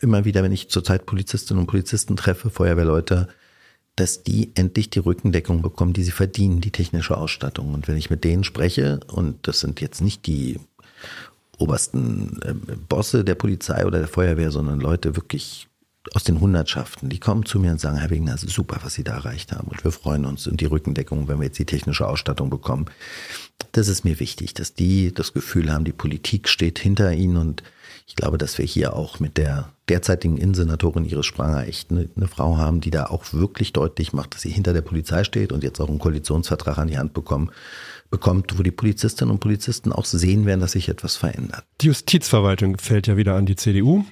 immer 0.00 0.24
wieder, 0.24 0.42
wenn 0.42 0.52
ich 0.52 0.68
zurzeit 0.68 1.06
Polizistinnen 1.06 1.60
und 1.60 1.66
Polizisten 1.66 2.16
treffe, 2.16 2.50
Feuerwehrleute, 2.50 3.28
dass 3.96 4.22
die 4.22 4.52
endlich 4.54 4.90
die 4.90 5.00
Rückendeckung 5.00 5.62
bekommen, 5.62 5.92
die 5.92 6.02
sie 6.02 6.10
verdienen, 6.10 6.60
die 6.60 6.70
technische 6.70 7.16
Ausstattung. 7.16 7.74
Und 7.74 7.88
wenn 7.88 7.96
ich 7.96 8.10
mit 8.10 8.24
denen 8.24 8.44
spreche, 8.44 9.00
und 9.08 9.46
das 9.46 9.60
sind 9.60 9.80
jetzt 9.80 10.00
nicht 10.00 10.26
die 10.26 10.58
obersten 11.58 12.40
äh, 12.42 12.54
Bosse 12.88 13.24
der 13.24 13.34
Polizei 13.34 13.86
oder 13.86 13.98
der 13.98 14.08
Feuerwehr, 14.08 14.50
sondern 14.50 14.80
Leute 14.80 15.16
wirklich 15.16 15.68
aus 16.14 16.24
den 16.24 16.40
Hundertschaften, 16.40 17.10
die 17.10 17.18
kommen 17.18 17.44
zu 17.44 17.60
mir 17.60 17.72
und 17.72 17.80
sagen, 17.80 17.98
Herr 17.98 18.10
Wegner, 18.10 18.34
es 18.34 18.42
ist 18.42 18.54
super, 18.54 18.78
was 18.82 18.94
Sie 18.94 19.04
da 19.04 19.16
erreicht 19.16 19.52
haben. 19.52 19.68
Und 19.68 19.84
wir 19.84 19.92
freuen 19.92 20.24
uns 20.24 20.46
und 20.46 20.60
die 20.60 20.66
Rückendeckung, 20.66 21.28
wenn 21.28 21.38
wir 21.38 21.46
jetzt 21.46 21.58
die 21.58 21.66
technische 21.66 22.08
Ausstattung 22.08 22.48
bekommen. 22.48 22.86
Das 23.72 23.86
ist 23.86 24.04
mir 24.04 24.18
wichtig, 24.18 24.54
dass 24.54 24.72
die 24.72 25.12
das 25.12 25.34
Gefühl 25.34 25.70
haben, 25.70 25.84
die 25.84 25.92
Politik 25.92 26.48
steht 26.48 26.78
hinter 26.78 27.12
ihnen 27.12 27.36
und 27.36 27.62
ich 28.10 28.16
glaube, 28.16 28.38
dass 28.38 28.58
wir 28.58 28.64
hier 28.64 28.96
auch 28.96 29.20
mit 29.20 29.36
der 29.36 29.72
derzeitigen 29.88 30.36
Innensenatorin 30.36 31.04
Iris 31.04 31.26
Spranger 31.26 31.68
echt 31.68 31.92
eine, 31.92 32.08
eine 32.16 32.26
Frau 32.26 32.56
haben, 32.56 32.80
die 32.80 32.90
da 32.90 33.06
auch 33.06 33.32
wirklich 33.32 33.72
deutlich 33.72 34.12
macht, 34.12 34.34
dass 34.34 34.42
sie 34.42 34.50
hinter 34.50 34.72
der 34.72 34.80
Polizei 34.80 35.22
steht 35.22 35.52
und 35.52 35.62
jetzt 35.62 35.80
auch 35.80 35.88
einen 35.88 36.00
Koalitionsvertrag 36.00 36.76
an 36.78 36.88
die 36.88 36.98
Hand 36.98 37.14
bekommen, 37.14 37.52
bekommt, 38.10 38.58
wo 38.58 38.64
die 38.64 38.72
Polizistinnen 38.72 39.30
und 39.30 39.38
Polizisten 39.38 39.92
auch 39.92 40.04
sehen 40.04 40.44
werden, 40.44 40.58
dass 40.58 40.72
sich 40.72 40.88
etwas 40.88 41.14
verändert. 41.14 41.62
Die 41.82 41.86
Justizverwaltung 41.86 42.78
fällt 42.78 43.06
ja 43.06 43.16
wieder 43.16 43.36
an 43.36 43.46
die 43.46 43.54
CDU. 43.54 44.04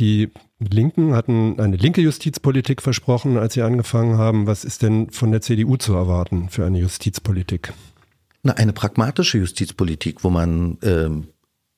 Die 0.00 0.32
Linken 0.58 1.14
hatten 1.14 1.60
eine 1.60 1.76
linke 1.76 2.00
Justizpolitik 2.00 2.82
versprochen, 2.82 3.38
als 3.38 3.54
sie 3.54 3.62
angefangen 3.62 4.18
haben. 4.18 4.48
Was 4.48 4.64
ist 4.64 4.82
denn 4.82 5.10
von 5.10 5.30
der 5.30 5.42
CDU 5.42 5.76
zu 5.76 5.94
erwarten 5.94 6.48
für 6.48 6.66
eine 6.66 6.80
Justizpolitik? 6.80 7.72
Na, 8.42 8.54
eine 8.54 8.72
pragmatische 8.72 9.38
Justizpolitik, 9.38 10.24
wo 10.24 10.30
man 10.30 10.78
ähm, 10.82 11.28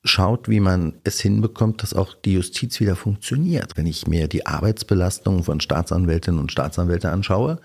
schaut, 0.05 0.49
wie 0.49 0.61
man 0.61 0.95
es 1.03 1.21
hinbekommt, 1.21 1.83
dass 1.83 1.95
auch 1.95 2.15
die 2.15 2.35
Justiz 2.35 2.79
wieder 2.79 2.95
funktioniert. 2.95 3.77
Wenn 3.77 3.87
ich 3.87 4.07
mir 4.07 4.29
die 4.29 4.47
Arbeitsbelastung 4.47 5.43
von 5.43 5.61
Staatsanwältinnen 5.61 6.39
und 6.39 6.53
Staatsanwälten 6.53 7.11
anschaue, 7.11 7.59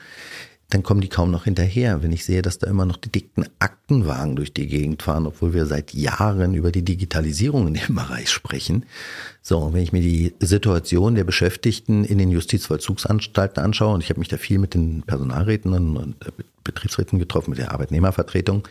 dann 0.70 0.84
kommen 0.84 1.02
die 1.02 1.10
kaum 1.10 1.32
noch 1.32 1.46
hinterher. 1.46 2.04
Wenn 2.04 2.12
ich 2.12 2.26
sehe, 2.26 2.44
dass 2.44 2.60
da 2.60 2.68
immer 2.68 2.86
noch 2.86 2.98
die 2.98 3.12
dicken 3.12 3.46
Aktenwagen 3.58 4.36
durch 4.36 4.54
die 4.54 4.68
Gegend 4.68 5.02
fahren, 5.02 5.26
obwohl 5.26 5.54
wir 5.54 5.66
seit 5.66 5.94
Jahren 5.94 6.54
über 6.54 6.72
die 6.72 6.86
Digitalisierung 6.86 7.68
in 7.68 7.74
dem 7.74 7.96
Bereich 7.96 8.30
sprechen. 8.30 8.86
So, 9.42 9.74
wenn 9.74 9.82
ich 9.82 9.92
mir 9.92 10.02
die 10.02 10.34
Situation 10.40 11.16
der 11.16 11.24
Beschäftigten 11.24 12.06
in 12.06 12.20
den 12.20 12.30
Justizvollzugsanstalten 12.30 13.64
anschaue, 13.64 13.96
und 13.96 14.04
ich 14.04 14.10
habe 14.12 14.20
mich 14.20 14.30
da 14.30 14.38
viel 14.38 14.60
mit 14.60 14.76
den 14.76 15.02
Personalräten 15.02 15.74
und 15.74 16.16
Betriebsräten 16.64 17.18
getroffen, 17.18 17.50
mit 17.50 17.60
der 17.60 17.72
Arbeitnehmervertretung, 17.72 18.68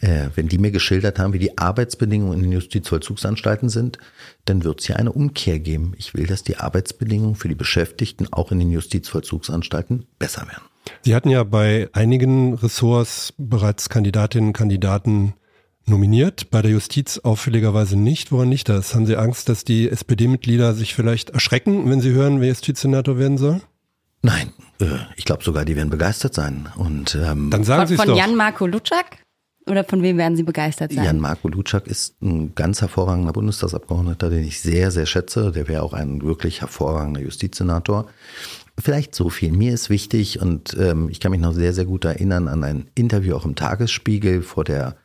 äh, 0.00 0.28
wenn 0.34 0.48
die 0.48 0.58
mir 0.58 0.70
geschildert 0.70 1.18
haben, 1.18 1.32
wie 1.32 1.38
die 1.38 1.58
Arbeitsbedingungen 1.58 2.38
in 2.38 2.42
den 2.42 2.52
Justizvollzugsanstalten 2.52 3.68
sind, 3.68 3.98
dann 4.44 4.64
wird 4.64 4.80
es 4.80 4.86
hier 4.86 4.96
eine 4.96 5.12
Umkehr 5.12 5.58
geben. 5.58 5.92
Ich 5.96 6.14
will, 6.14 6.26
dass 6.26 6.42
die 6.42 6.56
Arbeitsbedingungen 6.56 7.34
für 7.36 7.48
die 7.48 7.54
Beschäftigten 7.54 8.26
auch 8.32 8.50
in 8.52 8.58
den 8.58 8.70
Justizvollzugsanstalten 8.70 10.06
besser 10.18 10.42
werden. 10.42 10.64
Sie 11.02 11.14
hatten 11.14 11.30
ja 11.30 11.44
bei 11.44 11.88
einigen 11.92 12.54
Ressorts 12.54 13.34
bereits 13.36 13.88
Kandidatinnen 13.88 14.48
und 14.48 14.52
Kandidaten 14.54 15.34
nominiert, 15.86 16.50
bei 16.50 16.62
der 16.62 16.70
Justiz 16.70 17.18
auffälligerweise 17.18 17.98
nicht. 17.98 18.32
Woran 18.32 18.50
liegt 18.50 18.68
das? 18.68 18.94
Haben 18.94 19.06
Sie 19.06 19.16
Angst, 19.16 19.48
dass 19.48 19.64
die 19.64 19.90
SPD-Mitglieder 19.90 20.74
sich 20.74 20.94
vielleicht 20.94 21.30
erschrecken, 21.30 21.90
wenn 21.90 22.00
sie 22.00 22.12
hören, 22.12 22.40
wer 22.40 22.48
Justizsenator 22.48 23.18
werden 23.18 23.38
soll? 23.38 23.60
Nein, 24.22 24.52
äh, 24.80 24.98
ich 25.16 25.24
glaube 25.24 25.42
sogar, 25.42 25.64
die 25.64 25.76
werden 25.76 25.90
begeistert 25.90 26.34
sein. 26.34 26.68
Und 26.76 27.14
ähm, 27.14 27.50
Dann 27.50 27.64
sagen 27.64 27.82
Von, 27.82 27.88
Sie 27.88 27.94
es 27.94 28.00
von 28.00 28.08
doch. 28.10 28.16
Jan-Marco 28.16 28.66
Lutschak? 28.66 29.18
Oder 29.70 29.84
von 29.84 30.02
wem 30.02 30.18
werden 30.18 30.36
Sie 30.36 30.42
begeistert 30.42 30.92
sein? 30.92 31.04
Jan-Marco 31.04 31.48
Lutschak 31.48 31.86
ist 31.86 32.20
ein 32.20 32.54
ganz 32.54 32.80
hervorragender 32.80 33.32
Bundestagsabgeordneter, 33.32 34.28
den 34.28 34.44
ich 34.44 34.60
sehr, 34.60 34.90
sehr 34.90 35.06
schätze. 35.06 35.52
Der 35.52 35.68
wäre 35.68 35.82
auch 35.82 35.92
ein 35.92 36.22
wirklich 36.22 36.60
hervorragender 36.60 37.20
Justizsenator. 37.20 38.06
Vielleicht 38.78 39.14
so 39.14 39.28
viel. 39.28 39.52
Mir 39.52 39.72
ist 39.72 39.88
wichtig 39.88 40.40
und 40.40 40.76
ähm, 40.78 41.08
ich 41.08 41.20
kann 41.20 41.30
mich 41.30 41.40
noch 41.40 41.52
sehr, 41.52 41.72
sehr 41.72 41.84
gut 41.84 42.04
erinnern 42.04 42.48
an 42.48 42.64
ein 42.64 42.90
Interview 42.94 43.36
auch 43.36 43.44
im 43.44 43.54
Tagesspiegel 43.54 44.42
vor 44.42 44.64
der 44.64 44.96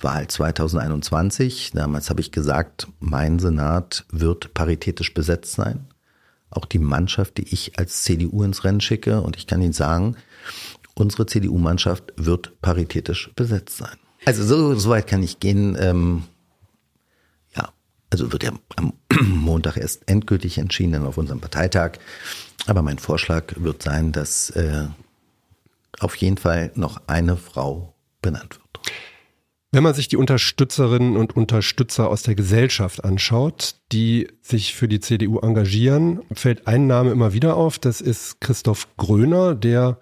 Wahl 0.00 0.26
2021. 0.28 1.70
Damals 1.72 2.10
habe 2.10 2.20
ich 2.20 2.30
gesagt, 2.30 2.88
mein 3.00 3.38
Senat 3.38 4.04
wird 4.10 4.52
paritätisch 4.52 5.14
besetzt 5.14 5.52
sein. 5.52 5.86
Auch 6.50 6.66
die 6.66 6.78
Mannschaft, 6.78 7.38
die 7.38 7.48
ich 7.48 7.78
als 7.78 8.02
CDU 8.02 8.42
ins 8.42 8.64
Rennen 8.64 8.82
schicke. 8.82 9.22
Und 9.22 9.36
ich 9.36 9.46
kann 9.46 9.62
Ihnen 9.62 9.72
sagen, 9.72 10.16
unsere 10.94 11.26
CDU-Mannschaft 11.26 12.12
wird 12.16 12.60
paritätisch 12.60 13.30
besetzt 13.34 13.78
sein. 13.78 13.96
Also 14.24 14.44
so, 14.44 14.74
so 14.74 14.90
weit 14.90 15.06
kann 15.06 15.22
ich 15.22 15.40
gehen. 15.40 15.76
Ähm, 15.78 16.24
ja, 17.56 17.70
also 18.10 18.32
wird 18.32 18.44
ja 18.44 18.52
am 18.76 18.92
Montag 19.20 19.76
erst 19.76 20.08
endgültig 20.08 20.58
entschieden 20.58 20.92
dann 20.92 21.06
auf 21.06 21.18
unserem 21.18 21.40
Parteitag. 21.40 21.98
Aber 22.66 22.82
mein 22.82 22.98
Vorschlag 22.98 23.54
wird 23.56 23.82
sein, 23.82 24.12
dass 24.12 24.50
äh, 24.50 24.86
auf 25.98 26.14
jeden 26.16 26.36
Fall 26.36 26.70
noch 26.74 27.00
eine 27.06 27.36
Frau 27.36 27.94
benannt 28.20 28.54
wird. 28.54 28.62
Wenn 29.74 29.82
man 29.82 29.94
sich 29.94 30.06
die 30.06 30.18
Unterstützerinnen 30.18 31.16
und 31.16 31.34
Unterstützer 31.34 32.10
aus 32.10 32.22
der 32.22 32.34
Gesellschaft 32.34 33.04
anschaut, 33.04 33.76
die 33.90 34.28
sich 34.42 34.74
für 34.74 34.86
die 34.86 35.00
CDU 35.00 35.38
engagieren, 35.38 36.20
fällt 36.34 36.66
ein 36.66 36.86
Name 36.86 37.10
immer 37.10 37.32
wieder 37.32 37.56
auf. 37.56 37.78
Das 37.78 38.02
ist 38.02 38.38
Christoph 38.42 38.86
Gröner, 38.98 39.54
der 39.54 39.98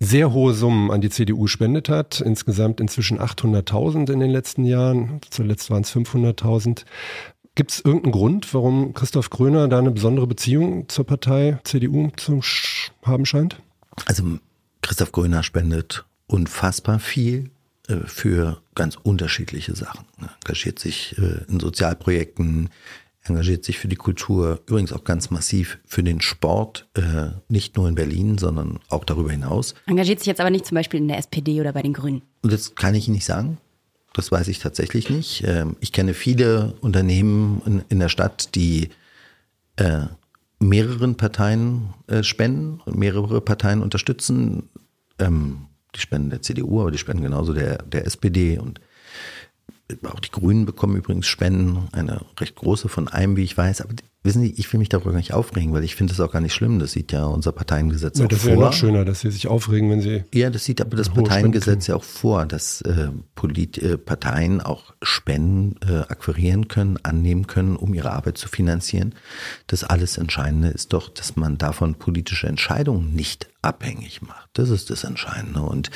sehr 0.00 0.32
hohe 0.32 0.54
Summen 0.54 0.90
an 0.90 1.02
die 1.02 1.10
CDU 1.10 1.46
spendet 1.46 1.88
hat. 1.88 2.20
Insgesamt 2.20 2.80
inzwischen 2.80 3.20
800.000 3.20 4.10
in 4.10 4.20
den 4.20 4.30
letzten 4.30 4.64
Jahren. 4.64 5.20
Zuletzt 5.28 5.70
waren 5.70 5.82
es 5.82 5.94
500.000. 5.94 6.84
Gibt 7.54 7.72
es 7.72 7.80
irgendeinen 7.80 8.12
Grund, 8.12 8.54
warum 8.54 8.94
Christoph 8.94 9.28
Gröner 9.28 9.68
da 9.68 9.78
eine 9.78 9.90
besondere 9.90 10.26
Beziehung 10.26 10.88
zur 10.88 11.04
Partei 11.04 11.58
CDU 11.64 12.10
zu 12.16 12.40
haben 13.02 13.26
scheint? 13.26 13.60
Also 14.06 14.38
Christoph 14.80 15.12
Gröner 15.12 15.42
spendet 15.42 16.06
unfassbar 16.26 16.98
viel 16.98 17.50
äh, 17.88 17.96
für 18.06 18.62
ganz 18.74 18.96
unterschiedliche 19.02 19.76
Sachen. 19.76 20.06
Er 20.20 20.30
engagiert 20.42 20.78
sich 20.78 21.18
äh, 21.18 21.44
in 21.48 21.60
Sozialprojekten, 21.60 22.70
engagiert 23.24 23.64
sich 23.64 23.78
für 23.78 23.88
die 23.88 23.96
Kultur, 23.96 24.60
übrigens 24.66 24.92
auch 24.92 25.04
ganz 25.04 25.30
massiv 25.30 25.78
für 25.84 26.02
den 26.02 26.20
Sport, 26.20 26.88
äh, 26.94 27.30
nicht 27.48 27.76
nur 27.76 27.88
in 27.88 27.94
Berlin, 27.94 28.38
sondern 28.38 28.78
auch 28.88 29.04
darüber 29.04 29.30
hinaus. 29.30 29.74
Engagiert 29.86 30.20
sich 30.20 30.26
jetzt 30.26 30.40
aber 30.40 30.50
nicht 30.50 30.66
zum 30.66 30.74
Beispiel 30.74 31.00
in 31.00 31.08
der 31.08 31.18
SPD 31.18 31.60
oder 31.60 31.72
bei 31.72 31.82
den 31.82 31.92
Grünen. 31.92 32.22
Und 32.42 32.52
das 32.52 32.74
kann 32.74 32.94
ich 32.94 33.06
Ihnen 33.06 33.16
nicht 33.16 33.26
sagen. 33.26 33.58
Das 34.14 34.32
weiß 34.32 34.48
ich 34.48 34.58
tatsächlich 34.58 35.10
nicht. 35.10 35.44
Ähm, 35.46 35.76
Ich 35.80 35.92
kenne 35.92 36.14
viele 36.14 36.74
Unternehmen 36.80 37.62
in, 37.66 37.82
in 37.88 37.98
der 38.00 38.08
Stadt, 38.08 38.54
die 38.54 38.88
äh, 39.76 40.06
mehreren 40.58 41.16
Parteien 41.16 41.94
äh, 42.06 42.22
spenden 42.22 42.80
und 42.84 42.96
mehrere 42.98 43.40
Parteien 43.40 43.82
unterstützen. 43.82 44.68
Ähm, 45.18 45.66
die 45.94 46.00
spenden 46.00 46.30
der 46.30 46.42
CDU, 46.42 46.80
aber 46.80 46.90
die 46.90 46.98
spenden 46.98 47.22
genauso 47.22 47.52
der, 47.52 47.82
der 47.82 48.06
SPD. 48.06 48.58
Und 48.58 48.80
auch 50.04 50.20
die 50.20 50.30
Grünen 50.30 50.66
bekommen 50.66 50.96
übrigens 50.96 51.26
Spenden, 51.26 51.88
eine 51.92 52.22
recht 52.38 52.56
große 52.56 52.88
von 52.88 53.08
einem, 53.08 53.36
wie 53.36 53.44
ich 53.44 53.56
weiß. 53.56 53.80
Aber 53.80 53.94
wissen 54.22 54.42
Sie, 54.42 54.52
ich 54.56 54.70
will 54.72 54.78
mich 54.78 54.90
darüber 54.90 55.12
gar 55.12 55.18
nicht 55.18 55.32
aufregen, 55.32 55.72
weil 55.72 55.84
ich 55.84 55.94
finde 55.94 56.12
das 56.12 56.20
auch 56.20 56.32
gar 56.32 56.40
nicht 56.40 56.52
schlimm. 56.52 56.78
Das 56.78 56.92
sieht 56.92 57.12
ja 57.12 57.24
unser 57.24 57.52
Parteiengesetz 57.52 58.18
ja, 58.18 58.24
auch 58.26 58.28
das 58.28 58.40
vor. 58.40 58.50
wäre 58.50 58.60
noch 58.60 58.72
schöner, 58.72 59.04
dass 59.04 59.20
Sie 59.20 59.30
sich 59.30 59.48
aufregen, 59.48 59.90
wenn 59.90 60.02
Sie. 60.02 60.24
Ja, 60.34 60.50
das 60.50 60.64
sieht 60.64 60.80
aber 60.80 60.96
das 60.96 61.08
Parteiengesetz 61.08 61.86
ja 61.86 61.96
auch 61.96 62.04
vor, 62.04 62.44
dass 62.46 62.82
äh, 62.82 63.08
Polit 63.34 63.78
äh, 63.78 63.96
Parteien 63.96 64.60
auch 64.60 64.94
Spenden 65.02 65.76
äh, 65.88 66.00
akquirieren 66.00 66.68
können, 66.68 66.98
annehmen 67.02 67.46
können, 67.46 67.76
um 67.76 67.94
ihre 67.94 68.12
Arbeit 68.12 68.36
zu 68.36 68.48
finanzieren. 68.48 69.14
Das 69.66 69.84
alles 69.84 70.18
Entscheidende 70.18 70.68
ist 70.68 70.92
doch, 70.92 71.08
dass 71.08 71.36
man 71.36 71.56
davon 71.56 71.94
politische 71.94 72.46
Entscheidungen 72.46 73.14
nicht 73.14 73.48
abhängig 73.62 74.22
macht. 74.22 74.50
Das 74.52 74.68
ist 74.70 74.90
das 74.90 75.04
Entscheidende. 75.04 75.62
Und 75.62 75.90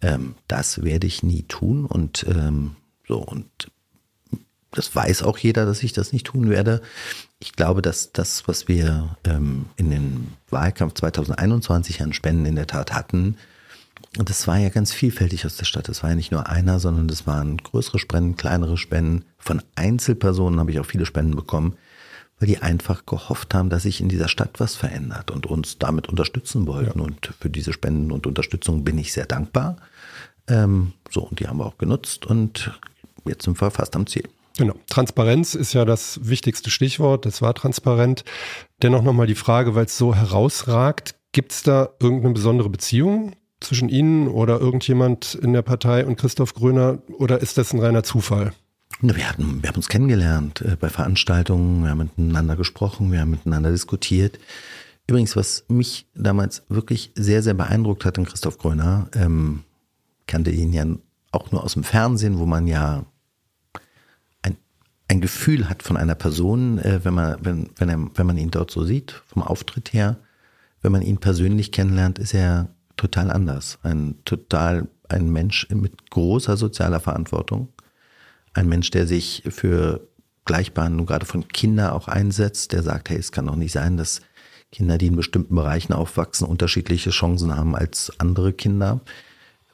ähm, 0.00 0.34
das 0.48 0.82
werde 0.82 1.06
ich 1.06 1.22
nie 1.22 1.42
tun. 1.42 1.86
Und 1.86 2.26
ähm, 2.28 2.76
so, 3.10 3.18
und 3.18 3.50
das 4.70 4.94
weiß 4.94 5.24
auch 5.24 5.36
jeder, 5.36 5.66
dass 5.66 5.82
ich 5.82 5.92
das 5.92 6.12
nicht 6.12 6.28
tun 6.28 6.48
werde. 6.48 6.80
Ich 7.40 7.54
glaube, 7.54 7.82
dass 7.82 8.12
das, 8.12 8.46
was 8.46 8.68
wir 8.68 9.16
ähm, 9.24 9.66
in 9.74 9.90
den 9.90 10.28
Wahlkampf 10.48 10.94
2021 10.94 12.02
an 12.02 12.12
Spenden 12.12 12.46
in 12.46 12.54
der 12.54 12.68
Tat 12.68 12.92
hatten, 12.92 13.36
und 14.16 14.30
das 14.30 14.46
war 14.46 14.58
ja 14.58 14.68
ganz 14.68 14.92
vielfältig 14.92 15.44
aus 15.44 15.56
der 15.56 15.64
Stadt. 15.64 15.88
Das 15.88 16.04
war 16.04 16.10
ja 16.10 16.16
nicht 16.16 16.30
nur 16.30 16.48
einer, 16.48 16.78
sondern 16.78 17.08
das 17.08 17.26
waren 17.26 17.58
größere 17.58 17.98
Spenden, 17.98 18.36
kleinere 18.36 18.76
Spenden. 18.76 19.24
Von 19.38 19.60
Einzelpersonen 19.74 20.60
habe 20.60 20.70
ich 20.70 20.78
auch 20.78 20.86
viele 20.86 21.06
Spenden 21.06 21.34
bekommen, 21.34 21.76
weil 22.38 22.46
die 22.46 22.58
einfach 22.58 23.06
gehofft 23.06 23.54
haben, 23.54 23.70
dass 23.70 23.82
sich 23.82 24.00
in 24.00 24.08
dieser 24.08 24.28
Stadt 24.28 24.58
was 24.58 24.76
verändert 24.76 25.32
und 25.32 25.46
uns 25.46 25.78
damit 25.78 26.08
unterstützen 26.08 26.68
wollten. 26.68 27.00
Ja. 27.00 27.04
Und 27.04 27.34
für 27.40 27.50
diese 27.50 27.72
Spenden 27.72 28.12
und 28.12 28.26
Unterstützung 28.26 28.84
bin 28.84 28.98
ich 28.98 29.12
sehr 29.12 29.26
dankbar. 29.26 29.76
Ähm, 30.48 30.92
so, 31.08 31.22
und 31.22 31.38
die 31.38 31.46
haben 31.46 31.58
wir 31.58 31.66
auch 31.66 31.78
genutzt 31.78 32.26
und 32.26 32.72
jetzt 33.26 33.44
sind 33.44 33.60
wir 33.60 33.70
fast 33.70 33.96
am 33.96 34.06
Ziel. 34.06 34.28
Genau. 34.58 34.74
Transparenz 34.88 35.54
ist 35.54 35.72
ja 35.72 35.84
das 35.84 36.20
wichtigste 36.22 36.70
Stichwort. 36.70 37.24
Das 37.24 37.40
war 37.40 37.54
transparent. 37.54 38.24
Dennoch 38.82 39.02
nochmal 39.02 39.26
die 39.26 39.34
Frage, 39.34 39.74
weil 39.74 39.86
es 39.86 39.96
so 39.96 40.14
herausragt, 40.14 41.14
gibt 41.32 41.52
es 41.52 41.62
da 41.62 41.90
irgendeine 42.00 42.34
besondere 42.34 42.68
Beziehung 42.68 43.32
zwischen 43.60 43.88
Ihnen 43.88 44.28
oder 44.28 44.60
irgendjemand 44.60 45.34
in 45.34 45.52
der 45.52 45.62
Partei 45.62 46.04
und 46.04 46.16
Christoph 46.16 46.54
Gröner 46.54 46.98
oder 47.18 47.40
ist 47.40 47.58
das 47.58 47.72
ein 47.72 47.80
reiner 47.80 48.02
Zufall? 48.02 48.52
Wir, 49.00 49.28
hatten, 49.28 49.62
wir 49.62 49.68
haben 49.68 49.76
uns 49.76 49.88
kennengelernt 49.88 50.62
äh, 50.62 50.76
bei 50.78 50.88
Veranstaltungen, 50.88 51.82
wir 51.82 51.90
haben 51.90 51.98
miteinander 51.98 52.56
gesprochen, 52.56 53.12
wir 53.12 53.20
haben 53.20 53.30
miteinander 53.30 53.70
diskutiert. 53.70 54.38
Übrigens, 55.06 55.36
was 55.36 55.64
mich 55.68 56.06
damals 56.14 56.62
wirklich 56.68 57.12
sehr, 57.14 57.42
sehr 57.42 57.54
beeindruckt 57.54 58.04
hat 58.04 58.18
an 58.18 58.26
Christoph 58.26 58.58
Gröner, 58.58 59.08
ähm, 59.14 59.64
kannte 60.26 60.50
ihn 60.50 60.72
ja 60.72 60.84
auch 61.32 61.50
nur 61.50 61.64
aus 61.64 61.74
dem 61.74 61.84
Fernsehen, 61.84 62.38
wo 62.38 62.46
man 62.46 62.66
ja 62.66 63.04
ein 65.10 65.20
Gefühl 65.20 65.68
hat 65.68 65.82
von 65.82 65.96
einer 65.96 66.14
Person, 66.14 66.78
äh, 66.78 67.00
wenn, 67.02 67.14
man, 67.14 67.36
wenn, 67.40 67.70
wenn, 67.76 67.88
er, 67.88 67.98
wenn 68.14 68.26
man 68.26 68.38
ihn 68.38 68.52
dort 68.52 68.70
so 68.70 68.84
sieht, 68.84 69.22
vom 69.26 69.42
Auftritt 69.42 69.92
her. 69.92 70.18
Wenn 70.82 70.92
man 70.92 71.02
ihn 71.02 71.18
persönlich 71.18 71.72
kennenlernt, 71.72 72.20
ist 72.20 72.32
er 72.32 72.68
total 72.96 73.32
anders. 73.32 73.80
Ein 73.82 74.14
total, 74.24 74.86
ein 75.08 75.28
Mensch 75.32 75.68
mit 75.70 76.10
großer 76.10 76.56
sozialer 76.56 77.00
Verantwortung. 77.00 77.70
Ein 78.54 78.68
Mensch, 78.68 78.92
der 78.92 79.08
sich 79.08 79.42
für 79.48 80.06
Gleichbehandlung 80.44 81.06
gerade 81.06 81.26
von 81.26 81.48
Kindern 81.48 81.90
auch 81.90 82.06
einsetzt, 82.06 82.70
der 82.70 82.84
sagt, 82.84 83.10
hey, 83.10 83.18
es 83.18 83.32
kann 83.32 83.46
doch 83.46 83.56
nicht 83.56 83.72
sein, 83.72 83.96
dass 83.96 84.20
Kinder, 84.70 84.96
die 84.96 85.08
in 85.08 85.16
bestimmten 85.16 85.56
Bereichen 85.56 85.92
aufwachsen, 85.92 86.46
unterschiedliche 86.46 87.10
Chancen 87.10 87.56
haben 87.56 87.74
als 87.74 88.12
andere 88.18 88.52
Kinder, 88.52 89.00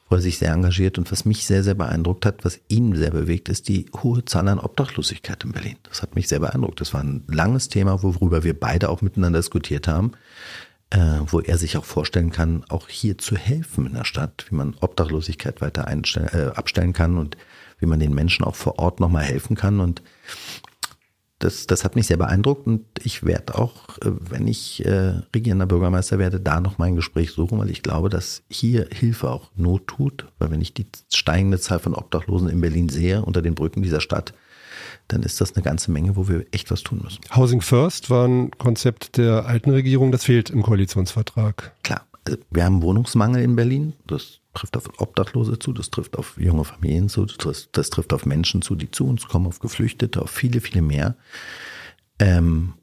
wo 0.09 0.17
er 0.17 0.21
sich 0.21 0.39
sehr 0.39 0.53
engagiert. 0.53 0.99
Und 0.99 1.11
was 1.11 1.25
mich 1.25 1.47
sehr, 1.47 1.63
sehr 1.63 1.75
beeindruckt 1.75 2.27
hat, 2.27 2.45
was 2.45 2.61
ihn 2.69 2.95
sehr 2.95 3.11
bewegt, 3.11 3.49
ist 3.49 3.69
die 3.69 3.87
hohe 4.03 4.25
Zahl 4.25 4.49
an 4.49 4.59
Obdachlosigkeit 4.59 5.43
in 5.45 5.53
Berlin. 5.53 5.77
Das 5.85 6.03
hat 6.03 6.15
mich 6.15 6.29
sehr 6.29 6.41
beeindruckt. 6.41 6.81
Das 6.81 6.95
war 6.95 7.03
ein 7.03 7.25
langes 7.29 7.69
Thema, 7.69 8.03
worüber 8.03 8.45
wir 8.45 8.59
beide 8.59 8.89
auch 8.89 9.03
miteinander 9.03 9.41
diskutiert 9.41 9.89
haben, 9.89 10.13
äh, 10.91 10.99
wo 11.27 11.41
er 11.41 11.59
sich 11.59 11.77
auch 11.77 11.85
vorstellen 11.85 12.31
kann, 12.31 12.65
auch 12.69 12.89
hier 12.89 13.19
zu 13.19 13.37
helfen 13.37 13.87
in 13.87 13.95
der 13.95 14.05
Stadt, 14.05 14.47
wie 14.49 14.55
man 14.55 14.77
Obdachlosigkeit 14.81 15.61
weiter 15.61 15.87
äh, 15.89 16.51
abstellen 16.55 16.93
kann 16.93 17.19
und 17.19 17.37
wie 17.79 17.87
man 17.87 18.01
den 18.01 18.15
Menschen 18.15 18.45
auch 18.45 18.55
vor 18.55 18.79
Ort 18.79 19.01
nochmal 19.01 19.25
helfen 19.25 19.57
kann. 19.57 19.81
Und 19.81 20.03
das, 21.39 21.67
das 21.67 21.85
hat 21.85 21.97
mich 21.97 22.07
sehr 22.07 22.17
beeindruckt 22.17 22.67
und 22.67 22.87
ich 23.03 23.25
werde 23.25 23.57
auch, 23.57 23.99
äh, 23.99 24.11
wenn 24.31 24.49
ich 24.49 24.85
äh, 24.85 25.21
regierender 25.35 25.67
Bürgermeister 25.67 26.19
werde, 26.19 26.41
da 26.41 26.61
noch 26.61 26.79
mein 26.79 26.97
Gespräch 26.97 27.33
suchen, 27.33 27.59
weil 27.59 27.71
ich 27.71 27.83
glaube, 27.83 28.09
dass 28.09 28.43
hier 28.49 28.89
Hilfe 28.91 29.31
auch 29.31 29.51
Not 29.55 29.87
tut. 29.87 30.27
Weil 30.39 30.51
wenn 30.51 30.63
ich 30.63 30.73
die 30.73 30.87
steigende 31.13 31.59
Zahl 31.59 31.79
von 31.79 31.95
Obdachlosen 31.95 32.49
in 32.49 32.61
Berlin 32.61 32.89
sehe, 32.89 33.23
unter 33.23 33.43
den 33.43 33.55
Brücken 33.55 33.83
dieser 33.83 34.01
Stadt, 34.01 34.33
dann 35.09 35.23
ist 35.23 35.41
das 35.41 35.55
eine 35.55 35.63
ganze 35.63 35.91
Menge, 35.91 36.17
wo 36.17 36.27
wir 36.29 36.47
echt 36.53 36.71
was 36.71 36.83
tun 36.83 37.01
müssen. 37.03 37.21
Housing 37.35 37.61
First 37.61 38.09
war 38.11 38.27
ein 38.27 38.51
Konzept 38.53 39.19
der 39.19 39.47
alten 39.47 39.71
Regierung, 39.71 40.13
das 40.13 40.25
fehlt 40.25 40.51
im 40.51 40.63
Koalitionsvertrag. 40.63 41.75
Klar, 41.83 42.07
wir 42.51 42.65
haben 42.65 42.83
Wohnungsmangel 42.83 43.43
in 43.43 43.57
Berlin. 43.57 43.93
Das 44.07 44.41
trifft 44.55 44.77
auf 44.77 45.01
Obdachlose 45.01 45.59
zu, 45.59 45.73
das 45.73 45.91
trifft 45.91 46.17
auf 46.17 46.39
junge 46.39 46.65
Familien 46.65 47.09
zu, 47.09 47.27
das, 47.27 47.69
das 47.73 47.91
trifft 47.91 48.13
auf 48.13 48.27
Menschen 48.27 48.63
zu, 48.63 48.75
die 48.75 48.91
zu 48.91 49.07
uns 49.07 49.29
kommen, 49.29 49.47
auf 49.47 49.61
Geflüchtete, 49.61 50.23
auf 50.23 50.31
viele, 50.31 50.61
viele 50.61 50.83
mehr. 50.83 51.17
Ähm, 52.19 52.75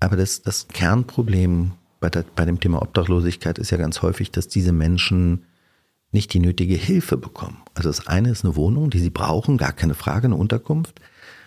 aber 0.00 0.16
das, 0.16 0.42
das 0.42 0.68
Kernproblem 0.68 1.72
bei, 2.00 2.10
der, 2.10 2.24
bei 2.34 2.44
dem 2.44 2.58
Thema 2.58 2.82
Obdachlosigkeit 2.82 3.58
ist 3.58 3.70
ja 3.70 3.78
ganz 3.78 4.02
häufig, 4.02 4.30
dass 4.30 4.48
diese 4.48 4.72
Menschen 4.72 5.44
nicht 6.10 6.34
die 6.34 6.40
nötige 6.40 6.74
Hilfe 6.74 7.16
bekommen. 7.16 7.58
Also 7.74 7.88
das 7.88 8.06
eine 8.06 8.30
ist 8.30 8.44
eine 8.44 8.56
Wohnung, 8.56 8.90
die 8.90 8.98
sie 8.98 9.10
brauchen, 9.10 9.56
gar 9.56 9.72
keine 9.72 9.94
Frage, 9.94 10.26
eine 10.26 10.36
Unterkunft. 10.36 11.00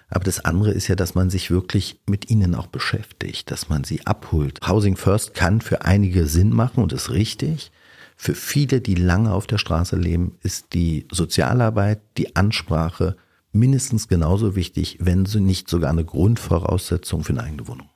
Aber 0.10 0.24
das 0.24 0.44
andere 0.46 0.72
ist 0.72 0.88
ja, 0.88 0.96
dass 0.96 1.16
man 1.16 1.30
sich 1.30 1.50
wirklich 1.52 2.00
mit 2.08 2.30
ihnen 2.30 2.56
auch 2.56 2.68
beschäftigt, 2.68 3.50
dass 3.52 3.70
man 3.70 3.84
sie 3.84 4.06
abholt. 4.06 4.60
Housing 4.68 4.96
First 4.96 5.34
kann 5.34 5.62
für 5.62 5.82
einige 5.84 6.28
Sinn 6.28 6.50
machen 6.50 6.84
und 6.84 6.94
ist 6.94 7.12
richtig. 7.12 7.72
Für 8.16 8.36
viele, 8.36 8.82
die 8.82 8.96
lange 8.96 9.34
auf 9.34 9.48
der 9.48 9.58
Straße 9.58 9.96
leben, 9.96 10.38
ist 10.42 10.74
die 10.74 11.08
Sozialarbeit, 11.12 12.02
die 12.18 12.36
Ansprache 12.36 13.18
mindestens 13.52 14.08
genauso 14.08 14.56
wichtig, 14.56 14.98
wenn 15.02 15.26
sie 15.26 15.42
nicht 15.42 15.70
sogar 15.70 15.90
eine 15.90 16.06
Grundvoraussetzung 16.06 17.24
für 17.24 17.34
eine 17.34 17.44
eigene 17.44 17.68
Wohnung. 17.68 17.90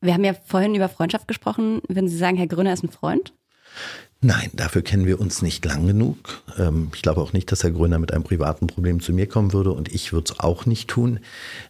Wir 0.00 0.14
haben 0.14 0.24
ja 0.24 0.34
vorhin 0.34 0.74
über 0.74 0.88
Freundschaft 0.88 1.28
gesprochen. 1.28 1.80
Würden 1.88 2.08
Sie 2.08 2.16
sagen, 2.16 2.36
Herr 2.36 2.46
Gröner 2.46 2.72
ist 2.72 2.84
ein 2.84 2.90
Freund? 2.90 3.32
Nein, 4.26 4.50
dafür 4.54 4.82
kennen 4.82 5.06
wir 5.06 5.20
uns 5.20 5.40
nicht 5.40 5.64
lang 5.64 5.86
genug. 5.86 6.16
Ähm, 6.58 6.90
ich 6.92 7.02
glaube 7.02 7.20
auch 7.20 7.32
nicht, 7.32 7.52
dass 7.52 7.62
Herr 7.62 7.70
Gröner 7.70 8.00
mit 8.00 8.12
einem 8.12 8.24
privaten 8.24 8.66
Problem 8.66 8.98
zu 9.00 9.12
mir 9.12 9.28
kommen 9.28 9.52
würde 9.52 9.70
und 9.70 9.88
ich 9.94 10.12
würde 10.12 10.32
es 10.32 10.40
auch 10.40 10.66
nicht 10.66 10.88
tun. 10.88 11.20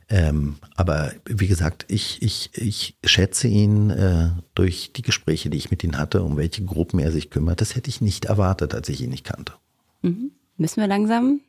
Ähm, 0.09 0.57
aber 0.75 1.13
wie 1.27 1.49
gesagt, 1.49 1.85
ich, 1.89 2.23
ich, 2.23 2.49
ich 2.55 2.97
schätze 3.05 3.47
ihn 3.47 3.91
äh, 3.91 4.31
durch 4.55 4.93
die 4.97 5.03
Gespräche, 5.03 5.51
die 5.51 5.59
ich 5.59 5.71
mit 5.71 5.85
ihm 5.85 5.99
hatte, 5.99 6.23
um 6.23 6.39
welche 6.39 6.65
Gruppen 6.65 6.99
er 6.99 7.13
sich 7.13 7.29
kümmert. 7.29 7.61
Das 7.61 7.75
hätte 7.77 7.91
ich 7.91 8.01
nicht 8.01 8.25
erwartet, 8.25 8.75
als 8.75 8.89
ich 8.89 9.03
ihn 9.03 9.11
nicht 9.11 9.25
kannte. 9.25 9.53
Mhm. 10.01 10.31
Müssen 10.57 10.81
wir 10.81 10.89
langsam? 10.89 11.41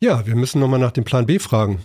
Ja, 0.00 0.26
wir 0.26 0.34
müssen 0.34 0.60
nochmal 0.60 0.80
nach 0.80 0.92
dem 0.92 1.04
Plan 1.04 1.26
B 1.26 1.38
fragen. 1.40 1.80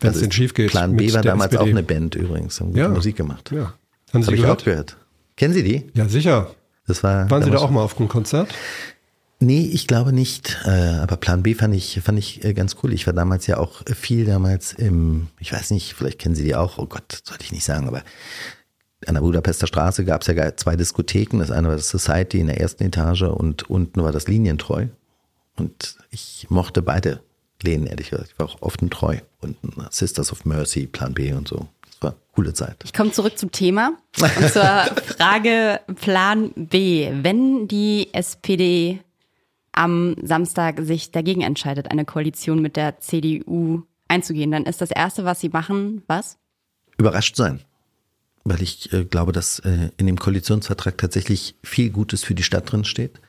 Wenn 0.00 0.10
es 0.10 0.16
Also 0.16 0.20
denn 0.26 0.32
schief 0.32 0.52
geht. 0.52 0.70
Plan 0.70 0.96
B 0.96 1.06
mit 1.06 1.14
war 1.14 1.22
damals 1.22 1.52
SPD. 1.54 1.62
auch 1.64 1.70
eine 1.74 1.82
Band 1.82 2.14
übrigens, 2.14 2.60
haben 2.60 2.68
gute 2.68 2.80
Ja. 2.80 2.88
Musik 2.90 3.16
gemacht. 3.16 3.50
Ja. 3.52 3.72
Haben 4.12 4.20
Das 4.20 4.26
Sie 4.26 4.34
ich 4.34 4.40
gehört? 4.42 4.60
auch 4.60 4.64
gehört. 4.66 4.96
Kennen 5.36 5.54
Sie 5.54 5.62
die? 5.62 5.84
Ja, 5.94 6.06
sicher. 6.08 6.54
Das 6.92 7.02
war 7.02 7.30
Waren 7.30 7.42
Sie 7.42 7.50
da 7.50 7.58
auch 7.58 7.70
mal 7.70 7.82
auf 7.82 7.98
einem 7.98 8.08
Konzert? 8.08 8.52
Nee, 9.40 9.68
ich 9.72 9.86
glaube 9.86 10.12
nicht. 10.12 10.58
Äh, 10.66 10.98
aber 11.00 11.16
Plan 11.16 11.42
B 11.42 11.54
fand 11.54 11.74
ich, 11.74 12.00
fand 12.04 12.18
ich 12.18 12.44
äh, 12.44 12.52
ganz 12.52 12.76
cool. 12.82 12.92
Ich 12.92 13.06
war 13.06 13.14
damals 13.14 13.46
ja 13.46 13.56
auch 13.56 13.82
viel 13.86 14.26
damals 14.26 14.74
im, 14.74 15.28
ich 15.40 15.52
weiß 15.52 15.70
nicht, 15.70 15.94
vielleicht 15.94 16.18
kennen 16.18 16.34
Sie 16.34 16.44
die 16.44 16.54
auch, 16.54 16.76
oh 16.76 16.86
Gott, 16.86 17.22
sollte 17.24 17.44
ich 17.44 17.50
nicht 17.50 17.64
sagen, 17.64 17.88
aber 17.88 18.02
an 19.06 19.14
der 19.14 19.22
Budapester 19.22 19.66
Straße 19.66 20.04
gab 20.04 20.20
es 20.20 20.28
ja 20.28 20.56
zwei 20.56 20.76
Diskotheken. 20.76 21.38
Das 21.38 21.50
eine 21.50 21.68
war 21.68 21.76
das 21.76 21.88
Society 21.88 22.40
in 22.40 22.48
der 22.48 22.60
ersten 22.60 22.84
Etage 22.84 23.22
und 23.22 23.68
unten 23.70 24.02
war 24.02 24.12
das 24.12 24.28
Linientreu. 24.28 24.88
Und 25.56 25.96
ich 26.10 26.46
mochte 26.50 26.82
beide 26.82 27.20
Läden, 27.62 27.86
ehrlich 27.86 28.10
gesagt. 28.10 28.32
Ich 28.32 28.38
war 28.38 28.46
auch 28.46 28.60
oft 28.60 28.82
ein 28.82 28.90
Treu. 28.90 29.16
Und 29.40 29.56
Sisters 29.90 30.30
of 30.30 30.44
Mercy, 30.44 30.86
Plan 30.86 31.14
B 31.14 31.32
und 31.32 31.48
so. 31.48 31.68
Eine 32.10 32.20
coole 32.34 32.54
Zeit. 32.54 32.76
Ich 32.84 32.92
komme 32.92 33.12
zurück 33.12 33.38
zum 33.38 33.52
Thema 33.52 33.92
und 34.20 34.48
zur 34.52 34.64
Frage 35.16 35.80
Plan 36.00 36.50
B. 36.56 37.10
Wenn 37.22 37.68
die 37.68 38.08
SPD 38.12 39.00
am 39.72 40.16
Samstag 40.22 40.80
sich 40.80 41.10
dagegen 41.12 41.42
entscheidet, 41.42 41.90
eine 41.90 42.04
Koalition 42.04 42.60
mit 42.60 42.76
der 42.76 43.00
CDU 43.00 43.82
einzugehen, 44.08 44.50
dann 44.50 44.64
ist 44.64 44.80
das 44.80 44.90
Erste, 44.90 45.24
was 45.24 45.40
sie 45.40 45.48
machen, 45.48 46.02
was? 46.06 46.38
überrascht 47.02 47.36
sein. 47.36 47.60
Weil 48.44 48.62
ich 48.62 48.92
äh, 48.92 49.04
glaube, 49.04 49.32
dass 49.32 49.60
äh, 49.60 49.90
in 49.96 50.06
dem 50.06 50.18
Koalitionsvertrag 50.18 50.98
tatsächlich 50.98 51.54
viel 51.62 51.90
Gutes 51.90 52.24
für 52.24 52.34
die 52.34 52.42
Stadt 52.42 52.70
drin 52.70 52.84
steht. 52.84 53.20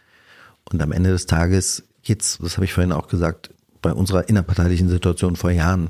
Und 0.71 0.81
am 0.81 0.91
Ende 0.91 1.11
des 1.11 1.25
Tages 1.25 1.83
geht's, 2.03 2.39
das 2.41 2.57
habe 2.57 2.65
ich 2.65 2.73
vorhin 2.73 2.91
auch 2.91 3.07
gesagt, 3.07 3.51
bei 3.81 3.91
unserer 3.91 4.29
innerparteilichen 4.29 4.89
Situation 4.89 5.35
vor 5.35 5.51
Jahren, 5.51 5.89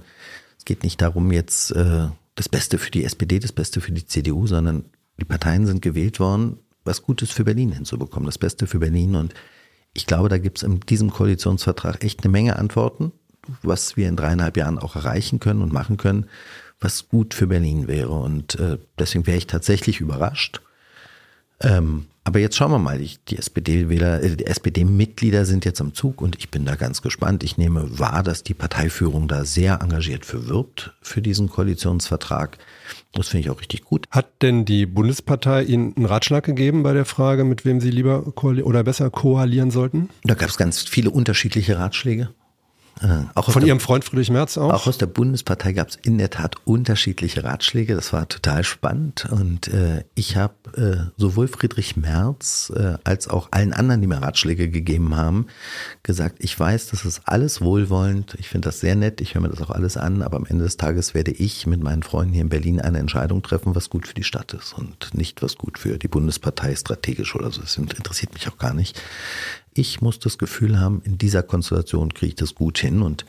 es 0.57 0.65
geht 0.65 0.83
nicht 0.83 1.01
darum, 1.01 1.31
jetzt 1.31 1.71
äh, 1.71 2.07
das 2.35 2.49
Beste 2.49 2.77
für 2.77 2.91
die 2.91 3.03
SPD, 3.03 3.39
das 3.39 3.51
Beste 3.51 3.81
für 3.81 3.91
die 3.91 4.05
CDU, 4.05 4.47
sondern 4.47 4.85
die 5.19 5.25
Parteien 5.25 5.65
sind 5.65 5.81
gewählt 5.81 6.19
worden, 6.19 6.57
was 6.83 7.03
Gutes 7.03 7.31
für 7.31 7.43
Berlin 7.43 7.71
hinzubekommen, 7.71 8.25
das 8.25 8.37
Beste 8.37 8.67
für 8.67 8.79
Berlin. 8.79 9.15
Und 9.15 9.33
ich 9.93 10.05
glaube, 10.05 10.29
da 10.29 10.37
gibt's 10.37 10.63
in 10.63 10.79
diesem 10.81 11.11
Koalitionsvertrag 11.11 12.03
echt 12.03 12.23
eine 12.23 12.31
Menge 12.31 12.57
Antworten. 12.57 13.11
was 13.61 13.97
wir 13.97 14.07
in 14.07 14.15
dreieinhalb 14.15 14.57
Jahren 14.57 14.79
auch 14.79 14.95
erreichen 14.95 15.39
können 15.39 15.61
und 15.61 15.73
machen 15.73 15.97
können, 15.97 16.27
was 16.79 17.09
gut 17.09 17.33
für 17.33 17.47
Berlin 17.47 17.87
wäre. 17.87 18.09
Und 18.09 18.55
äh, 18.55 18.77
deswegen 18.97 19.27
wäre 19.27 19.37
ich 19.37 19.47
tatsächlich 19.47 19.99
überrascht. 19.99 20.61
Ähm, 21.59 22.05
aber 22.25 22.39
jetzt 22.39 22.55
schauen 22.55 22.71
wir 22.71 22.79
mal, 22.79 22.99
die, 22.99 23.11
die 23.27 23.37
SPD-Wähler, 23.37 24.23
äh, 24.23 24.35
die 24.37 24.45
SPD-Mitglieder 24.45 25.45
sind 25.45 25.65
jetzt 25.65 25.81
am 25.81 25.93
Zug 25.93 26.21
und 26.21 26.37
ich 26.37 26.49
bin 26.49 26.65
da 26.65 26.75
ganz 26.75 27.01
gespannt. 27.01 27.43
Ich 27.43 27.57
nehme 27.57 27.99
wahr, 27.99 28.23
dass 28.23 28.43
die 28.43 28.53
Parteiführung 28.53 29.27
da 29.27 29.43
sehr 29.43 29.81
engagiert 29.81 30.25
für 30.25 30.47
wirbt, 30.47 30.93
für 31.01 31.21
diesen 31.21 31.49
Koalitionsvertrag. 31.49 32.57
Das 33.11 33.27
finde 33.27 33.45
ich 33.45 33.49
auch 33.49 33.59
richtig 33.59 33.83
gut. 33.83 34.07
Hat 34.09 34.41
denn 34.41 34.63
die 34.63 34.85
Bundespartei 34.85 35.63
Ihnen 35.63 35.95
einen 35.95 36.05
Ratschlag 36.05 36.45
gegeben 36.45 36.83
bei 36.83 36.93
der 36.93 37.05
Frage, 37.05 37.43
mit 37.43 37.65
wem 37.65 37.81
Sie 37.81 37.91
lieber 37.91 38.33
oder 38.41 38.83
besser 38.83 39.09
koalieren 39.09 39.71
sollten? 39.71 40.09
Da 40.23 40.33
gab 40.33 40.49
es 40.49 40.57
ganz 40.57 40.83
viele 40.83 41.09
unterschiedliche 41.09 41.77
Ratschläge. 41.77 42.29
Äh, 43.01 43.25
auch 43.35 43.51
Von 43.51 43.65
Ihrem 43.65 43.79
Freund 43.79 44.03
Friedrich 44.03 44.29
Merz 44.29 44.57
auch? 44.57 44.71
Auch 44.71 44.87
aus 44.87 44.97
der 44.97 45.07
Bundespartei 45.07 45.73
gab 45.73 45.89
es 45.89 45.95
in 45.95 46.17
der 46.17 46.29
Tat 46.29 46.55
unterschiedliche 46.65 47.43
Ratschläge. 47.43 47.95
Das 47.95 48.13
war 48.13 48.29
total 48.29 48.63
spannend. 48.63 49.27
Und 49.31 49.67
äh, 49.67 50.03
ich 50.15 50.37
habe 50.37 50.53
äh, 50.77 51.11
sowohl 51.17 51.47
Friedrich 51.47 51.97
Merz 51.97 52.71
äh, 52.75 52.97
als 53.03 53.27
auch 53.27 53.49
allen 53.51 53.73
anderen, 53.73 54.01
die 54.01 54.07
mir 54.07 54.21
Ratschläge 54.21 54.69
gegeben 54.69 55.15
haben, 55.15 55.47
gesagt, 56.03 56.37
ich 56.39 56.57
weiß, 56.57 56.87
das 56.87 57.05
ist 57.05 57.21
alles 57.25 57.61
wohlwollend. 57.61 58.35
Ich 58.39 58.49
finde 58.49 58.67
das 58.67 58.79
sehr 58.79 58.95
nett. 58.95 59.21
Ich 59.21 59.33
höre 59.33 59.41
mir 59.41 59.49
das 59.49 59.61
auch 59.61 59.71
alles 59.71 59.97
an. 59.97 60.21
Aber 60.21 60.37
am 60.37 60.45
Ende 60.45 60.63
des 60.63 60.77
Tages 60.77 61.13
werde 61.13 61.31
ich 61.31 61.65
mit 61.67 61.83
meinen 61.83 62.03
Freunden 62.03 62.33
hier 62.33 62.43
in 62.43 62.49
Berlin 62.49 62.79
eine 62.79 62.99
Entscheidung 62.99 63.41
treffen, 63.41 63.75
was 63.75 63.89
gut 63.89 64.07
für 64.07 64.15
die 64.15 64.23
Stadt 64.23 64.53
ist 64.53 64.73
und 64.73 65.13
nicht 65.13 65.41
was 65.41 65.57
gut 65.57 65.77
für 65.79 65.97
die 65.97 66.07
Bundespartei 66.07 66.75
strategisch 66.75 67.35
oder 67.35 67.51
so. 67.51 67.61
Das 67.61 67.77
interessiert 67.77 68.33
mich 68.33 68.47
auch 68.47 68.57
gar 68.57 68.73
nicht 68.73 69.01
ich 69.75 70.01
muss 70.01 70.19
das 70.19 70.37
Gefühl 70.37 70.79
haben, 70.79 71.01
in 71.03 71.17
dieser 71.17 71.43
Konstellation 71.43 72.13
kriege 72.13 72.29
ich 72.29 72.35
das 72.35 72.55
gut 72.55 72.77
hin. 72.77 73.01
Und 73.01 73.25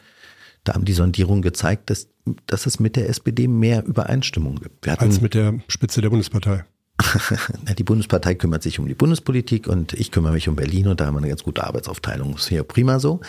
da 0.65 0.75
haben 0.75 0.85
die 0.85 0.93
Sondierungen 0.93 1.43
gezeigt, 1.43 1.91
dass, 1.91 2.09
dass 2.47 2.67
es 2.67 2.81
mit 2.81 2.97
der 2.97 3.09
SPD 3.09 3.49
mehr 3.49 3.85
Übereinstimmung 3.85 4.57
gibt. 4.57 4.87
Hatten, 4.87 5.05
Als 5.05 5.21
mit 5.21 5.35
der 5.35 5.61
Spitze 5.69 6.01
der 6.01 6.11
Bundespartei. 6.11 6.65
die 7.77 7.83
Bundespartei 7.83 8.37
kümmert 8.37 8.63
sich 8.63 8.79
um 8.79 8.87
die 8.87 8.95
Bundespolitik 8.95 9.67
und 9.67 9.95
ich 9.95 10.13
kümmere 10.13 10.33
mich 10.33 10.49
um 10.49 10.55
Berlin 10.55 10.87
und 10.87 11.01
da 11.01 11.07
haben 11.07 11.15
wir 11.15 11.19
eine 11.19 11.29
ganz 11.29 11.43
gute 11.43 11.65
Arbeitsaufteilung. 11.65 12.33
Das 12.33 12.43
ist 12.43 12.49
hier 12.49 12.63
prima 12.63 13.01
so. 13.01 13.21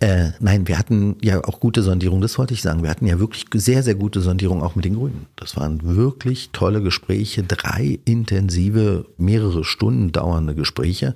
Äh, 0.00 0.30
nein, 0.40 0.66
wir 0.66 0.78
hatten 0.78 1.16
ja 1.20 1.44
auch 1.44 1.60
gute 1.60 1.82
Sondierungen, 1.82 2.22
das 2.22 2.38
wollte 2.38 2.54
ich 2.54 2.62
sagen. 2.62 2.82
Wir 2.82 2.88
hatten 2.88 3.06
ja 3.06 3.18
wirklich 3.18 3.44
sehr, 3.54 3.82
sehr 3.82 3.94
gute 3.94 4.22
Sondierungen 4.22 4.62
auch 4.62 4.74
mit 4.74 4.86
den 4.86 4.94
Grünen. 4.94 5.26
Das 5.36 5.56
waren 5.56 5.80
wirklich 5.82 6.50
tolle 6.52 6.82
Gespräche, 6.82 7.42
drei 7.42 7.98
intensive, 8.06 9.06
mehrere 9.18 9.64
Stunden 9.64 10.10
dauernde 10.10 10.54
Gespräche 10.54 11.14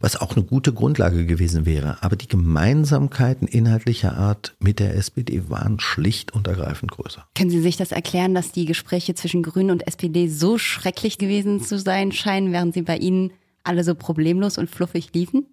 was 0.00 0.16
auch 0.16 0.36
eine 0.36 0.44
gute 0.44 0.72
Grundlage 0.72 1.26
gewesen 1.26 1.66
wäre. 1.66 2.02
Aber 2.02 2.16
die 2.16 2.28
Gemeinsamkeiten 2.28 3.48
inhaltlicher 3.48 4.16
Art 4.16 4.54
mit 4.60 4.78
der 4.78 4.94
SPD 4.94 5.48
waren 5.48 5.80
schlicht 5.80 6.32
und 6.32 6.46
ergreifend 6.46 6.92
größer. 6.92 7.26
Können 7.34 7.50
Sie 7.50 7.60
sich 7.60 7.76
das 7.76 7.92
erklären, 7.92 8.34
dass 8.34 8.52
die 8.52 8.64
Gespräche 8.64 9.14
zwischen 9.14 9.42
Grünen 9.42 9.70
und 9.70 9.86
SPD 9.86 10.28
so 10.28 10.58
schrecklich 10.58 11.18
gewesen 11.18 11.60
zu 11.60 11.78
sein 11.78 12.12
scheinen, 12.12 12.52
während 12.52 12.74
sie 12.74 12.82
bei 12.82 12.96
Ihnen 12.96 13.32
alle 13.64 13.84
so 13.84 13.94
problemlos 13.94 14.56
und 14.58 14.70
fluffig 14.70 15.10
liefen? 15.14 15.46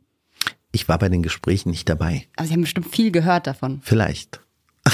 Ich 0.72 0.88
war 0.88 1.00
bei 1.00 1.10
den 1.10 1.24
Gesprächen 1.24 1.70
nicht 1.70 1.90
dabei. 1.90 2.28
Aber 2.36 2.48
Sie 2.48 2.54
haben 2.54 2.62
bestimmt 2.62 2.88
viel 2.88 3.12
gehört 3.12 3.48
davon. 3.48 3.80
Vielleicht. 3.82 4.42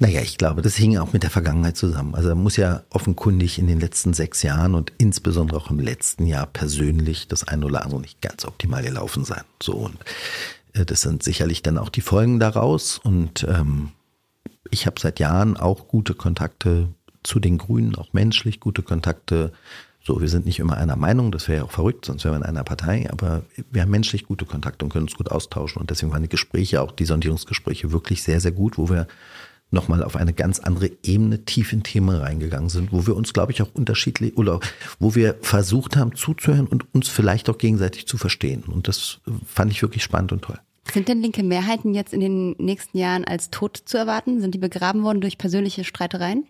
Naja, 0.00 0.20
ich 0.20 0.38
glaube, 0.38 0.62
das 0.62 0.76
hing 0.76 0.96
auch 0.96 1.12
mit 1.12 1.24
der 1.24 1.30
Vergangenheit 1.30 1.76
zusammen. 1.76 2.14
Also 2.14 2.28
er 2.28 2.34
muss 2.36 2.56
ja 2.56 2.82
offenkundig 2.90 3.58
in 3.58 3.66
den 3.66 3.80
letzten 3.80 4.14
sechs 4.14 4.42
Jahren 4.42 4.76
und 4.76 4.92
insbesondere 4.98 5.58
auch 5.58 5.70
im 5.70 5.80
letzten 5.80 6.26
Jahr 6.26 6.46
persönlich 6.46 7.26
das 7.26 7.48
eine 7.48 7.66
oder 7.66 7.82
andere 7.82 8.00
nicht 8.00 8.22
ganz 8.22 8.44
optimal 8.44 8.82
gelaufen 8.82 9.24
sein. 9.24 9.42
So 9.60 9.72
und 9.72 9.98
äh, 10.74 10.84
das 10.84 11.00
sind 11.00 11.24
sicherlich 11.24 11.62
dann 11.62 11.78
auch 11.78 11.88
die 11.88 12.00
Folgen 12.00 12.38
daraus. 12.38 12.98
Und 12.98 13.44
ähm, 13.48 13.90
ich 14.70 14.86
habe 14.86 15.00
seit 15.00 15.18
Jahren 15.18 15.56
auch 15.56 15.88
gute 15.88 16.14
Kontakte 16.14 16.88
zu 17.24 17.40
den 17.40 17.58
Grünen, 17.58 17.96
auch 17.96 18.12
menschlich 18.12 18.60
gute 18.60 18.82
Kontakte. 18.82 19.52
So, 20.04 20.20
wir 20.20 20.28
sind 20.28 20.46
nicht 20.46 20.60
immer 20.60 20.76
einer 20.76 20.96
Meinung, 20.96 21.32
das 21.32 21.48
wäre 21.48 21.58
ja 21.58 21.64
auch 21.64 21.72
verrückt, 21.72 22.04
sonst 22.04 22.24
wären 22.24 22.34
wir 22.34 22.38
in 22.38 22.44
einer 22.44 22.64
Partei, 22.64 23.10
aber 23.10 23.42
wir 23.70 23.82
haben 23.82 23.90
menschlich 23.90 24.24
gute 24.24 24.46
Kontakte 24.46 24.84
und 24.84 24.92
können 24.92 25.06
uns 25.06 25.16
gut 25.16 25.30
austauschen. 25.30 25.80
Und 25.80 25.90
deswegen 25.90 26.12
waren 26.12 26.22
die 26.22 26.28
Gespräche, 26.28 26.80
auch 26.80 26.92
die 26.92 27.04
Sondierungsgespräche, 27.04 27.90
wirklich 27.92 28.22
sehr, 28.22 28.40
sehr 28.40 28.52
gut, 28.52 28.78
wo 28.78 28.88
wir 28.88 29.08
nochmal 29.70 30.02
auf 30.02 30.16
eine 30.16 30.32
ganz 30.32 30.60
andere 30.60 30.90
Ebene 31.02 31.44
tief 31.44 31.72
in 31.72 31.82
Themen 31.82 32.16
reingegangen 32.16 32.70
sind, 32.70 32.92
wo 32.92 33.06
wir 33.06 33.16
uns, 33.16 33.32
glaube 33.32 33.52
ich, 33.52 33.62
auch 33.62 33.68
unterschiedlich 33.74 34.36
oder 34.36 34.60
wo 34.98 35.14
wir 35.14 35.36
versucht 35.42 35.96
haben 35.96 36.14
zuzuhören 36.14 36.66
und 36.66 36.92
uns 36.94 37.08
vielleicht 37.08 37.50
auch 37.50 37.58
gegenseitig 37.58 38.06
zu 38.06 38.16
verstehen. 38.16 38.64
Und 38.64 38.88
das 38.88 39.18
fand 39.46 39.72
ich 39.72 39.82
wirklich 39.82 40.02
spannend 40.02 40.32
und 40.32 40.42
toll. 40.42 40.58
Sind 40.90 41.08
denn 41.08 41.20
linke 41.20 41.42
Mehrheiten 41.42 41.92
jetzt 41.92 42.14
in 42.14 42.20
den 42.20 42.52
nächsten 42.52 42.96
Jahren 42.96 43.24
als 43.24 43.50
tot 43.50 43.76
zu 43.84 43.98
erwarten? 43.98 44.40
Sind 44.40 44.54
die 44.54 44.58
begraben 44.58 45.02
worden 45.02 45.20
durch 45.20 45.36
persönliche 45.36 45.84
Streitereien? 45.84 46.46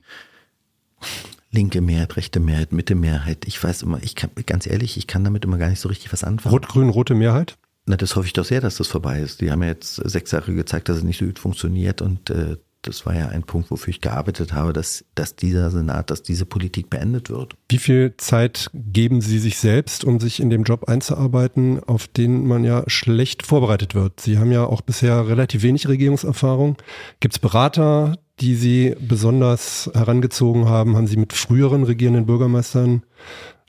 Linke 1.51 1.81
Mehrheit, 1.81 2.17
rechte 2.17 2.39
Mehrheit, 2.39 2.73
Mitte 2.73 2.95
Mehrheit. 2.95 3.47
Ich 3.47 3.63
weiß 3.63 3.83
immer, 3.83 4.01
ich 4.03 4.15
kann, 4.15 4.31
ganz 4.47 4.67
ehrlich, 4.67 4.97
ich 4.97 5.07
kann 5.07 5.25
damit 5.25 5.45
immer 5.45 5.59
gar 5.59 5.71
nicht 5.71 5.81
so 5.81 5.89
richtig 5.89 6.13
was 6.13 6.23
anfangen. 6.23 6.53
Rot-Grün, 6.53 6.91
rote 6.91 7.15
Mehrheit? 7.15 7.57
Na, 7.87 7.97
das 7.97 8.17
hoffe 8.17 8.27
ich 8.27 8.35
doch 8.35 8.45
sehr, 8.45 8.61
dass 8.61 8.77
das 8.77 8.87
vorbei 8.87 9.21
ist. 9.21 9.41
Die 9.41 9.51
haben 9.51 9.63
ja 9.63 9.71
jetzt 9.71 9.97
sechs 9.97 10.31
Jahre 10.31 10.53
gezeigt, 10.53 10.89
dass 10.89 10.99
es 10.99 11.03
nicht 11.03 11.19
so 11.19 11.25
gut 11.25 11.39
funktioniert 11.39 12.03
und 12.03 12.29
äh, 12.31 12.59
das 12.83 13.05
war 13.07 13.15
ja 13.15 13.29
ein 13.29 13.43
Punkt, 13.43 13.71
wofür 13.71 13.91
ich 13.91 14.01
gearbeitet 14.01 14.53
habe, 14.53 14.73
dass, 14.73 15.05
dass 15.15 15.37
dieser 15.37 15.71
Senat, 15.71 16.11
dass 16.11 16.23
diese 16.23 16.47
Politik 16.47 16.91
beendet 16.91 17.29
wird. 17.29 17.55
Wie 17.69 17.79
viel 17.79 18.15
Zeit 18.17 18.71
geben 18.75 19.21
Sie 19.21 19.39
sich 19.39 19.59
selbst, 19.59 20.05
um 20.05 20.21
sich 20.21 20.41
in 20.41 20.51
dem 20.51 20.63
Job 20.63 20.89
einzuarbeiten, 20.89 21.83
auf 21.85 22.07
den 22.07 22.47
man 22.47 22.65
ja 22.65 22.85
schlecht 22.87 23.45
vorbereitet 23.45 23.95
wird? 23.95 24.21
Sie 24.21 24.39
haben 24.39 24.53
ja 24.53 24.65
auch 24.65 24.81
bisher 24.81 25.29
relativ 25.29 25.63
wenig 25.63 25.89
Regierungserfahrung. 25.89 26.77
Gibt 27.21 27.35
es 27.35 27.39
Berater, 27.39 28.19
die 28.41 28.55
Sie 28.55 28.95
besonders 29.01 29.91
herangezogen 29.93 30.69
haben? 30.69 30.97
Haben 30.97 31.09
Sie 31.09 31.17
mit 31.17 31.33
früheren 31.33 31.83
regierenden 31.83 32.27
Bürgermeistern 32.27 33.03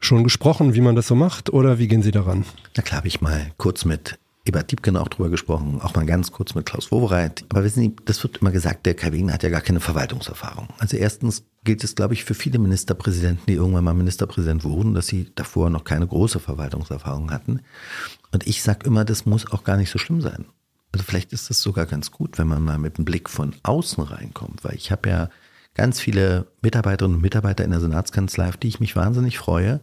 schon 0.02 0.24
gesprochen, 0.24 0.76
wie 0.76 0.82
man 0.82 0.96
das 0.96 1.08
so 1.08 1.16
macht, 1.16 1.50
oder 1.50 1.80
wie 1.80 1.88
gehen 1.88 2.04
Sie 2.04 2.12
daran? 2.12 2.46
Na 2.78 2.84
klar, 2.84 3.00
habe 3.00 3.08
ich 3.08 3.22
mal 3.22 3.52
kurz 3.58 3.86
mit 3.86 4.18
Ebert 4.50 4.72
Diebken 4.72 4.98
auch 4.98 5.10
drüber 5.10 5.30
gesprochen, 5.30 5.80
auch 5.80 5.94
mal 5.94 6.08
ganz 6.08 6.32
kurz 6.32 6.56
mit 6.56 6.66
Klaus 6.66 6.92
Wowereit. 6.92 7.46
Aber 7.50 7.64
wissen 7.64 7.82
Sie, 7.82 7.96
das 8.06 8.24
wird 8.24 8.38
immer 8.38 8.50
gesagt, 8.50 8.88
der 8.88 8.96
Kai 8.96 9.12
Wegner 9.12 9.34
hat 9.34 9.44
ja 9.44 9.50
gar 9.50 9.62
keine 9.62 9.80
Verwaltungserfahrung. 9.80 10.70
Also 10.80 10.98
erstens 10.98 11.44
gilt 11.64 11.84
es, 11.84 11.94
glaube 11.94 12.16
ich, 12.16 12.24
für 12.24 12.34
viele 12.34 12.58
Ministerpräsidenten, 12.58 13.46
die 13.48 13.54
irgendwann 13.54 13.84
mal 13.84 13.94
Ministerpräsident 13.94 14.64
wurden, 14.64 14.96
dass 14.96 15.06
sie 15.06 15.32
davor 15.36 15.70
noch 15.70 15.84
keine 15.84 16.08
große 16.08 16.40
Verwaltungserfahrung 16.40 17.30
hatten. 17.30 17.62
Und 18.32 18.48
ich 18.48 18.64
sage 18.64 18.88
immer, 18.88 19.06
das 19.06 19.28
muss 19.28 19.52
auch 19.52 19.64
gar 19.64 19.78
nicht 19.78 19.92
so 19.92 20.00
schlimm 20.00 20.22
sein. 20.22 20.46
Also 20.92 21.06
vielleicht 21.06 21.32
ist 21.32 21.52
es 21.52 21.62
sogar 21.62 21.86
ganz 21.86 22.10
gut, 22.10 22.40
wenn 22.40 22.48
man 22.48 22.64
mal 22.64 22.80
mit 22.80 22.98
einem 22.98 23.06
Blick 23.06 23.30
von 23.30 23.54
außen 23.62 24.04
reinkommt, 24.04 24.64
weil 24.64 24.74
ich 24.74 24.92
habe 24.92 25.10
ja 25.10 25.30
ganz 25.76 26.00
viele 26.00 26.48
Mitarbeiterinnen 26.64 27.18
und 27.18 27.22
Mitarbeiter 27.22 27.64
in 27.64 27.70
der 27.70 27.82
Senatskanzlei, 27.82 28.50
auf 28.50 28.58
die 28.58 28.68
ich 28.68 28.80
mich 28.80 28.96
wahnsinnig 28.96 29.38
freue, 29.38 29.80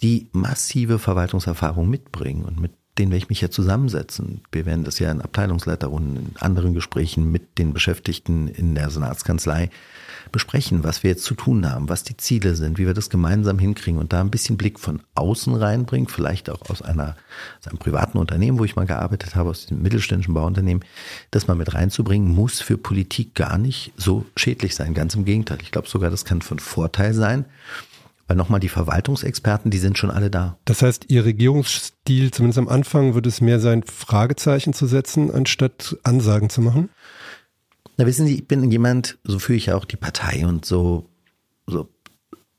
die 0.00 0.30
massive 0.32 0.98
Verwaltungserfahrung 0.98 1.90
mitbringen 1.90 2.46
und 2.46 2.58
mit 2.58 2.72
denen 3.00 3.10
werde 3.12 3.24
ich 3.24 3.30
mich 3.30 3.40
ja 3.40 3.50
zusammensetzen. 3.50 4.42
Wir 4.52 4.66
werden 4.66 4.84
das 4.84 4.98
ja 4.98 5.10
in 5.10 5.22
Abteilungsleiterrunden, 5.22 6.16
in 6.16 6.36
anderen 6.38 6.74
Gesprächen 6.74 7.30
mit 7.32 7.56
den 7.58 7.72
Beschäftigten 7.72 8.46
in 8.46 8.74
der 8.74 8.90
Senatskanzlei 8.90 9.70
besprechen, 10.32 10.84
was 10.84 11.02
wir 11.02 11.10
jetzt 11.10 11.24
zu 11.24 11.34
tun 11.34 11.68
haben, 11.68 11.88
was 11.88 12.04
die 12.04 12.16
Ziele 12.16 12.54
sind, 12.54 12.76
wie 12.76 12.86
wir 12.86 12.92
das 12.92 13.08
gemeinsam 13.08 13.58
hinkriegen 13.58 13.98
und 13.98 14.12
da 14.12 14.20
ein 14.20 14.30
bisschen 14.30 14.58
Blick 14.58 14.78
von 14.78 15.00
außen 15.14 15.54
reinbringen, 15.54 16.08
vielleicht 16.08 16.50
auch 16.50 16.68
aus 16.68 16.82
einer, 16.82 17.16
aus 17.58 17.68
einem 17.68 17.78
privaten 17.78 18.18
Unternehmen, 18.18 18.58
wo 18.58 18.64
ich 18.64 18.76
mal 18.76 18.86
gearbeitet 18.86 19.34
habe, 19.34 19.48
aus 19.48 19.66
dem 19.66 19.80
mittelständischen 19.80 20.34
Bauunternehmen, 20.34 20.84
das 21.30 21.48
mal 21.48 21.54
mit 21.54 21.72
reinzubringen, 21.72 22.28
muss 22.28 22.60
für 22.60 22.76
Politik 22.76 23.34
gar 23.34 23.56
nicht 23.56 23.92
so 23.96 24.26
schädlich 24.36 24.74
sein. 24.74 24.92
Ganz 24.92 25.14
im 25.14 25.24
Gegenteil. 25.24 25.58
Ich 25.62 25.70
glaube 25.70 25.88
sogar, 25.88 26.10
das 26.10 26.26
kann 26.26 26.42
von 26.42 26.58
Vorteil 26.58 27.14
sein. 27.14 27.46
Weil 28.30 28.36
nochmal 28.36 28.60
die 28.60 28.68
Verwaltungsexperten, 28.68 29.72
die 29.72 29.78
sind 29.78 29.98
schon 29.98 30.12
alle 30.12 30.30
da. 30.30 30.56
Das 30.64 30.82
heißt, 30.82 31.06
Ihr 31.08 31.24
Regierungsstil, 31.24 32.30
zumindest 32.30 32.60
am 32.60 32.68
Anfang, 32.68 33.14
wird 33.14 33.26
es 33.26 33.40
mehr 33.40 33.58
sein, 33.58 33.82
Fragezeichen 33.82 34.72
zu 34.72 34.86
setzen, 34.86 35.32
anstatt 35.32 35.96
Ansagen 36.04 36.48
zu 36.48 36.60
machen? 36.60 36.90
Na, 37.96 38.06
wissen 38.06 38.28
Sie, 38.28 38.36
ich 38.36 38.46
bin 38.46 38.70
jemand, 38.70 39.18
so 39.24 39.40
führe 39.40 39.56
ich 39.56 39.66
ja 39.66 39.74
auch 39.74 39.84
die 39.84 39.96
Partei 39.96 40.46
und 40.46 40.64
so, 40.64 41.08
so, 41.66 41.88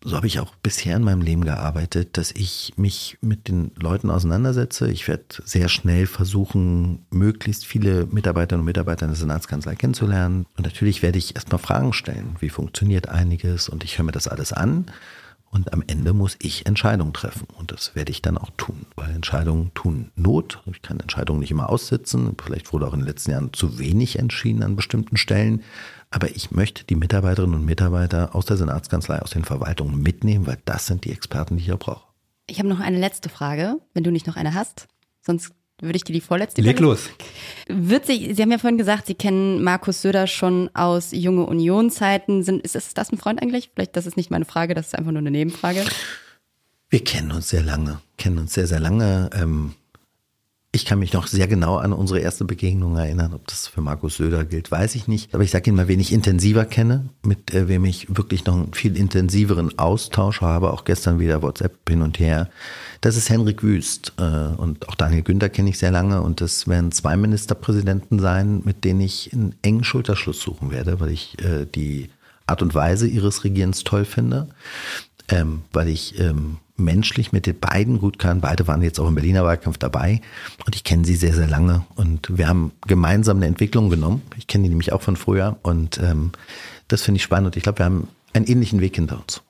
so 0.04 0.18
habe 0.18 0.28
ich 0.28 0.42
auch 0.42 0.56
bisher 0.62 0.98
in 0.98 1.04
meinem 1.04 1.22
Leben 1.22 1.46
gearbeitet, 1.46 2.18
dass 2.18 2.34
ich 2.34 2.74
mich 2.76 3.18
mit 3.22 3.48
den 3.48 3.72
Leuten 3.80 4.10
auseinandersetze. 4.10 4.92
Ich 4.92 5.08
werde 5.08 5.24
sehr 5.46 5.70
schnell 5.70 6.06
versuchen, 6.06 7.06
möglichst 7.12 7.66
viele 7.66 8.08
Mitarbeiterinnen 8.08 8.64
und 8.64 8.66
Mitarbeiter 8.66 9.06
in 9.06 9.12
der 9.12 9.18
Senatskanzlei 9.18 9.76
kennenzulernen. 9.76 10.48
Und 10.58 10.66
natürlich 10.66 11.02
werde 11.02 11.18
ich 11.18 11.36
erstmal 11.36 11.60
Fragen 11.60 11.94
stellen. 11.94 12.36
Wie 12.42 12.50
funktioniert 12.50 13.08
einiges? 13.08 13.70
Und 13.70 13.86
ich 13.86 13.98
höre 13.98 14.04
mir 14.04 14.12
das 14.12 14.28
alles 14.28 14.52
an. 14.52 14.88
Und 15.52 15.74
am 15.74 15.84
Ende 15.86 16.14
muss 16.14 16.38
ich 16.40 16.66
Entscheidungen 16.66 17.12
treffen. 17.12 17.46
Und 17.58 17.74
das 17.74 17.94
werde 17.94 18.12
ich 18.12 18.22
dann 18.22 18.38
auch 18.38 18.52
tun, 18.56 18.86
weil 18.96 19.12
Entscheidungen 19.12 19.74
tun 19.74 20.12
Not. 20.16 20.64
Ich 20.66 20.82
kann 20.82 21.02
Entscheidungen 21.02 21.42
nicht 21.42 21.52
immer 21.52 21.70
aussitzen. 21.70 22.36
Vielleicht 22.42 22.72
wurde 22.72 22.88
auch 22.88 22.94
in 22.94 23.02
den 23.02 23.08
letzten 23.08 23.32
Jahren 23.32 23.52
zu 23.52 23.78
wenig 23.78 24.18
entschieden 24.18 24.64
an 24.64 24.78
bestimmten 24.78 25.18
Stellen. 25.18 25.62
Aber 26.10 26.34
ich 26.34 26.52
möchte 26.52 26.86
die 26.86 26.96
Mitarbeiterinnen 26.96 27.56
und 27.56 27.66
Mitarbeiter 27.66 28.34
aus 28.34 28.46
der 28.46 28.56
Senatskanzlei, 28.56 29.22
aus 29.22 29.32
den 29.32 29.44
Verwaltungen 29.44 30.02
mitnehmen, 30.02 30.48
weil 30.48 30.58
das 30.64 30.88
sind 30.88 31.04
die 31.04 31.12
Experten, 31.12 31.58
die 31.58 31.62
ich 31.62 31.66
hier 31.66 31.76
brauche. 31.76 32.08
Ich 32.48 32.60
habe 32.60 32.70
noch 32.70 32.80
eine 32.80 33.00
letzte 33.00 33.28
Frage, 33.28 33.78
wenn 33.94 34.06
du 34.06 34.12
nicht 34.12 34.28
noch 34.28 34.38
eine 34.38 34.54
hast. 34.54 34.88
Sonst 35.22 35.54
würde 35.82 35.98
ich 35.98 36.04
dir 36.04 36.14
die 36.14 36.22
vorletzte 36.22 36.62
Leg 36.62 36.80
los. 36.80 37.10
Wird 37.68 38.06
sich, 38.06 38.36
Sie 38.36 38.42
haben 38.42 38.52
ja 38.52 38.58
vorhin 38.58 38.78
gesagt, 38.78 39.08
Sie 39.08 39.16
kennen 39.16 39.64
Markus 39.64 40.02
Söder 40.02 40.28
schon 40.28 40.70
aus 40.74 41.12
junge 41.12 41.46
Union-Zeiten. 41.46 42.44
Sind, 42.44 42.62
ist, 42.64 42.76
ist 42.76 42.98
das 42.98 43.12
ein 43.12 43.18
Freund 43.18 43.42
eigentlich? 43.42 43.72
Vielleicht, 43.74 43.96
das 43.96 44.06
ist 44.06 44.18
nicht 44.18 44.32
meine 44.32 44.46
Frage, 44.46 44.74
das 44.74 44.88
ist 44.88 44.96
einfach 44.96 45.12
nur 45.12 45.20
eine 45.20 45.32
Nebenfrage. 45.32 45.84
Wir 46.90 47.04
kennen 47.04 47.32
uns 47.32 47.50
sehr 47.50 47.64
lange, 47.64 48.02
kennen 48.18 48.38
uns 48.38 48.54
sehr, 48.54 48.68
sehr 48.68 48.80
lange. 48.80 49.30
Ähm, 49.34 49.74
ich 50.74 50.86
kann 50.86 51.00
mich 51.00 51.12
noch 51.12 51.28
sehr 51.28 51.50
genau 51.50 51.76
an 51.78 51.92
unsere 51.92 52.20
erste 52.20 52.46
Begegnung 52.46 52.96
erinnern. 52.96 53.34
Ob 53.34 53.46
das 53.48 53.68
für 53.68 53.82
Markus 53.82 54.16
Söder 54.16 54.46
gilt, 54.46 54.72
weiß 54.72 54.96
ich 54.96 55.06
nicht. 55.06 55.34
Aber 55.34 55.44
ich 55.44 55.52
sage 55.52 55.70
Ihnen 55.70 55.76
mal, 55.76 55.90
wen 55.90 56.00
ich 56.00 56.14
intensiver 56.14 56.64
kenne, 56.64 57.10
mit 57.24 57.54
äh, 57.54 57.68
wem 57.68 57.84
ich 57.84 58.16
wirklich 58.16 58.46
noch 58.46 58.56
einen 58.56 58.74
viel 58.74 58.96
intensiveren 58.96 59.78
Austausch 59.78 60.40
habe, 60.40 60.72
auch 60.72 60.86
gestern 60.86 61.20
wieder 61.20 61.42
WhatsApp 61.42 61.90
hin 61.90 62.02
und 62.02 62.20
her. 62.20 62.50
Das 63.02 63.18
ist 63.18 63.30
Henrik 63.30 63.64
Wüst. 63.64 64.14
Äh, 64.18 64.24
und 64.24 64.88
auch 64.88 64.96
Daniel 64.96 65.24
Günther 65.24 65.50
kenne 65.50 65.70
ich 65.70 65.78
sehr 65.78 65.92
lange. 65.92 66.22
Und 66.22 66.40
das 66.40 66.70
werden 66.70 66.94
zwei 66.94 67.18
Ministerpräsidenten 67.18 68.20
sein, 68.20 68.62
mit 68.64 68.86
denen 68.86 69.02
ich 69.02 69.34
einen 69.34 69.56
engen 69.62 69.84
Schulterschluss 69.84 70.40
suchen 70.40 70.72
werde, 70.72 71.02
weil 71.02 71.12
ich 71.12 71.38
äh, 71.44 71.66
die 71.66 72.10
Art 72.48 72.62
und 72.62 72.74
Weise 72.74 73.08
ihres 73.08 73.44
Regierens 73.44 73.84
toll 73.84 74.06
finde. 74.06 74.48
Ähm, 75.28 75.64
weil 75.74 75.90
ich 75.90 76.18
ähm, 76.18 76.58
menschlich 76.82 77.32
mit 77.32 77.46
den 77.46 77.60
beiden 77.60 78.00
gut 78.00 78.20
kann. 78.20 78.42
Beide 78.42 78.68
waren 78.68 78.82
jetzt 78.82 79.00
auch 79.00 79.08
im 79.08 79.16
Berliner 79.16 79.44
Wahlkampf 79.44 79.78
dabei 79.78 80.22
und 80.66 80.76
ich 80.76 80.84
kenne 80.84 81.06
sie 81.06 81.16
sehr, 81.16 81.34
sehr 81.34 81.48
lange 81.48 81.86
und 81.96 82.38
wir 82.38 82.48
haben 82.48 82.72
gemeinsam 82.88 83.38
eine 83.38 83.48
Entwicklung 83.48 83.90
genommen. 83.90 84.22
Ich 84.38 84.48
kenne 84.48 84.64
die 84.64 84.70
nämlich 84.70 84.92
auch 84.94 85.02
von 85.02 85.16
früher 85.16 85.58
und 85.64 86.00
ähm, 86.00 86.32
das 86.88 87.04
finde 87.04 87.18
ich 87.18 87.24
spannend 87.24 87.48
und 87.48 87.58
ich 87.58 87.64
glaube, 87.64 87.80
wir 87.80 87.86
haben 87.86 88.08
einen 88.34 88.46
ähnlichen 88.46 88.82
Weg 88.82 88.96
hinter 88.96 89.20
uns. 89.20 89.42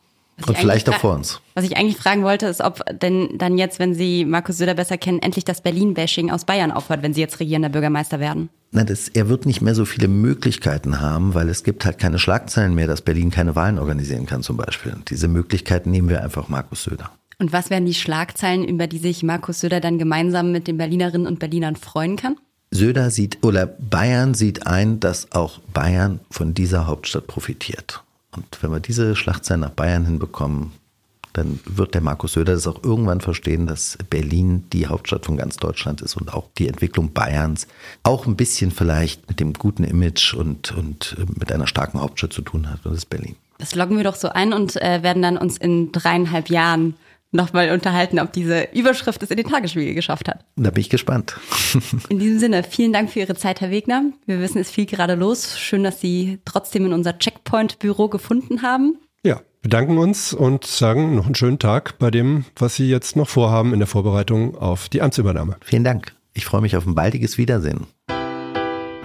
Und 0.48 0.58
vielleicht 0.58 0.90
auch 0.90 0.98
vor 0.98 1.16
uns. 1.16 1.40
Was 1.54 1.66
ich 1.66 1.78
eigentlich 1.78 1.98
fragen 1.98 2.24
wollte, 2.24 2.48
ist, 2.48 2.62
ob 2.62 2.84
denn 3.00 3.38
dann 3.38 3.58
jetzt, 3.58 3.80
wenn 3.80 3.94
Sie 3.94 4.26
Markus 4.26 4.58
Söder 4.58 4.74
besser 4.74 4.98
kennen, 4.98 5.20
endlich 5.20 5.46
das 5.46 5.62
Berlin-Bashing 5.62 6.32
aus 6.32 6.46
Bayern 6.46 6.72
aufhört, 6.72 7.04
wenn 7.04 7.14
Sie 7.14 7.22
jetzt 7.22 7.40
regierender 7.40 7.70
Bürgermeister 7.70 8.20
werden. 8.20 8.50
Na, 8.72 8.84
das, 8.84 9.10
er 9.10 9.30
wird 9.30 9.46
nicht 9.46 9.62
mehr 9.62 9.76
so 9.76 9.86
viele 9.86 10.08
Möglichkeiten 10.08 11.02
haben, 11.02 11.34
weil 11.34 11.50
es 11.50 11.64
gibt 11.64 11.86
halt 11.86 12.00
keine 12.00 12.20
Schlagzeilen 12.20 12.74
mehr, 12.74 12.88
dass 12.88 13.02
Berlin 13.02 13.30
keine 13.30 13.56
Wahlen 13.56 13.78
organisieren 13.78 14.26
kann 14.26 14.44
zum 14.44 14.58
Beispiel. 14.58 14.96
Diese 15.10 15.28
Möglichkeiten 15.28 15.92
nehmen 15.92 16.10
wir 16.10 16.24
einfach 16.24 16.48
Markus 16.48 16.84
Söder. 16.84 17.12
Und 17.42 17.52
was 17.52 17.72
wären 17.72 17.88
die 17.88 17.96
Schlagzeilen, 17.96 18.64
über 18.64 18.86
die 18.86 19.00
sich 19.00 19.24
Markus 19.24 19.62
Söder 19.62 19.80
dann 19.80 19.98
gemeinsam 19.98 20.52
mit 20.52 20.68
den 20.68 20.78
Berlinerinnen 20.78 21.26
und 21.26 21.40
Berlinern 21.40 21.76
freuen 21.76 22.16
kann? 22.16 22.38
Söder 22.70 23.10
sieht, 23.10 23.44
oder 23.44 23.66
Bayern 23.66 24.36
sieht 24.36 24.68
ein, 24.68 25.00
dass 25.00 25.32
auch 25.32 25.58
Bayern 25.74 26.20
von 26.30 26.54
dieser 26.54 26.86
Hauptstadt 26.86 27.26
profitiert. 27.26 28.04
Und 28.36 28.46
wenn 28.62 28.72
wir 28.72 28.80
diese 28.80 29.16
Schlagzeilen 29.16 29.62
nach 29.62 29.72
Bayern 29.72 30.06
hinbekommen, 30.06 30.72
dann 31.34 31.60
wird 31.66 31.96
der 31.96 32.02
Markus 32.02 32.34
Söder 32.34 32.54
das 32.54 32.68
auch 32.68 32.84
irgendwann 32.84 33.22
verstehen, 33.22 33.66
dass 33.66 33.98
Berlin 34.12 34.66
die 34.72 34.86
Hauptstadt 34.86 35.26
von 35.26 35.36
ganz 35.36 35.58
Deutschland 35.58 36.02
ist 36.02 36.18
und 36.18 36.32
auch 36.36 36.48
die 36.60 36.68
Entwicklung 36.68 37.12
Bayerns 37.12 37.66
auch 38.04 38.28
ein 38.28 38.36
bisschen 38.36 38.70
vielleicht 38.70 39.28
mit 39.30 39.40
dem 39.40 39.54
guten 39.54 39.84
Image 39.84 40.36
und, 40.36 40.78
und 40.78 41.16
mit 41.40 41.52
einer 41.52 41.66
starken 41.66 42.00
Hauptstadt 42.00 42.34
zu 42.34 42.44
tun 42.44 42.70
hat. 42.70 42.86
Und 42.86 42.92
das 42.92 43.00
ist 43.00 43.10
Berlin. 43.10 43.36
Das 43.58 43.74
loggen 43.74 43.98
wir 43.98 44.04
doch 44.04 44.16
so 44.16 44.30
ein 44.30 44.54
und 44.54 44.80
äh, 44.80 45.02
werden 45.02 45.24
dann 45.24 45.38
uns 45.38 45.58
in 45.58 45.92
dreieinhalb 45.92 46.50
Jahren 46.50 46.94
nochmal 47.32 47.72
unterhalten, 47.72 48.20
ob 48.20 48.34
diese 48.34 48.68
Überschrift 48.74 49.24
es 49.24 49.32
in 49.32 49.38
den 49.38 49.48
Tagesspiegel 49.48 49.94
geschafft 49.94 50.28
hat. 50.28 50.46
Da 50.56 50.70
bin 50.70 50.82
ich 50.82 50.90
gespannt. 50.90 51.38
In 52.10 52.20
diesem 52.20 52.40
Sinne, 52.40 52.64
vielen 52.64 52.94
Dank 52.94 53.10
für 53.10 53.20
Ihre 53.20 53.36
Zeit, 53.36 53.62
Herr 53.62 53.72
Wegner. 53.72 54.04
Wir 54.26 54.40
wissen, 54.40 54.60
es 54.60 54.70
fiel 54.70 54.86
gerade 54.86 55.16
los. 55.16 55.58
Schön, 55.58 55.84
dass 55.84 56.02
Sie 56.02 56.40
trotzdem 56.46 56.86
in 56.86 56.94
unser 56.94 57.18
Checkpoint-Büro 57.18 58.10
gefunden 58.10 58.62
haben. 58.62 58.98
Ja, 59.24 59.42
bedanken 59.62 59.98
uns 59.98 60.34
und 60.34 60.66
sagen 60.66 61.16
noch 61.16 61.26
einen 61.26 61.36
schönen 61.36 61.60
Tag 61.60 61.98
bei 62.00 62.12
dem, 62.12 62.46
was 62.58 62.76
Sie 62.76 62.90
jetzt 62.90 63.16
noch 63.16 63.30
vorhaben 63.30 63.74
in 63.74 63.80
der 63.80 63.88
Vorbereitung 63.88 64.58
auf 64.58 64.90
die 64.90 65.02
Amtsübernahme. 65.02 65.58
Vielen 65.64 65.84
Dank. 65.84 66.14
Ich 66.34 66.46
freue 66.46 66.62
mich 66.62 66.76
auf 66.76 66.86
ein 66.86 66.96
baldiges 66.96 67.38
Wiedersehen. 67.38 67.88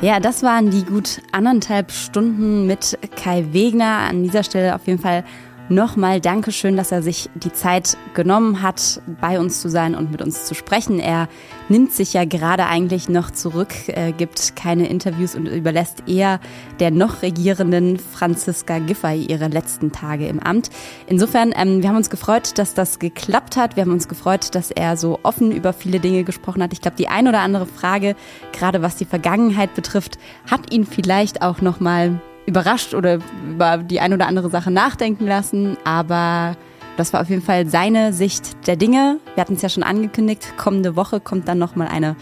Ja, 0.02 0.20
das 0.20 0.42
waren 0.42 0.70
die 0.70 0.84
gut 0.84 1.22
anderthalb 1.32 1.90
Stunden 1.90 2.66
mit 2.66 2.98
Kai 3.16 3.46
Wegner. 3.52 4.08
An 4.08 4.22
dieser 4.22 4.44
Stelle 4.44 4.74
auf 4.74 4.86
jeden 4.86 4.98
Fall 5.00 5.24
Nochmal 5.68 6.20
Dankeschön, 6.20 6.76
dass 6.76 6.92
er 6.92 7.02
sich 7.02 7.28
die 7.34 7.52
Zeit 7.52 7.96
genommen 8.14 8.62
hat, 8.62 9.02
bei 9.20 9.40
uns 9.40 9.60
zu 9.60 9.68
sein 9.68 9.96
und 9.96 10.12
mit 10.12 10.22
uns 10.22 10.44
zu 10.44 10.54
sprechen. 10.54 11.00
Er 11.00 11.28
nimmt 11.68 11.92
sich 11.92 12.12
ja 12.12 12.24
gerade 12.24 12.66
eigentlich 12.66 13.08
noch 13.08 13.32
zurück, 13.32 13.74
äh, 13.88 14.12
gibt 14.12 14.54
keine 14.54 14.88
Interviews 14.88 15.34
und 15.34 15.46
überlässt 15.46 16.04
eher 16.06 16.38
der 16.78 16.92
noch 16.92 17.22
regierenden 17.22 17.98
Franziska 17.98 18.78
Giffey 18.78 19.26
ihre 19.28 19.48
letzten 19.48 19.90
Tage 19.90 20.28
im 20.28 20.38
Amt. 20.38 20.70
Insofern, 21.08 21.52
ähm, 21.56 21.82
wir 21.82 21.88
haben 21.88 21.96
uns 21.96 22.10
gefreut, 22.10 22.58
dass 22.58 22.74
das 22.74 23.00
geklappt 23.00 23.56
hat. 23.56 23.74
Wir 23.74 23.82
haben 23.82 23.92
uns 23.92 24.06
gefreut, 24.06 24.54
dass 24.54 24.70
er 24.70 24.96
so 24.96 25.18
offen 25.24 25.50
über 25.50 25.72
viele 25.72 25.98
Dinge 25.98 26.22
gesprochen 26.22 26.62
hat. 26.62 26.74
Ich 26.74 26.80
glaube, 26.80 26.96
die 26.96 27.08
ein 27.08 27.26
oder 27.26 27.40
andere 27.40 27.66
Frage, 27.66 28.14
gerade 28.52 28.82
was 28.82 28.94
die 28.94 29.04
Vergangenheit 29.04 29.74
betrifft, 29.74 30.16
hat 30.48 30.72
ihn 30.72 30.86
vielleicht 30.86 31.42
auch 31.42 31.60
nochmal 31.60 32.20
überrascht 32.46 32.94
oder 32.94 33.18
über 33.48 33.78
die 33.78 34.00
ein 34.00 34.12
oder 34.12 34.26
andere 34.26 34.50
Sache 34.50 34.70
nachdenken 34.70 35.26
lassen, 35.26 35.76
aber 35.84 36.56
das 36.96 37.12
war 37.12 37.20
auf 37.20 37.28
jeden 37.28 37.42
Fall 37.42 37.66
seine 37.66 38.12
Sicht 38.12 38.66
der 38.66 38.76
Dinge. 38.76 39.18
Wir 39.34 39.42
hatten 39.42 39.54
es 39.54 39.62
ja 39.62 39.68
schon 39.68 39.82
angekündigt, 39.82 40.54
kommende 40.56 40.96
Woche 40.96 41.20
kommt 41.20 41.46
dann 41.46 41.58
nochmal 41.58 41.88
eine, 41.88 42.16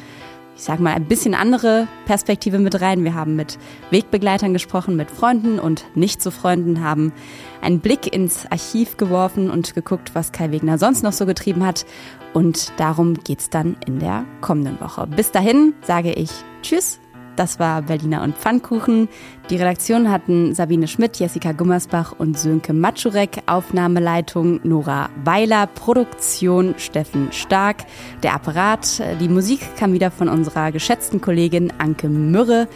ich 0.57 0.63
sag 0.63 0.81
mal, 0.81 0.95
ein 0.95 1.05
bisschen 1.05 1.35
andere 1.35 1.87
Perspektive 2.07 2.59
mit 2.59 2.81
rein. 2.81 3.05
Wir 3.05 3.15
haben 3.15 3.37
mit 3.37 3.59
Wegbegleitern 3.91 4.53
gesprochen, 4.53 4.97
mit 4.97 5.11
Freunden 5.11 5.61
und 5.61 5.85
nicht 5.95 6.21
zu 6.21 6.33
Freunden, 6.33 6.83
haben 6.83 7.13
einen 7.61 7.81
Blick 7.81 8.13
ins 8.13 8.47
Archiv 8.51 8.97
geworfen 8.97 9.51
und 9.51 9.75
geguckt, 9.75 10.15
was 10.15 10.33
Kai 10.33 10.51
Wegner 10.51 10.79
sonst 10.79 11.03
noch 11.05 11.13
so 11.13 11.25
getrieben 11.25 11.65
hat. 11.65 11.87
Und 12.33 12.73
darum 12.79 13.15
geht's 13.15 13.51
dann 13.51 13.77
in 13.87 14.01
der 14.01 14.25
kommenden 14.41 14.81
Woche. 14.81 15.07
Bis 15.07 15.31
dahin 15.31 15.75
sage 15.83 16.13
ich 16.13 16.31
Tschüss 16.63 16.99
das 17.37 17.59
war 17.59 17.83
Berliner 17.83 18.23
und 18.23 18.37
Pfannkuchen. 18.37 19.09
Die 19.51 19.57
Redaktion 19.57 20.11
hatten 20.11 20.55
Sabine 20.55 20.89
Schmidt, 20.89 21.17
Jessica 21.17 21.53
Gummersbach 21.53 22.15
und 22.17 22.39
Sönke 22.39 22.73
Matschurek. 22.73 23.43
Aufnahmeleitung 23.47 24.61
Nora 24.63 25.11
Weiler. 25.25 25.67
Produktion 25.67 26.75
Steffen 26.79 27.33
Stark. 27.33 27.85
Der 28.23 28.35
Apparat, 28.35 29.03
die 29.21 29.29
Musik 29.29 29.61
kam 29.77 29.93
wieder 29.93 30.11
von 30.11 30.29
unserer 30.29 30.73
geschätzten 30.73 31.21
Kollegin 31.21 31.73
Anke 31.79 32.09
Mürre. 32.09 32.69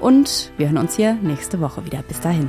Und 0.00 0.52
wir 0.56 0.68
hören 0.68 0.78
uns 0.78 0.96
hier 0.96 1.14
nächste 1.14 1.60
Woche 1.60 1.84
wieder. 1.84 2.02
Bis 2.02 2.20
dahin. 2.20 2.48